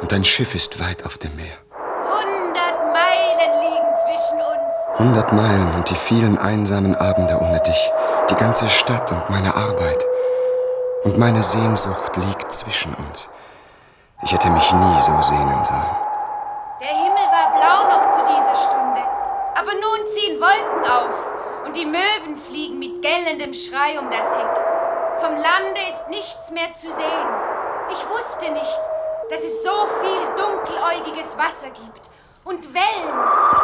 und 0.00 0.10
dein 0.10 0.24
Schiff 0.24 0.56
ist 0.56 0.80
weit 0.80 1.06
auf 1.06 1.18
dem 1.18 1.36
Meer. 1.36 1.56
Hundert 1.70 2.92
Meilen 2.92 3.60
liegen 3.60 3.94
zwischen 3.94 4.38
uns. 4.38 4.98
Hundert 4.98 5.32
Meilen 5.32 5.72
und 5.76 5.88
die 5.88 5.94
vielen 5.94 6.36
einsamen 6.36 6.96
Abende 6.96 7.38
ohne 7.40 7.60
dich, 7.60 7.92
die 8.28 8.34
ganze 8.34 8.68
Stadt 8.68 9.12
und 9.12 9.30
meine 9.30 9.54
Arbeit. 9.54 10.04
Und 11.04 11.16
meine 11.16 11.44
Sehnsucht 11.44 12.16
liegt 12.16 12.50
zwischen 12.50 12.92
uns. 12.94 13.30
Ich 14.24 14.32
hätte 14.32 14.50
mich 14.50 14.72
nie 14.72 15.00
so 15.00 15.12
sehnen 15.22 15.64
sollen. 15.64 15.96
Der 16.80 16.88
Himmel 16.88 17.28
war 17.30 17.52
blau 17.52 17.98
noch 17.98 18.10
zu 18.16 18.34
dieser 18.34 18.56
Stunde, 18.56 19.02
aber 19.54 19.74
nun 19.74 20.08
ziehen 20.12 20.40
Wolken 20.40 20.90
auf 20.90 21.66
und 21.66 21.76
die 21.76 21.86
Möwen 21.86 22.36
fliegen 22.36 22.80
mit 22.80 23.00
gellendem 23.00 23.54
Schrei 23.54 23.96
um 23.96 24.10
das 24.10 24.26
Heck. 24.36 24.77
Vom 25.20 25.34
Lande 25.34 25.80
ist 25.88 26.08
nichts 26.08 26.50
mehr 26.52 26.72
zu 26.74 26.92
sehen. 26.92 27.28
Ich 27.90 28.08
wusste 28.08 28.50
nicht, 28.52 28.82
dass 29.30 29.40
es 29.40 29.64
so 29.64 29.86
viel 30.00 30.26
dunkeläugiges 30.36 31.36
Wasser 31.36 31.70
gibt 31.70 32.08
und 32.44 32.72
Wellen, 32.72 33.18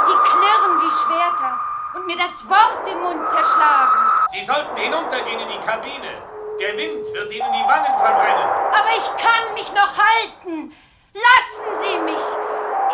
die 0.06 0.18
klirren 0.30 0.80
wie 0.82 0.90
Schwerter 0.90 1.60
und 1.94 2.06
mir 2.06 2.16
das 2.16 2.48
Wort 2.48 2.86
im 2.90 3.00
Mund 3.02 3.28
zerschlagen. 3.30 4.10
Sie 4.32 4.42
sollten 4.42 4.76
hinuntergehen 4.76 5.38
in 5.38 5.48
die 5.48 5.60
Kabine. 5.60 6.22
Der 6.58 6.76
Wind 6.76 7.06
wird 7.14 7.32
Ihnen 7.32 7.52
die 7.52 7.68
Wangen 7.68 7.98
verbrennen. 7.98 8.50
Aber 8.74 8.90
ich 8.96 9.08
kann 9.16 9.54
mich 9.54 9.72
noch 9.72 9.94
halten. 9.94 10.74
Lassen 11.14 11.80
Sie 11.82 11.98
mich. 11.98 12.24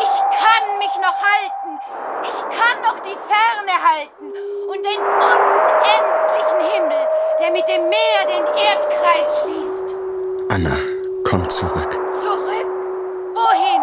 Ich 0.02 0.18
kann 0.36 0.78
mich 0.78 0.94
noch 0.96 1.16
halten. 1.16 1.80
Ich 2.28 2.40
kann 2.58 2.82
noch 2.82 3.00
die 3.00 3.16
Ferne 3.16 3.72
halten 3.88 4.32
und 4.68 4.84
den 4.84 5.00
unendlichen 5.00 6.19
Himmel, 6.60 7.08
der 7.40 7.50
mit 7.50 7.66
dem 7.68 7.88
Meer 7.88 8.20
den 8.26 8.44
Erdkreis 8.46 9.40
schließt. 9.40 9.94
Anna, 10.48 10.76
komm 11.28 11.48
zurück. 11.48 11.92
Zurück? 12.14 12.66
Wohin? 13.34 13.82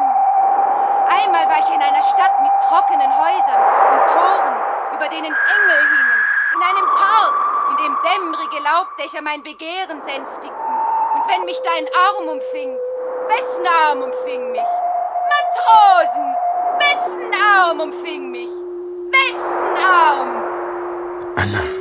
Einmal 1.08 1.48
war 1.48 1.60
ich 1.60 1.74
in 1.74 1.82
einer 1.82 2.02
Stadt 2.02 2.41
mit 2.41 2.52
trockenen 2.68 3.12
Häusern 3.12 3.62
und 3.91 4.08
Toren, 4.08 4.56
über 4.95 5.08
denen 5.08 5.34
Engel 5.34 5.80
hingen, 5.93 6.22
in 6.56 6.62
einem 6.64 6.88
Park, 6.95 7.36
in 7.72 7.78
dem 7.78 7.98
dämmerige 8.04 8.64
Laubdächer 8.64 9.22
mein 9.22 9.43
Begehren 9.43 10.02
sänftigten. 10.02 10.74
Und 11.16 11.28
wenn 11.30 11.45
mich 11.45 11.60
dein 11.64 11.88
Arm 11.93 12.28
umfing, 12.28 12.78
wessen 13.28 13.66
Arm 13.88 14.02
umfing 14.02 14.52
mich? 14.52 14.62
Matrosen! 15.32 16.36
Wessen 16.80 17.34
Arm 17.34 17.80
umfing 17.80 18.32
mich? 18.32 18.50
Wessen 19.12 19.78
Arm? 19.84 20.43
Anna, 21.36 21.76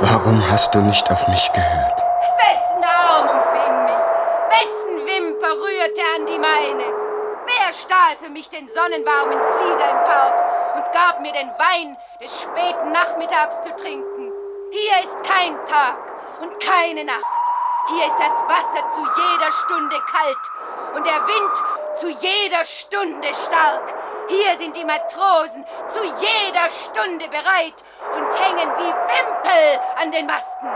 warum 0.00 0.42
hast 0.50 0.74
du 0.74 0.80
nicht 0.80 1.10
auf 1.10 1.26
mich 1.28 1.52
gehört? 1.52 2.04
Wessen 2.38 2.84
Arm 2.84 3.28
umfing 3.28 3.84
mich? 3.84 4.04
Wessen 4.50 5.06
Wimper 5.06 5.52
rührte 5.52 6.02
an 6.16 6.26
die 6.26 6.38
meine? 6.38 6.84
Wer 7.46 7.72
stahl 7.72 8.16
für 8.20 8.30
mich 8.30 8.50
den 8.50 8.68
sonnenwarmen 8.68 9.38
Flieder 9.38 9.90
im 9.90 10.04
Park 10.04 10.34
und 10.76 10.92
gab 10.92 11.20
mir 11.20 11.32
den 11.32 11.48
Wein 11.50 11.96
des 12.20 12.42
späten 12.42 12.92
Nachmittags 12.92 13.60
zu 13.62 13.74
trinken? 13.76 14.32
Hier 14.72 15.04
ist 15.04 15.16
kein 15.22 15.54
Tag 15.66 15.98
und 16.40 16.52
keine 16.60 17.04
Nacht. 17.04 17.42
Hier 17.88 18.04
ist 18.04 18.18
das 18.18 18.42
Wasser 18.48 18.90
zu 18.90 19.00
jeder 19.00 19.52
Stunde 19.52 19.96
kalt 20.10 20.96
und 20.96 21.06
der 21.06 21.26
Wind 21.26 21.62
zu 21.96 22.08
jeder 22.08 22.64
Stunde 22.64 23.28
stark. 23.28 23.94
Hier 24.28 24.58
sind 24.58 24.76
die 24.76 24.84
Matrosen 24.84 25.64
zu 25.88 26.00
jeder 26.02 26.68
Stunde 26.68 27.26
bereit 27.28 27.82
und 28.14 28.28
hängen 28.38 28.70
wie 28.76 28.92
Wimpel 28.92 29.80
an 30.00 30.10
den 30.12 30.26
Masten. 30.26 30.68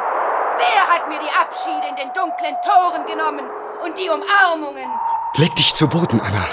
Wer 0.56 0.94
hat 0.94 1.08
mir 1.08 1.18
die 1.18 1.30
Abschiede 1.30 1.88
in 1.88 1.96
den 1.96 2.12
dunklen 2.12 2.56
Toren 2.62 3.06
genommen 3.06 3.50
und 3.82 3.98
die 3.98 4.08
Umarmungen? 4.08 4.90
Leg 5.34 5.54
dich 5.56 5.74
zu 5.74 5.88
Boden, 5.88 6.20
Anna. 6.20 6.44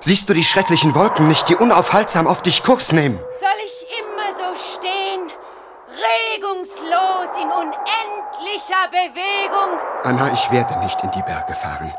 Siehst 0.00 0.28
du 0.28 0.34
die 0.34 0.44
schrecklichen 0.44 0.94
Wolken 0.94 1.28
nicht, 1.28 1.48
die 1.48 1.56
unaufhaltsam 1.56 2.26
auf 2.26 2.42
dich 2.42 2.62
Kurs 2.62 2.92
nehmen? 2.92 3.20
Soll 3.38 3.64
ich 3.64 3.86
immer 3.98 4.36
so 4.36 4.76
stehen, 4.76 5.30
regungslos 5.88 7.36
in 7.40 7.48
unendlicher 7.48 8.88
Bewegung? 8.90 9.78
Anna, 10.02 10.32
ich 10.32 10.50
werde 10.50 10.78
nicht 10.80 11.02
in 11.02 11.10
die 11.12 11.22
Berge 11.22 11.54
fahren. 11.54 11.94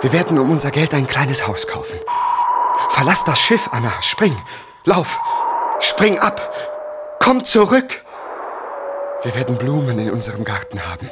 Wir 0.00 0.12
werden 0.12 0.38
um 0.38 0.50
unser 0.50 0.70
Geld 0.70 0.92
ein 0.92 1.06
kleines 1.06 1.46
Haus 1.46 1.66
kaufen. 1.66 1.98
Verlass 2.90 3.24
das 3.24 3.40
Schiff, 3.40 3.70
Anna. 3.72 3.92
Spring. 4.02 4.36
Lauf. 4.84 5.18
Spring 5.80 6.18
ab. 6.18 6.52
Komm 7.18 7.44
zurück. 7.44 8.02
Wir 9.22 9.34
werden 9.34 9.56
Blumen 9.56 9.98
in 9.98 10.10
unserem 10.10 10.44
Garten 10.44 10.86
haben. 10.86 11.10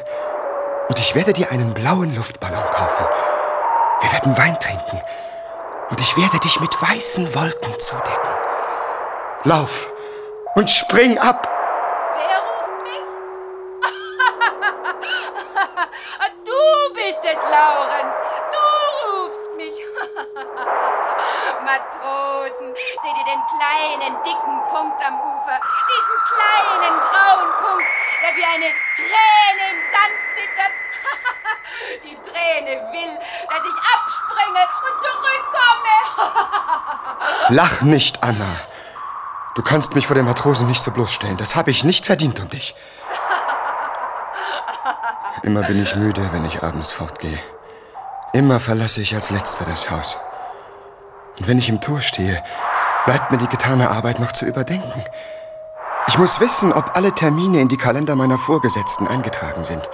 Und 0.89 0.99
ich 0.99 1.15
werde 1.15 1.33
dir 1.33 1.51
einen 1.51 1.73
blauen 1.73 2.15
Luftballon 2.15 2.65
kaufen. 2.75 3.07
Wir 4.01 4.13
werden 4.13 4.37
Wein 4.37 4.59
trinken. 4.61 5.01
Und 5.89 6.01
ich 6.01 6.17
werde 6.17 6.39
dich 6.41 6.61
mit 6.61 6.81
weißen 6.81 7.35
Wolken 7.35 7.81
zudecken. 7.81 8.31
Lauf 9.45 9.91
und 10.55 10.69
spring 10.71 11.19
ab. 11.19 11.49
Wer 12.15 12.39
ruft 12.39 12.83
mich? 12.83 13.03
du 16.45 16.95
bist 16.95 17.21
es, 17.25 17.43
Laurenz. 17.51 18.17
Matrosen, 21.65 22.75
seht 22.75 23.17
ihr 23.17 23.25
den 23.25 23.43
kleinen, 23.47 24.23
dicken 24.23 24.63
Punkt 24.69 25.01
am 25.05 25.21
Ufer? 25.21 25.61
Diesen 25.91 26.19
kleinen, 26.33 27.01
grauen 27.01 27.53
Punkt, 27.61 27.89
der 28.23 28.37
wie 28.37 28.45
eine 28.45 28.71
Träne 28.97 29.63
im 29.73 29.81
Sand 29.93 30.17
zittert. 30.35 30.75
Die 32.03 32.17
Träne 32.23 32.73
will, 32.93 33.19
dass 33.49 33.65
ich 33.65 33.79
abspringe 33.95 34.63
und 34.87 34.97
zurückkomme. 35.01 35.95
Lach 37.57 37.83
nicht, 37.83 38.23
Anna. 38.23 38.57
Du 39.55 39.63
kannst 39.63 39.95
mich 39.95 40.07
vor 40.07 40.17
den 40.17 40.25
Matrosen 40.25 40.67
nicht 40.67 40.83
so 40.83 40.91
bloßstellen. 40.91 41.37
Das 41.37 41.55
habe 41.55 41.71
ich 41.71 41.85
nicht 41.85 42.07
verdient 42.07 42.41
um 42.41 42.49
dich. 42.49 42.75
Immer 45.43 45.63
bin 45.63 45.81
ich 45.81 45.95
müde, 45.95 46.33
wenn 46.33 46.45
ich 46.45 46.63
abends 46.63 46.91
fortgehe. 46.91 47.39
Immer 48.35 48.59
verlasse 48.59 49.01
ich 49.01 49.15
als 49.15 49.31
Letzter 49.31 49.65
das 49.65 49.93
Haus. 49.93 50.19
Und 51.39 51.47
wenn 51.47 51.57
ich 51.57 51.69
im 51.69 51.81
Tor 51.81 52.01
stehe, 52.01 52.43
bleibt 53.05 53.31
mir 53.31 53.39
die 53.39 53.47
getane 53.47 53.89
Arbeit 53.89 54.19
noch 54.19 54.33
zu 54.33 54.45
überdenken. 54.45 55.05
Ich 56.09 56.19
muss 56.19 56.41
wissen, 56.41 56.73
ob 56.73 56.97
alle 56.97 57.13
Termine 57.13 57.61
in 57.61 57.69
die 57.69 57.77
Kalender 57.77 58.17
meiner 58.17 58.37
Vorgesetzten 58.37 59.07
eingetragen 59.07 59.63
sind, 59.63 59.89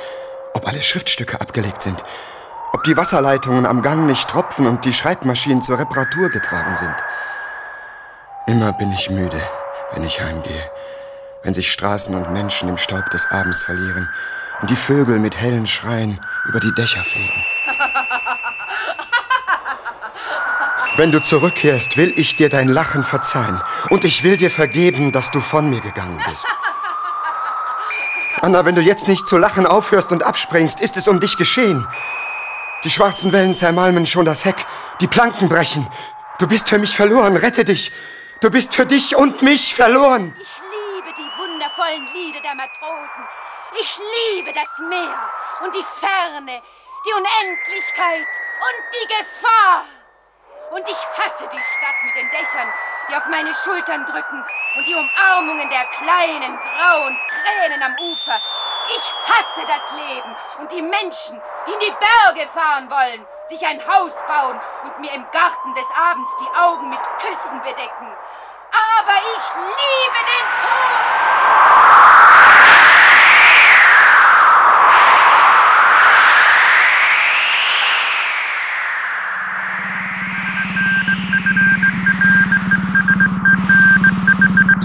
ob 0.55 0.66
alle 0.66 0.80
Schriftstücke 0.80 1.38
abgelegt 1.38 1.82
sind, 1.82 2.03
ob 2.72 2.82
die 2.84 2.97
Wasserleitungen 2.97 3.66
am 3.66 3.82
Gang 3.82 4.07
nicht 4.07 4.30
tropfen 4.30 4.66
und 4.66 4.86
die 4.86 4.95
Schreibmaschinen 4.95 5.61
zur 5.61 5.78
Reparatur 5.78 6.30
getragen 6.30 6.76
sind. 6.76 6.97
Immer 8.47 8.72
bin 8.72 8.91
ich 8.91 9.11
müde, 9.11 9.43
wenn 9.93 10.03
ich 10.03 10.22
heimgehe, 10.22 10.70
wenn 11.43 11.53
sich 11.53 11.70
Straßen 11.70 12.14
und 12.14 12.32
Menschen 12.32 12.70
im 12.70 12.78
Staub 12.78 13.11
des 13.11 13.30
Abends 13.30 13.61
verlieren 13.61 14.09
und 14.62 14.70
die 14.70 14.76
Vögel 14.76 15.18
mit 15.18 15.36
hellen 15.36 15.66
Schreien 15.66 16.24
über 16.49 16.59
die 16.59 16.74
Dächer 16.74 17.05
fliegen. 17.05 17.45
Wenn 20.97 21.12
du 21.12 21.23
zurückkehrst, 21.23 21.97
will 21.97 22.12
ich 22.16 22.37
dir 22.37 22.49
dein 22.49 22.68
Lachen 22.68 23.05
verzeihen 23.05 23.62
und 23.89 24.05
ich 24.05 24.23
will 24.23 24.37
dir 24.37 24.51
vergeben, 24.51 25.12
dass 25.12 25.31
du 25.31 25.41
von 25.41 25.71
mir 25.71 25.81
gegangen 25.81 26.23
bist. 26.29 26.47
Anna, 28.43 28.64
wenn 28.64 28.75
du 28.75 28.81
jetzt 28.81 29.09
nicht 29.09 29.29
zu 29.29 29.39
lachen 29.39 29.66
aufhörst 29.66 30.12
und 30.12 30.23
abspringst, 30.23 30.81
ist 30.81 30.97
es 30.97 31.09
um 31.09 31.21
dich 31.21 31.37
geschehen. 31.37 31.87
Die 32.85 32.91
schwarzen 32.91 33.33
Wellen 33.33 33.55
zermalmen 33.55 34.07
schon 34.07 34.25
das 34.25 34.45
Heck, 34.45 34.66
die 35.01 35.07
Planken 35.07 35.49
brechen. 35.49 35.87
Du 36.39 36.49
bist 36.49 36.68
für 36.68 36.79
mich 36.79 36.97
verloren, 36.97 37.37
rette 37.37 37.64
dich. 37.64 37.93
Du 38.41 38.51
bist 38.51 38.75
für 38.75 38.87
dich 38.87 39.14
und 39.14 39.43
mich 39.43 39.75
verloren. 39.75 40.35
Ich 40.41 40.49
liebe 40.49 41.14
die 41.16 41.41
wundervollen 41.41 42.09
Lieder 42.14 42.41
der 42.41 42.55
Matrosen. 42.55 43.25
Ich 43.79 44.01
liebe 44.35 44.53
das 44.53 44.79
Meer 44.89 45.31
und 45.62 45.75
die 45.75 45.85
Ferne, 46.01 46.62
die 47.05 47.12
Unendlichkeit 47.12 48.28
und 48.61 48.84
die 48.92 49.07
Gefahr. 49.09 49.84
Und 50.70 50.88
ich 50.88 50.96
hasse 50.96 51.48
die 51.48 51.62
Stadt 51.62 52.03
mit 52.05 52.14
den 52.14 52.30
Dächern, 52.30 52.72
die 53.09 53.16
auf 53.16 53.26
meine 53.26 53.53
Schultern 53.55 54.07
drücken 54.07 54.44
und 54.76 54.86
die 54.86 54.94
Umarmungen 54.94 55.68
der 55.68 55.84
kleinen, 55.86 56.61
grauen 56.61 57.18
Tränen 57.26 57.82
am 57.82 57.96
Ufer. 57.98 58.40
Ich 58.94 59.14
hasse 59.28 59.66
das 59.66 59.90
Leben 59.92 60.36
und 60.59 60.70
die 60.70 60.82
Menschen, 60.82 61.40
die 61.66 61.72
in 61.72 61.80
die 61.80 61.96
Berge 61.98 62.48
fahren 62.51 62.90
wollen, 62.90 63.26
sich 63.48 63.66
ein 63.66 63.84
Haus 63.88 64.14
bauen 64.26 64.61
und 64.84 65.01
mir 65.01 65.12
im 65.12 65.26
Garten 65.32 65.74
des 65.74 65.86
Abends 65.96 66.36
die 66.36 66.59
Augen 66.59 66.88
mit 66.88 67.01
Küssen 67.18 67.61
bedecken. 67.62 68.16
Aber 68.72 69.16
ich 69.16 69.55
liebe 69.57 70.18
den 70.24 70.46
Tod! 70.61 71.40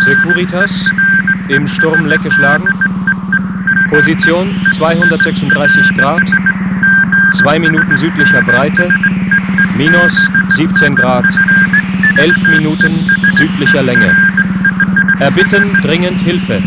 Securitas 0.06 0.91
im 1.47 1.68
Sturm 1.68 2.06
Leck 2.06 2.22
geschlagen. 2.22 2.68
Position 3.89 4.56
236 4.72 5.95
Grad, 5.95 6.22
2 7.32 7.60
Minuten 7.60 7.97
südlicher 7.97 8.43
Breite, 8.43 8.88
minus 9.76 10.30
17 10.49 10.95
Grad, 10.95 11.26
11 12.18 12.47
Minuten 12.49 13.10
südlicher 13.32 13.82
Länge. 13.82 14.16
Erbitten 15.20 15.82
dringend 15.82 16.22
Hilfe. 16.22 16.62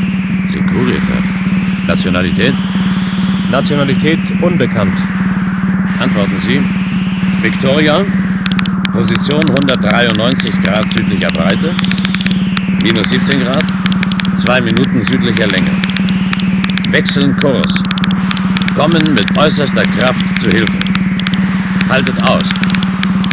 Securitas. 0.47 1.25
Nationalität? 1.87 2.55
Nationalität 3.53 4.21
unbekannt. 4.43 4.99
Antworten 6.01 6.39
Sie. 6.39 6.61
Victoria, 7.41 8.05
Position 8.91 9.45
193 9.49 10.61
Grad 10.61 10.91
südlicher 10.91 11.31
Breite, 11.31 11.77
minus 12.83 13.11
17 13.11 13.41
Grad, 13.41 13.65
2 14.37 14.61
Minuten 14.61 15.03
südlicher 15.03 15.47
Länge. 15.49 15.71
Wechseln 16.91 17.37
Kurs. 17.37 17.83
Kommen 18.75 19.03
mit 19.15 19.27
äußerster 19.37 19.83
Kraft 19.83 20.25
zu 20.41 20.51
Hilfe. 20.51 20.79
Haltet 21.89 22.23
aus. 22.23 22.49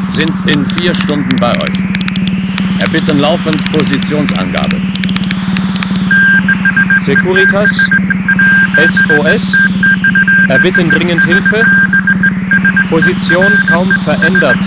Sind 0.09 0.31
in 0.47 0.65
vier 0.65 0.93
Stunden 0.93 1.35
bei 1.37 1.51
euch. 1.51 1.77
Erbitten 2.79 3.19
laufend 3.19 3.63
Positionsangabe. 3.71 4.81
Securitas, 6.99 7.69
SOS, 8.77 9.55
erbitten 10.49 10.89
dringend 10.89 11.23
Hilfe. 11.23 11.63
Position 12.89 13.51
kaum 13.67 13.91
verändert. 14.03 14.59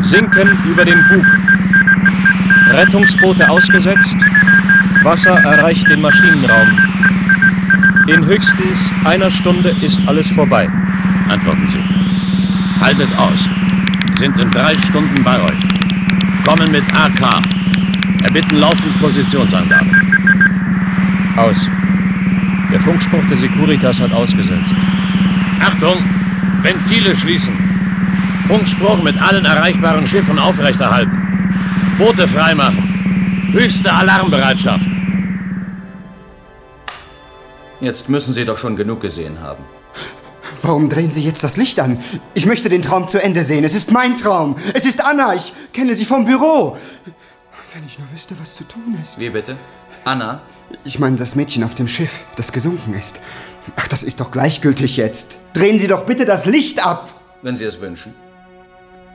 Sinken 0.00 0.58
über 0.70 0.84
dem 0.84 0.98
Bug. 1.08 1.24
Rettungsboote 2.76 3.48
ausgesetzt. 3.48 4.18
Wasser 5.02 5.30
erreicht 5.30 5.88
den 5.88 6.02
Maschinenraum. 6.02 6.68
In 8.06 8.22
höchstens 8.26 8.92
einer 9.02 9.30
Stunde 9.30 9.74
ist 9.80 9.98
alles 10.06 10.28
vorbei. 10.28 10.68
Antworten 11.30 11.66
Sie. 11.66 11.80
Haltet 12.78 13.16
aus. 13.16 13.48
Sind 14.12 14.38
in 14.44 14.50
drei 14.50 14.74
Stunden 14.74 15.24
bei 15.24 15.40
euch. 15.40 15.60
Kommen 16.44 16.70
mit 16.70 16.84
AK. 16.94 17.40
Erbitten 18.24 18.58
laufend 18.58 19.00
Positionsangabe. 19.00 19.90
Aus. 21.38 21.70
Der 22.70 22.80
Funkspruch 22.80 23.24
der 23.24 23.38
Securitas 23.38 24.00
hat 24.02 24.12
ausgesetzt. 24.12 24.76
Achtung! 25.60 26.04
Ventile 26.60 27.14
schließen. 27.14 27.56
Funkspruch 28.46 29.02
mit 29.02 29.18
allen 29.18 29.46
erreichbaren 29.46 30.06
Schiffen 30.06 30.38
aufrechterhalten. 30.38 31.25
Boote 31.98 32.28
freimachen. 32.28 33.48
Höchste 33.52 33.90
Alarmbereitschaft. 33.90 34.88
Jetzt 37.80 38.10
müssen 38.10 38.34
Sie 38.34 38.44
doch 38.44 38.58
schon 38.58 38.76
genug 38.76 39.00
gesehen 39.00 39.40
haben. 39.40 39.64
Warum 40.60 40.90
drehen 40.90 41.10
Sie 41.10 41.22
jetzt 41.22 41.42
das 41.42 41.56
Licht 41.56 41.80
an? 41.80 42.02
Ich 42.34 42.44
möchte 42.44 42.68
den 42.68 42.82
Traum 42.82 43.08
zu 43.08 43.22
Ende 43.22 43.44
sehen. 43.44 43.64
Es 43.64 43.72
ist 43.72 43.92
mein 43.92 44.14
Traum. 44.16 44.56
Es 44.74 44.84
ist 44.84 45.02
Anna. 45.02 45.34
Ich 45.34 45.54
kenne 45.72 45.94
sie 45.94 46.04
vom 46.04 46.26
Büro. 46.26 46.76
Wenn 47.72 47.86
ich 47.86 47.98
nur 47.98 48.10
wüsste, 48.12 48.38
was 48.38 48.54
zu 48.56 48.64
tun 48.64 48.98
ist. 49.02 49.18
Wie 49.18 49.30
bitte? 49.30 49.56
Anna? 50.04 50.42
Ich 50.84 50.98
meine 50.98 51.16
das 51.16 51.34
Mädchen 51.34 51.64
auf 51.64 51.74
dem 51.74 51.88
Schiff, 51.88 52.24
das 52.36 52.52
gesunken 52.52 52.92
ist. 52.94 53.20
Ach, 53.76 53.88
das 53.88 54.02
ist 54.02 54.20
doch 54.20 54.30
gleichgültig 54.30 54.96
jetzt. 54.96 55.38
Drehen 55.54 55.78
Sie 55.78 55.86
doch 55.86 56.04
bitte 56.04 56.26
das 56.26 56.44
Licht 56.44 56.84
ab. 56.84 57.14
Wenn 57.42 57.56
Sie 57.56 57.64
es 57.64 57.80
wünschen. 57.80 58.14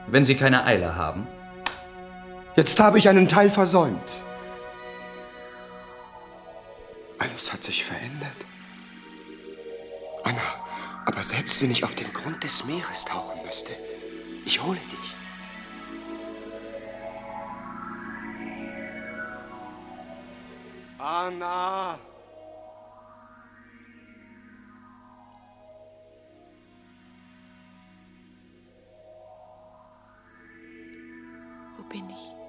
Wenn 0.08 0.24
Sie 0.24 0.34
keine 0.34 0.64
Eile 0.64 0.96
haben. 0.96 1.26
Jetzt 2.54 2.78
habe 2.80 2.98
ich 2.98 3.08
einen 3.08 3.28
Teil 3.28 3.50
versäumt. 3.50 4.22
Alles 7.18 7.50
hat 7.52 7.64
sich 7.64 7.84
verändert. 7.84 8.36
Anna, 10.22 10.40
aber 11.06 11.22
selbst 11.22 11.62
wenn 11.62 11.70
ich 11.70 11.82
auf 11.82 11.94
den 11.94 12.12
Grund 12.12 12.44
des 12.44 12.64
Meeres 12.64 13.06
tauchen 13.06 13.42
müsste, 13.44 13.72
ich 14.44 14.62
hole 14.62 14.78
dich. 14.80 15.16
Anna! 20.98 21.98
Wo 31.76 31.82
bin 31.84 32.10
ich? 32.10 32.41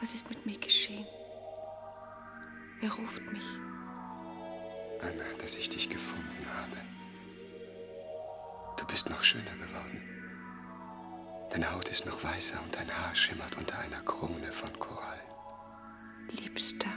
Was 0.00 0.14
ist 0.14 0.30
mit 0.30 0.46
mir 0.46 0.58
geschehen? 0.58 1.06
Wer 2.80 2.90
ruft 2.90 3.30
mich? 3.32 3.44
Anna, 5.02 5.24
dass 5.38 5.56
ich 5.56 5.68
dich 5.68 5.90
gefunden 5.90 6.46
habe. 6.56 6.78
Du 8.78 8.86
bist 8.86 9.10
noch 9.10 9.22
schöner 9.22 9.52
geworden. 9.52 10.02
Deine 11.50 11.70
Haut 11.72 11.88
ist 11.88 12.06
noch 12.06 12.24
weißer 12.24 12.58
und 12.62 12.74
dein 12.74 12.90
Haar 12.90 13.14
schimmert 13.14 13.58
unter 13.58 13.78
einer 13.78 14.00
Krone 14.02 14.50
von 14.52 14.72
Korall. 14.78 15.20
Liebster. 16.30 16.88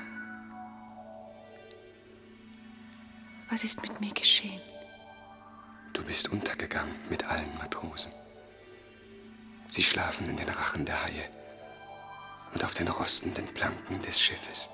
Was 3.50 3.66
ist 3.66 3.82
mit 3.82 4.00
mir 4.00 4.14
geschehen? 4.14 4.62
Du 5.92 6.06
bist 6.06 6.32
untergegangen 6.32 6.96
mit 7.10 7.26
allen 7.26 7.54
Matrosen. 7.58 8.14
Sie 9.68 9.84
schlafen 9.84 10.30
in 10.30 10.38
den 10.38 10.50
Rachen 10.50 10.86
der 10.86 11.04
Haie 11.04 11.43
und 12.54 12.64
auf 12.64 12.74
den 12.74 12.88
rostenden 12.88 13.48
Planken 13.54 14.02
des 14.02 14.22
Schiffes. 14.22 14.70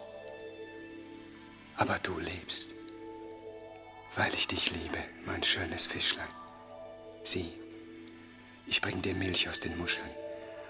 Aber 1.78 1.98
du 2.00 2.20
lebst, 2.20 2.70
weil 4.16 4.34
ich 4.34 4.48
dich 4.48 4.72
liebe, 4.72 5.04
mein 5.26 5.44
schönes 5.44 5.86
Fischlein. 5.86 6.28
Sieh, 7.24 7.54
ich 8.68 8.82
bring 8.82 9.02
dir 9.02 9.14
Milch 9.14 9.48
aus 9.48 9.60
den 9.60 9.78
Muscheln 9.78 10.10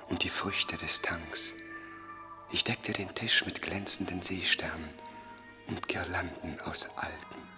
und 0.10 0.24
die 0.24 0.30
Früchte 0.30 0.78
des 0.78 1.02
Tanks. 1.02 1.54
Ich 2.52 2.64
deck 2.64 2.82
dir 2.84 2.94
den 2.94 3.14
Tisch 3.14 3.46
mit 3.46 3.62
glänzenden 3.62 4.22
Seesternen 4.22 4.90
und 5.68 5.88
Girlanden 5.88 6.60
aus 6.62 6.90
Algen. 6.96 7.50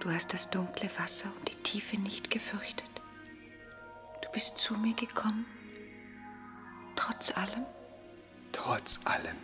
Du 0.00 0.10
hast 0.10 0.32
das 0.34 0.50
dunkle 0.50 0.90
Wasser 0.98 1.30
und 1.36 1.48
die 1.48 1.62
Tiefe 1.62 1.98
nicht 1.98 2.30
gefürchtet. 2.30 2.90
Du 4.22 4.28
bist 4.32 4.58
zu 4.58 4.74
mir 4.74 4.94
gekommen, 4.94 5.46
trotz 6.94 7.36
allem, 7.36 7.64
Trotz 8.54 9.00
allem. 9.04 9.36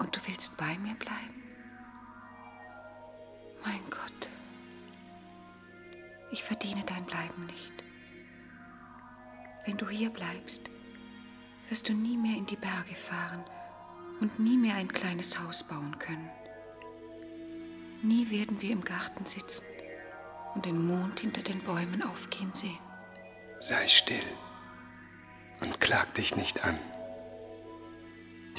und 0.00 0.16
du 0.16 0.20
willst 0.26 0.56
bei 0.56 0.76
mir 0.78 0.94
bleiben. 0.94 1.42
Mein 3.64 3.82
Gott, 3.90 4.28
ich 6.32 6.42
verdiene 6.42 6.82
dein 6.84 7.04
Bleiben 7.04 7.46
nicht. 7.46 7.84
Wenn 9.66 9.76
du 9.76 9.88
hier 9.88 10.10
bleibst, 10.10 10.70
wirst 11.68 11.88
du 11.88 11.92
nie 11.92 12.16
mehr 12.16 12.36
in 12.36 12.46
die 12.46 12.56
Berge 12.56 12.94
fahren 12.94 13.44
und 14.20 14.40
nie 14.40 14.56
mehr 14.56 14.76
ein 14.76 14.92
kleines 14.92 15.38
Haus 15.38 15.62
bauen 15.62 15.98
können. 15.98 16.30
Nie 18.02 18.30
werden 18.30 18.60
wir 18.62 18.70
im 18.70 18.82
Garten 18.82 19.26
sitzen 19.26 19.66
und 20.54 20.64
den 20.64 20.86
Mond 20.86 21.20
hinter 21.20 21.42
den 21.42 21.60
Bäumen 21.60 22.02
aufgehen 22.02 22.52
sehen. 22.54 22.78
Sei 23.60 23.86
still 23.86 24.24
und 25.60 25.78
klag 25.80 26.12
dich 26.14 26.34
nicht 26.36 26.64
an. 26.64 26.78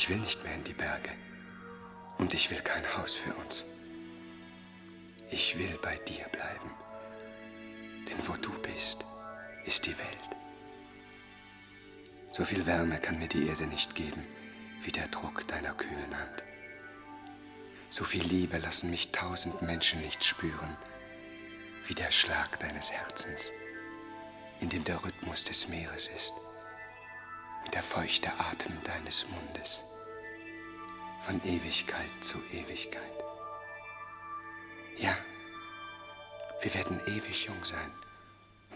Ich 0.02 0.10
will 0.10 0.18
nicht 0.18 0.44
mehr 0.44 0.56
in 0.56 0.64
die 0.64 0.74
Berge 0.74 1.12
Und 2.18 2.34
ich 2.34 2.50
will 2.50 2.60
kein 2.62 2.98
Haus 2.98 3.14
für 3.14 3.36
uns. 3.36 3.66
Ich 5.30 5.60
will 5.60 5.78
bei 5.84 5.96
dir 5.96 6.26
bleiben. 6.30 6.72
Denn 8.10 8.28
wo 8.28 8.34
du 8.34 8.50
bist, 8.64 9.06
ist 9.64 9.86
die 9.86 9.96
Welt. 10.00 10.30
So 12.32 12.44
viel 12.46 12.66
Wärme 12.66 12.98
kann 12.98 13.20
mir 13.20 13.28
die 13.28 13.46
Erde 13.48 13.68
nicht 13.68 13.94
geben, 13.94 14.26
wie 14.82 14.92
der 14.92 15.08
Druck 15.10 15.48
deiner 15.48 15.76
kühlen 15.76 16.18
Hand. 16.18 16.44
So 17.92 18.04
viel 18.04 18.24
Liebe 18.24 18.58
lassen 18.58 18.90
mich 18.90 19.12
tausend 19.12 19.62
Menschen 19.62 20.02
nicht 20.02 20.26
spüren, 20.26 20.76
wie 21.86 21.94
der 21.94 22.10
Schlag 22.10 22.60
deines 22.60 22.92
Herzens, 22.92 23.52
in 24.62 24.70
dem 24.70 24.84
der 24.84 25.04
Rhythmus 25.04 25.44
des 25.44 25.68
Meeres 25.68 26.08
ist 26.08 26.34
und 27.66 27.76
der 27.76 27.84
feuchte 27.84 28.32
Atem 28.40 28.76
deines 28.84 29.28
Mundes, 29.28 29.84
von 31.22 31.40
Ewigkeit 31.46 32.12
zu 32.20 32.40
Ewigkeit. 32.52 33.02
Ja, 34.98 35.16
wir 36.62 36.74
werden 36.74 37.00
ewig 37.08 37.46
jung 37.46 37.64
sein 37.64 37.92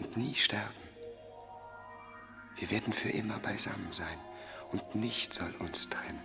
und 0.00 0.16
nie 0.16 0.34
sterben. 0.34 0.74
Wir 2.56 2.70
werden 2.70 2.92
für 2.92 3.10
immer 3.10 3.38
beisammen 3.40 3.92
sein 3.92 4.18
und 4.70 4.94
nichts 4.94 5.36
soll 5.36 5.52
uns 5.58 5.90
trennen. 5.90 6.24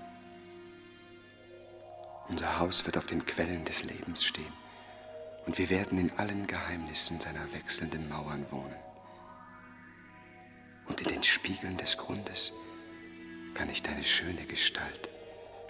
Unser 2.29 2.59
Haus 2.59 2.85
wird 2.85 2.97
auf 2.97 3.07
den 3.07 3.25
Quellen 3.25 3.65
des 3.65 3.83
Lebens 3.83 4.23
stehen 4.23 4.53
und 5.45 5.57
wir 5.57 5.69
werden 5.69 5.97
in 5.97 6.11
allen 6.17 6.47
Geheimnissen 6.47 7.19
seiner 7.19 7.51
wechselnden 7.51 8.07
Mauern 8.07 8.49
wohnen. 8.51 8.75
Und 10.87 11.01
in 11.01 11.09
den 11.09 11.23
Spiegeln 11.23 11.77
des 11.77 11.97
Grundes 11.97 12.53
kann 13.55 13.69
ich 13.69 13.81
deine 13.81 14.03
schöne 14.03 14.45
Gestalt 14.45 15.10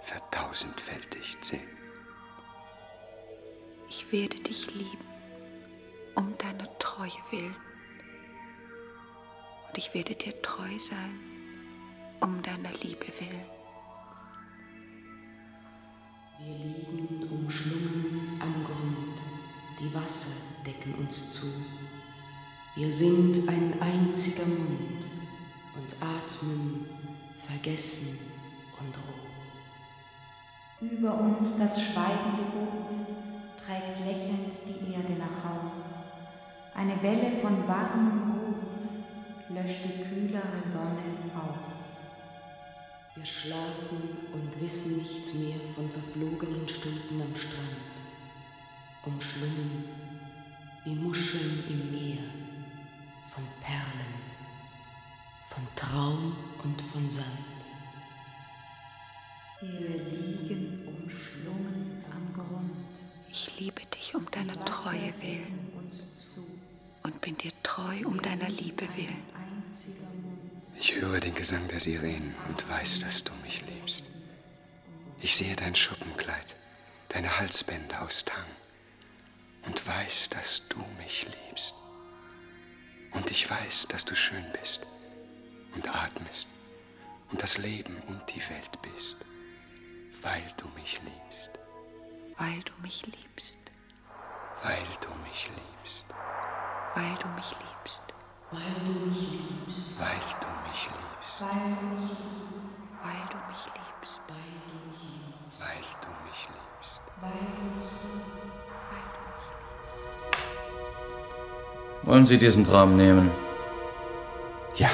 vertausendfältigt 0.02 1.44
sehen. 1.44 1.68
Ich 3.88 4.10
werde 4.10 4.38
dich 4.40 4.74
lieben, 4.74 5.04
um 6.14 6.36
deiner 6.38 6.78
Treue 6.78 7.10
willen. 7.30 7.56
Und 9.68 9.78
ich 9.78 9.94
werde 9.94 10.14
dir 10.14 10.40
treu 10.42 10.78
sein, 10.78 11.18
um 12.20 12.42
deiner 12.42 12.72
Liebe 12.82 13.06
willen. 13.20 13.46
Wir 16.38 16.56
liegen 16.56 17.28
umschlungen 17.30 18.40
am 18.40 18.64
Grund, 18.64 19.18
die 19.80 19.94
Wasser 19.94 20.64
decken 20.66 20.94
uns 20.94 21.32
zu. 21.32 21.46
Wir 22.74 22.90
sind 22.90 23.48
ein 23.48 23.80
einziger 23.80 24.46
Mund 24.46 25.04
und 25.76 25.94
atmen 26.00 26.86
vergessen 27.46 28.18
und 28.80 28.96
roh. 28.96 29.21
Über 30.82 31.14
uns 31.14 31.56
das 31.56 31.80
schweigende 31.80 32.42
Boot 32.52 32.90
trägt 33.56 34.04
lächelnd 34.04 34.52
die 34.66 34.92
Erde 34.92 35.12
nach 35.12 35.44
Haus. 35.44 35.70
Eine 36.74 37.00
Welle 37.00 37.40
von 37.40 37.68
warmem 37.68 38.32
Rot 38.32 38.56
löscht 39.50 39.84
die 39.84 40.02
kühlere 40.02 40.60
Sonne 40.66 41.30
aus. 41.36 41.84
Wir 43.14 43.24
schlafen 43.24 44.18
und 44.32 44.60
wissen 44.60 44.96
nichts 44.98 45.34
mehr 45.34 45.54
von 45.76 45.88
verflogenen 45.88 46.66
Stunden 46.66 47.22
am 47.22 47.34
Strand, 47.36 47.94
umschlungen 49.04 49.84
wie 50.84 50.96
Muscheln 50.96 51.62
im 51.68 51.92
Meer 51.92 52.24
von 53.32 53.44
Perlen, 53.60 54.14
von 55.48 55.62
Traum 55.76 56.36
und 56.64 56.82
von 56.82 57.08
Sand. 57.08 57.51
Wir 59.62 59.96
liegen 59.96 60.88
umschlungen 60.88 62.04
am 62.10 62.32
Grund. 62.34 62.98
Ich 63.30 63.60
liebe 63.60 63.80
dich 63.86 64.12
um 64.16 64.28
deiner 64.32 64.64
Treue 64.64 65.14
willen 65.20 65.70
und 67.04 67.20
bin 67.20 67.38
dir 67.38 67.52
treu 67.62 67.96
um 68.06 68.20
deiner 68.20 68.48
Liebe 68.48 68.88
willen. 68.96 69.22
Ich 70.76 70.96
höre 71.00 71.20
den 71.20 71.36
Gesang 71.36 71.68
der 71.68 71.78
Sirenen 71.78 72.34
und 72.48 72.68
weiß, 72.68 73.00
dass 73.00 73.22
du 73.22 73.32
mich 73.44 73.64
liebst. 73.68 74.02
Ich 75.20 75.36
sehe 75.36 75.54
dein 75.54 75.76
Schuppenkleid, 75.76 76.56
deine 77.10 77.38
Halsbänder 77.38 78.02
aus 78.02 78.24
Tang 78.24 78.50
und 79.66 79.86
weiß, 79.86 80.30
dass 80.30 80.66
du 80.70 80.84
mich 80.98 81.28
liebst. 81.46 81.76
Und 83.12 83.30
ich 83.30 83.48
weiß, 83.48 83.86
dass 83.90 84.04
du 84.04 84.16
schön 84.16 84.44
bist 84.60 84.84
und 85.76 85.88
atmest 85.88 86.48
und 87.30 87.40
das 87.42 87.58
Leben 87.58 87.96
und 88.08 88.22
die 88.34 88.40
Welt 88.50 88.82
bist, 88.82 89.16
weil 90.22 90.42
du 90.56 90.68
mich 90.76 91.00
liebst. 91.02 91.50
Weil 92.38 92.60
du 92.60 92.72
mich 92.80 93.04
liebst. 93.06 93.58
Weil 94.62 94.82
du 95.00 95.08
mich 95.28 95.50
liebst. 95.50 96.06
Weil 96.94 97.14
du 97.20 97.28
mich 97.28 97.50
liebst. 97.50 98.02
Weil 98.52 98.60
du 98.84 99.06
mich 99.08 99.20
liebst. 99.20 100.00
Weil 100.00 100.20
du 100.40 100.48
mich 100.68 100.86
liebst. 100.86 101.42
Weil 103.02 103.24
du 103.30 103.38
mich 103.48 103.64
liebst. 103.74 104.22
Weil 104.28 104.38
du 104.38 104.48
mich 104.56 104.72
liebst. 104.94 105.32
Weil 105.58 105.92
du 106.00 106.08
mich 106.28 106.42
liebst. 106.48 107.02
Weil 107.20 107.30
du 109.12 109.20
mich 109.32 109.48
liebst. 109.88 110.46
Wollen 112.04 112.24
Sie 112.24 112.38
diesen 112.38 112.64
Traum 112.64 112.96
nehmen? 112.96 113.30
Ja. 114.76 114.90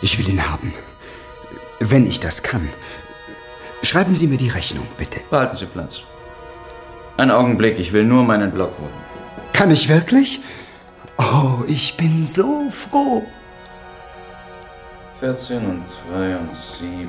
Ich 0.00 0.18
will 0.18 0.28
ihn 0.28 0.50
haben. 0.50 0.72
Wenn 1.78 2.06
ich 2.06 2.20
das 2.20 2.42
kann. 2.42 2.68
Schreiben 3.82 4.14
Sie 4.14 4.26
mir 4.28 4.38
die 4.38 4.48
Rechnung, 4.48 4.86
bitte. 4.96 5.20
Behalten 5.30 5.56
Sie 5.56 5.66
Platz. 5.66 6.02
Einen 7.16 7.30
Augenblick, 7.30 7.78
ich 7.78 7.92
will 7.92 8.04
nur 8.04 8.24
meinen 8.24 8.50
Block 8.52 8.72
holen. 8.78 8.90
Kann 9.52 9.70
ich 9.70 9.88
wirklich? 9.88 10.40
Oh, 11.18 11.64
ich 11.66 11.96
bin 11.96 12.24
so 12.24 12.70
froh. 12.70 13.22
14 15.20 15.58
und 15.58 15.84
2 16.10 16.36
und 16.36 16.54
7. 16.54 17.08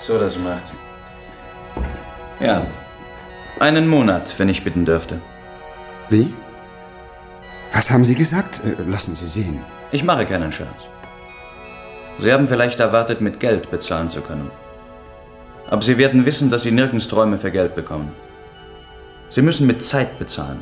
So, 0.00 0.18
das 0.18 0.38
macht. 0.38 0.62
Ja. 2.40 2.62
Einen 3.58 3.86
Monat, 3.86 4.34
wenn 4.38 4.48
ich 4.48 4.64
bitten 4.64 4.84
dürfte. 4.84 5.20
Wie? 6.08 6.32
Was 7.72 7.90
haben 7.90 8.04
Sie 8.04 8.14
gesagt? 8.14 8.60
Äh, 8.64 8.82
Lassen 8.90 9.14
Sie 9.14 9.28
sehen. 9.28 9.62
Ich 9.92 10.02
mache 10.02 10.26
keinen 10.26 10.50
Scherz. 10.50 10.86
Sie 12.18 12.32
haben 12.32 12.48
vielleicht 12.48 12.80
erwartet, 12.80 13.20
mit 13.20 13.40
Geld 13.40 13.70
bezahlen 13.70 14.10
zu 14.10 14.20
können. 14.20 14.50
Aber 15.70 15.82
Sie 15.82 15.96
werden 15.98 16.26
wissen, 16.26 16.50
dass 16.50 16.62
Sie 16.62 16.72
nirgends 16.72 17.08
Träume 17.08 17.38
für 17.38 17.50
Geld 17.50 17.74
bekommen. 17.76 18.12
Sie 19.28 19.42
müssen 19.42 19.66
mit 19.66 19.84
Zeit 19.84 20.18
bezahlen. 20.18 20.60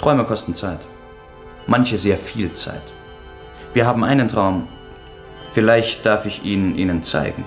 Träume 0.00 0.24
kosten 0.24 0.54
Zeit. 0.54 0.80
Manche 1.66 1.96
sehr 1.96 2.18
viel 2.18 2.52
Zeit. 2.52 2.82
Wir 3.72 3.86
haben 3.86 4.02
einen 4.02 4.28
Traum. 4.28 4.66
Vielleicht 5.52 6.04
darf 6.04 6.26
ich 6.26 6.44
ihn 6.44 6.76
Ihnen 6.76 7.02
zeigen. 7.02 7.44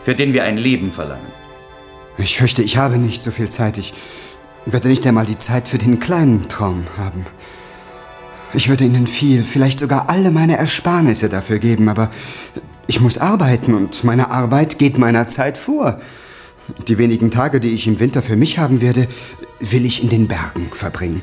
Für 0.00 0.14
den 0.14 0.32
wir 0.32 0.42
ein 0.44 0.56
Leben 0.56 0.92
verlangen. 0.92 1.26
Ich 2.18 2.36
fürchte, 2.36 2.62
ich 2.62 2.76
habe 2.76 2.98
nicht 2.98 3.22
so 3.22 3.30
viel 3.30 3.48
Zeit. 3.48 3.78
Ich 3.78 3.94
werde 4.64 4.88
nicht 4.88 5.06
einmal 5.06 5.26
die 5.26 5.38
Zeit 5.38 5.68
für 5.68 5.78
den 5.78 6.00
kleinen 6.00 6.48
Traum 6.48 6.84
haben. 6.96 7.26
Ich 8.52 8.68
würde 8.68 8.84
Ihnen 8.84 9.06
viel, 9.06 9.44
vielleicht 9.44 9.78
sogar 9.78 10.08
alle 10.08 10.30
meine 10.30 10.56
Ersparnisse 10.56 11.28
dafür 11.28 11.58
geben, 11.58 11.88
aber 11.88 12.10
ich 12.86 13.00
muss 13.00 13.18
arbeiten 13.18 13.74
und 13.74 14.04
meine 14.04 14.30
Arbeit 14.30 14.78
geht 14.78 14.98
meiner 14.98 15.28
Zeit 15.28 15.58
vor. 15.58 15.96
Die 16.88 16.98
wenigen 16.98 17.30
Tage, 17.30 17.60
die 17.60 17.70
ich 17.70 17.86
im 17.86 18.00
Winter 18.00 18.22
für 18.22 18.36
mich 18.36 18.58
haben 18.58 18.80
werde, 18.80 19.08
will 19.60 19.84
ich 19.84 20.02
in 20.02 20.08
den 20.08 20.28
Bergen 20.28 20.70
verbringen. 20.72 21.22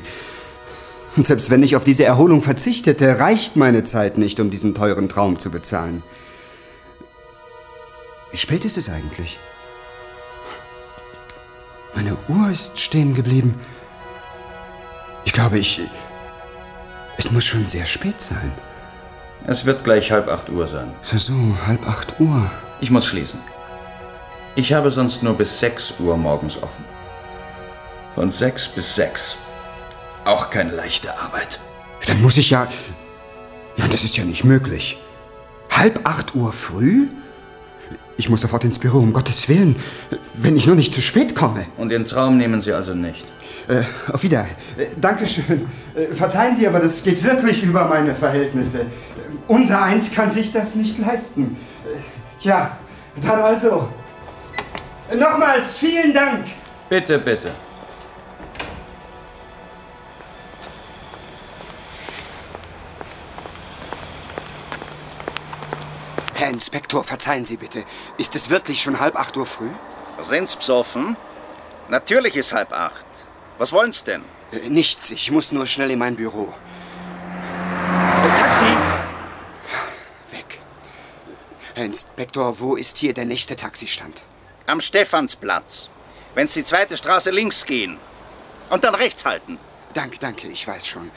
Und 1.16 1.26
selbst 1.26 1.50
wenn 1.50 1.62
ich 1.62 1.76
auf 1.76 1.84
diese 1.84 2.04
Erholung 2.04 2.42
verzichtete, 2.42 3.20
reicht 3.20 3.56
meine 3.56 3.84
Zeit 3.84 4.18
nicht, 4.18 4.40
um 4.40 4.50
diesen 4.50 4.74
teuren 4.74 5.08
Traum 5.08 5.38
zu 5.38 5.50
bezahlen. 5.50 6.02
Wie 8.32 8.38
spät 8.38 8.64
ist 8.64 8.76
es 8.76 8.88
eigentlich? 8.88 9.38
Meine 11.94 12.16
Uhr 12.28 12.50
ist 12.50 12.80
stehen 12.80 13.14
geblieben. 13.14 13.54
Ich 15.24 15.32
glaube, 15.32 15.58
ich. 15.58 15.80
Es 17.16 17.30
muss 17.30 17.44
schon 17.44 17.68
sehr 17.68 17.86
spät 17.86 18.20
sein. 18.20 18.52
Es 19.46 19.66
wird 19.66 19.84
gleich 19.84 20.10
halb 20.10 20.28
acht 20.28 20.48
Uhr 20.48 20.66
sein. 20.66 20.90
So, 21.02 21.34
halb 21.66 21.86
acht 21.86 22.18
Uhr. 22.18 22.50
Ich 22.80 22.90
muss 22.90 23.06
schließen. 23.06 23.40
Ich 24.56 24.72
habe 24.72 24.90
sonst 24.90 25.22
nur 25.22 25.34
bis 25.34 25.60
sechs 25.60 25.94
Uhr 25.98 26.16
morgens 26.16 26.62
offen. 26.62 26.84
Von 28.14 28.30
sechs 28.30 28.68
bis 28.68 28.94
sechs. 28.94 29.36
Auch 30.24 30.48
keine 30.48 30.72
leichte 30.72 31.10
Arbeit. 31.18 31.60
Dann 32.06 32.22
muss 32.22 32.38
ich 32.38 32.50
ja. 32.50 32.68
Nein, 33.76 33.90
das 33.90 34.04
ist 34.04 34.16
ja 34.16 34.24
nicht 34.24 34.44
möglich. 34.44 34.98
Halb 35.70 36.00
acht 36.04 36.34
Uhr 36.34 36.50
früh? 36.52 37.08
Ich 38.16 38.30
muss 38.30 38.40
sofort 38.40 38.64
ins 38.64 38.78
Büro, 38.78 38.98
um 38.98 39.12
Gottes 39.12 39.48
Willen. 39.50 39.76
Wenn 40.34 40.56
ich 40.56 40.66
nur 40.66 40.76
nicht 40.76 40.94
zu 40.94 41.02
spät 41.02 41.34
komme. 41.34 41.66
Und 41.76 41.90
den 41.90 42.06
Traum 42.06 42.38
nehmen 42.38 42.62
Sie 42.62 42.72
also 42.72 42.94
nicht. 42.94 43.26
Äh, 43.68 43.82
auf 44.10 44.22
Wieder. 44.22 44.46
Äh, 44.78 44.86
Dankeschön. 45.00 45.66
Äh, 45.94 46.14
verzeihen 46.14 46.54
Sie, 46.54 46.66
aber 46.66 46.78
das 46.78 47.02
geht 47.02 47.22
wirklich 47.24 47.62
über 47.62 47.86
meine 47.86 48.14
Verhältnisse. 48.14 48.86
Äh, 49.48 49.52
unser 49.52 49.82
Eins 49.82 50.12
kann 50.12 50.30
sich 50.30 50.52
das 50.52 50.74
nicht 50.74 50.98
leisten. 50.98 51.56
Äh, 51.84 52.46
ja, 52.46 52.76
dann 53.22 53.40
also. 53.40 53.88
Nochmals 55.14 55.78
vielen 55.78 56.12
Dank. 56.12 56.46
Bitte, 56.88 57.18
bitte. 57.18 57.50
Herr 66.34 66.48
Inspektor, 66.50 67.04
verzeihen 67.04 67.44
Sie 67.44 67.56
bitte. 67.56 67.84
Ist 68.18 68.34
es 68.34 68.50
wirklich 68.50 68.82
schon 68.82 68.98
halb 69.00 69.16
acht 69.16 69.36
Uhr 69.36 69.46
früh? 69.46 69.68
Sind's 70.20 70.56
besoffen? 70.56 71.16
Natürlich 71.88 72.36
ist 72.36 72.52
halb 72.52 72.72
acht. 72.72 73.06
Was 73.58 73.72
wollen's 73.72 74.04
denn? 74.04 74.24
Äh, 74.52 74.68
Nichts, 74.68 75.10
ich 75.10 75.30
muss 75.30 75.52
nur 75.52 75.66
schnell 75.66 75.90
in 75.90 75.98
mein 75.98 76.16
Büro. 76.16 76.52
Äh, 78.24 78.28
Taxi! 78.36 78.64
Weg. 80.32 80.60
Herr 81.76 81.86
Inspektor, 81.86 82.60
wo 82.60 82.76
ist 82.76 82.98
hier 82.98 83.12
der 83.14 83.24
nächste 83.24 83.56
Taxistand? 83.56 84.22
Am 84.66 84.80
Stephansplatz. 84.80 85.90
Wenn 86.36 86.46
Sie 86.46 86.60
die 86.60 86.66
zweite 86.66 86.96
Straße 86.96 87.32
links 87.32 87.66
gehen. 87.66 87.98
Und 88.70 88.84
dann 88.84 88.94
rechts 88.94 89.24
halten. 89.24 89.58
Danke, 89.92 90.18
danke, 90.20 90.46
ich 90.46 90.68
weiß 90.68 90.86
schon. 90.86 91.10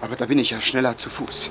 Aber 0.00 0.16
da 0.16 0.24
bin 0.24 0.38
ich 0.38 0.48
ja 0.48 0.62
schneller 0.62 0.96
zu 0.96 1.10
Fuß. 1.10 1.50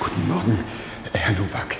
Guten 0.00 0.28
Morgen, 0.28 0.64
Herr 1.12 1.32
Nowak. 1.32 1.76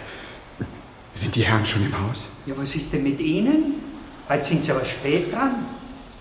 Sind 1.14 1.34
die 1.34 1.44
Herren 1.44 1.59
schon 1.70 1.86
im 1.86 2.08
Haus? 2.08 2.28
Ja, 2.46 2.54
was 2.56 2.74
ist 2.74 2.92
denn 2.92 3.02
mit 3.04 3.20
Ihnen? 3.20 3.74
Heute 4.28 4.44
sind 4.44 4.64
Sie 4.64 4.72
aber 4.72 4.84
spät 4.84 5.32
dran. 5.32 5.64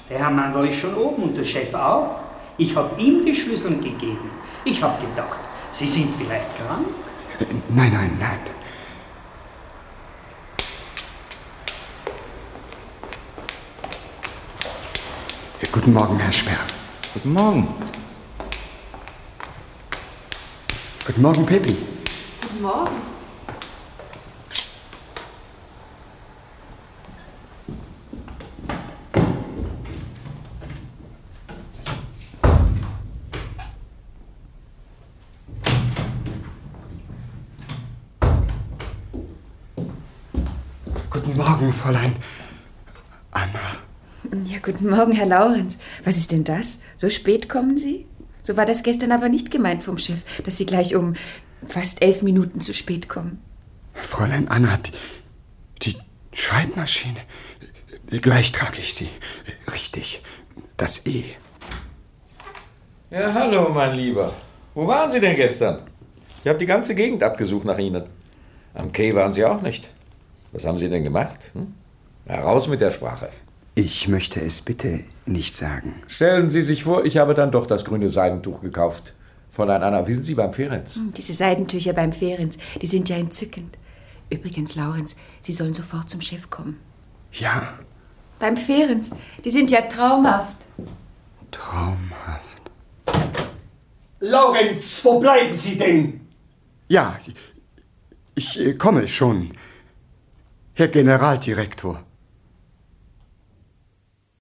Der 0.10 0.20
Herr 0.20 0.32
Mandel 0.32 0.68
ist 0.68 0.80
schon 0.80 0.94
oben 0.96 1.24
und 1.24 1.38
der 1.38 1.46
Chef 1.46 1.74
auch. 1.74 2.20
Ich 2.58 2.76
habe 2.76 3.00
ihm 3.02 3.26
die 3.26 3.36
Schlüssel 3.36 3.78
gegeben. 3.78 4.30
Ich 4.66 4.82
habe 4.82 5.00
gedacht, 5.06 5.40
Sie 5.72 5.88
sind 5.88 6.14
vielleicht 6.18 6.56
krank. 6.58 6.88
Äh, 7.40 7.46
Nein, 7.70 7.92
nein, 7.94 8.18
nein. 8.20 8.40
Äh, 15.62 15.68
Guten 15.72 15.94
Morgen, 15.94 16.18
Herr 16.20 16.32
Sperr. 16.32 16.58
Guten 17.14 17.34
Morgen. 17.34 17.68
Guten 21.06 21.22
Morgen, 21.22 21.46
Pepi. 21.46 21.76
Guten 22.42 22.62
Morgen. 22.62 23.10
Guten 41.10 41.36
Morgen, 41.38 41.74
Fräulein 41.90 42.16
Anna. 43.32 43.78
Ja, 44.46 44.60
guten 44.62 44.92
Morgen, 44.92 45.12
Herr 45.12 45.26
Laurenz. 45.26 45.80
Was 46.04 46.18
ist 46.18 46.32
denn 46.32 46.44
das? 46.44 46.84
So 46.96 47.10
spät 47.10 47.50
kommen 47.50 47.78
Sie? 47.78 48.06
So 48.44 48.56
war 48.58 48.68
das 48.68 48.84
gestern 48.84 49.12
aber 49.12 49.28
nicht 49.28 49.50
gemeint 49.50 49.82
vom 49.82 49.98
Chef, 49.98 50.20
dass 50.44 50.58
Sie 50.58 50.68
gleich 50.68 50.96
um 50.96 51.16
fast 51.68 52.04
elf 52.04 52.22
Minuten 52.22 52.62
zu 52.62 52.76
spät 52.76 53.10
kommen. 53.10 53.42
Fräulein 53.94 54.50
Anna 54.50 54.74
hat 54.74 54.92
die 55.82 55.96
Schreibmaschine. 56.32 57.22
Gleich 58.22 58.52
trage 58.52 58.78
ich 58.78 58.94
sie. 58.94 59.10
Richtig. 59.74 60.22
Das 60.78 61.08
E. 61.08 61.24
Ja, 63.10 63.34
hallo, 63.34 63.70
mein 63.70 63.96
Lieber. 63.96 64.32
Wo 64.76 64.86
waren 64.86 65.10
Sie 65.10 65.20
denn 65.20 65.36
gestern? 65.36 65.88
Ich 66.44 66.48
habe 66.48 66.60
die 66.60 66.68
ganze 66.68 66.94
Gegend 66.94 67.24
abgesucht 67.24 67.66
nach 67.66 67.80
Ihnen. 67.80 68.04
Am 68.76 68.92
Quai 68.92 69.16
waren 69.16 69.34
Sie 69.34 69.44
auch 69.44 69.64
nicht. 69.64 69.90
Was 70.52 70.66
haben 70.66 70.78
Sie 70.80 70.90
denn 70.90 71.04
gemacht? 71.04 71.52
Hm? 71.54 71.74
Heraus 72.26 72.68
mit 72.68 72.82
der 72.82 72.92
Sprache. 72.92 73.30
Ich 73.76 74.08
möchte 74.08 74.42
es 74.42 74.62
bitte 74.62 75.02
nicht 75.26 75.56
sagen. 75.56 75.96
Stellen 76.08 76.50
Sie 76.50 76.62
sich 76.62 76.84
vor, 76.84 77.06
ich 77.06 77.18
habe 77.18 77.34
dann 77.34 77.52
doch 77.52 77.66
das 77.68 77.86
grüne 77.86 78.10
Seidentuch 78.10 78.62
gekauft. 78.62 79.14
Fräulein 79.52 79.84
Anna, 79.84 80.08
wie 80.08 80.14
sind 80.14 80.26
Sie 80.26 80.36
beim 80.36 80.54
Ferenz? 80.54 80.96
Hm, 80.96 81.14
Diese 81.16 81.34
Seidentücher 81.34 81.94
beim 81.94 82.12
Ferenz, 82.12 82.58
die 82.82 82.88
sind 82.88 83.10
ja 83.10 83.18
entzückend. 83.18 83.78
Übrigens, 84.30 84.76
Laurenz, 84.76 85.16
Sie 85.42 85.52
sollen 85.52 85.74
sofort 85.74 86.10
zum 86.10 86.22
Chef 86.22 86.50
kommen. 86.50 86.80
Ja, 87.34 87.74
Beim 88.40 88.58
Ferenz, 88.58 89.16
die 89.44 89.50
sind 89.50 89.70
ja 89.72 89.82
traumhaft. 89.82 90.56
traumhaft. 91.52 92.46
Laurenz, 94.20 95.04
wo 95.04 95.20
bleiben 95.20 95.54
Sie 95.54 95.78
denn? 95.78 96.22
Ja, 96.88 97.18
ich, 97.26 97.36
ich 98.36 98.60
äh, 98.60 98.74
komme 98.74 99.08
schon. 99.08 99.52
Herr 100.80 100.88
Generaldirektor. 100.88 102.09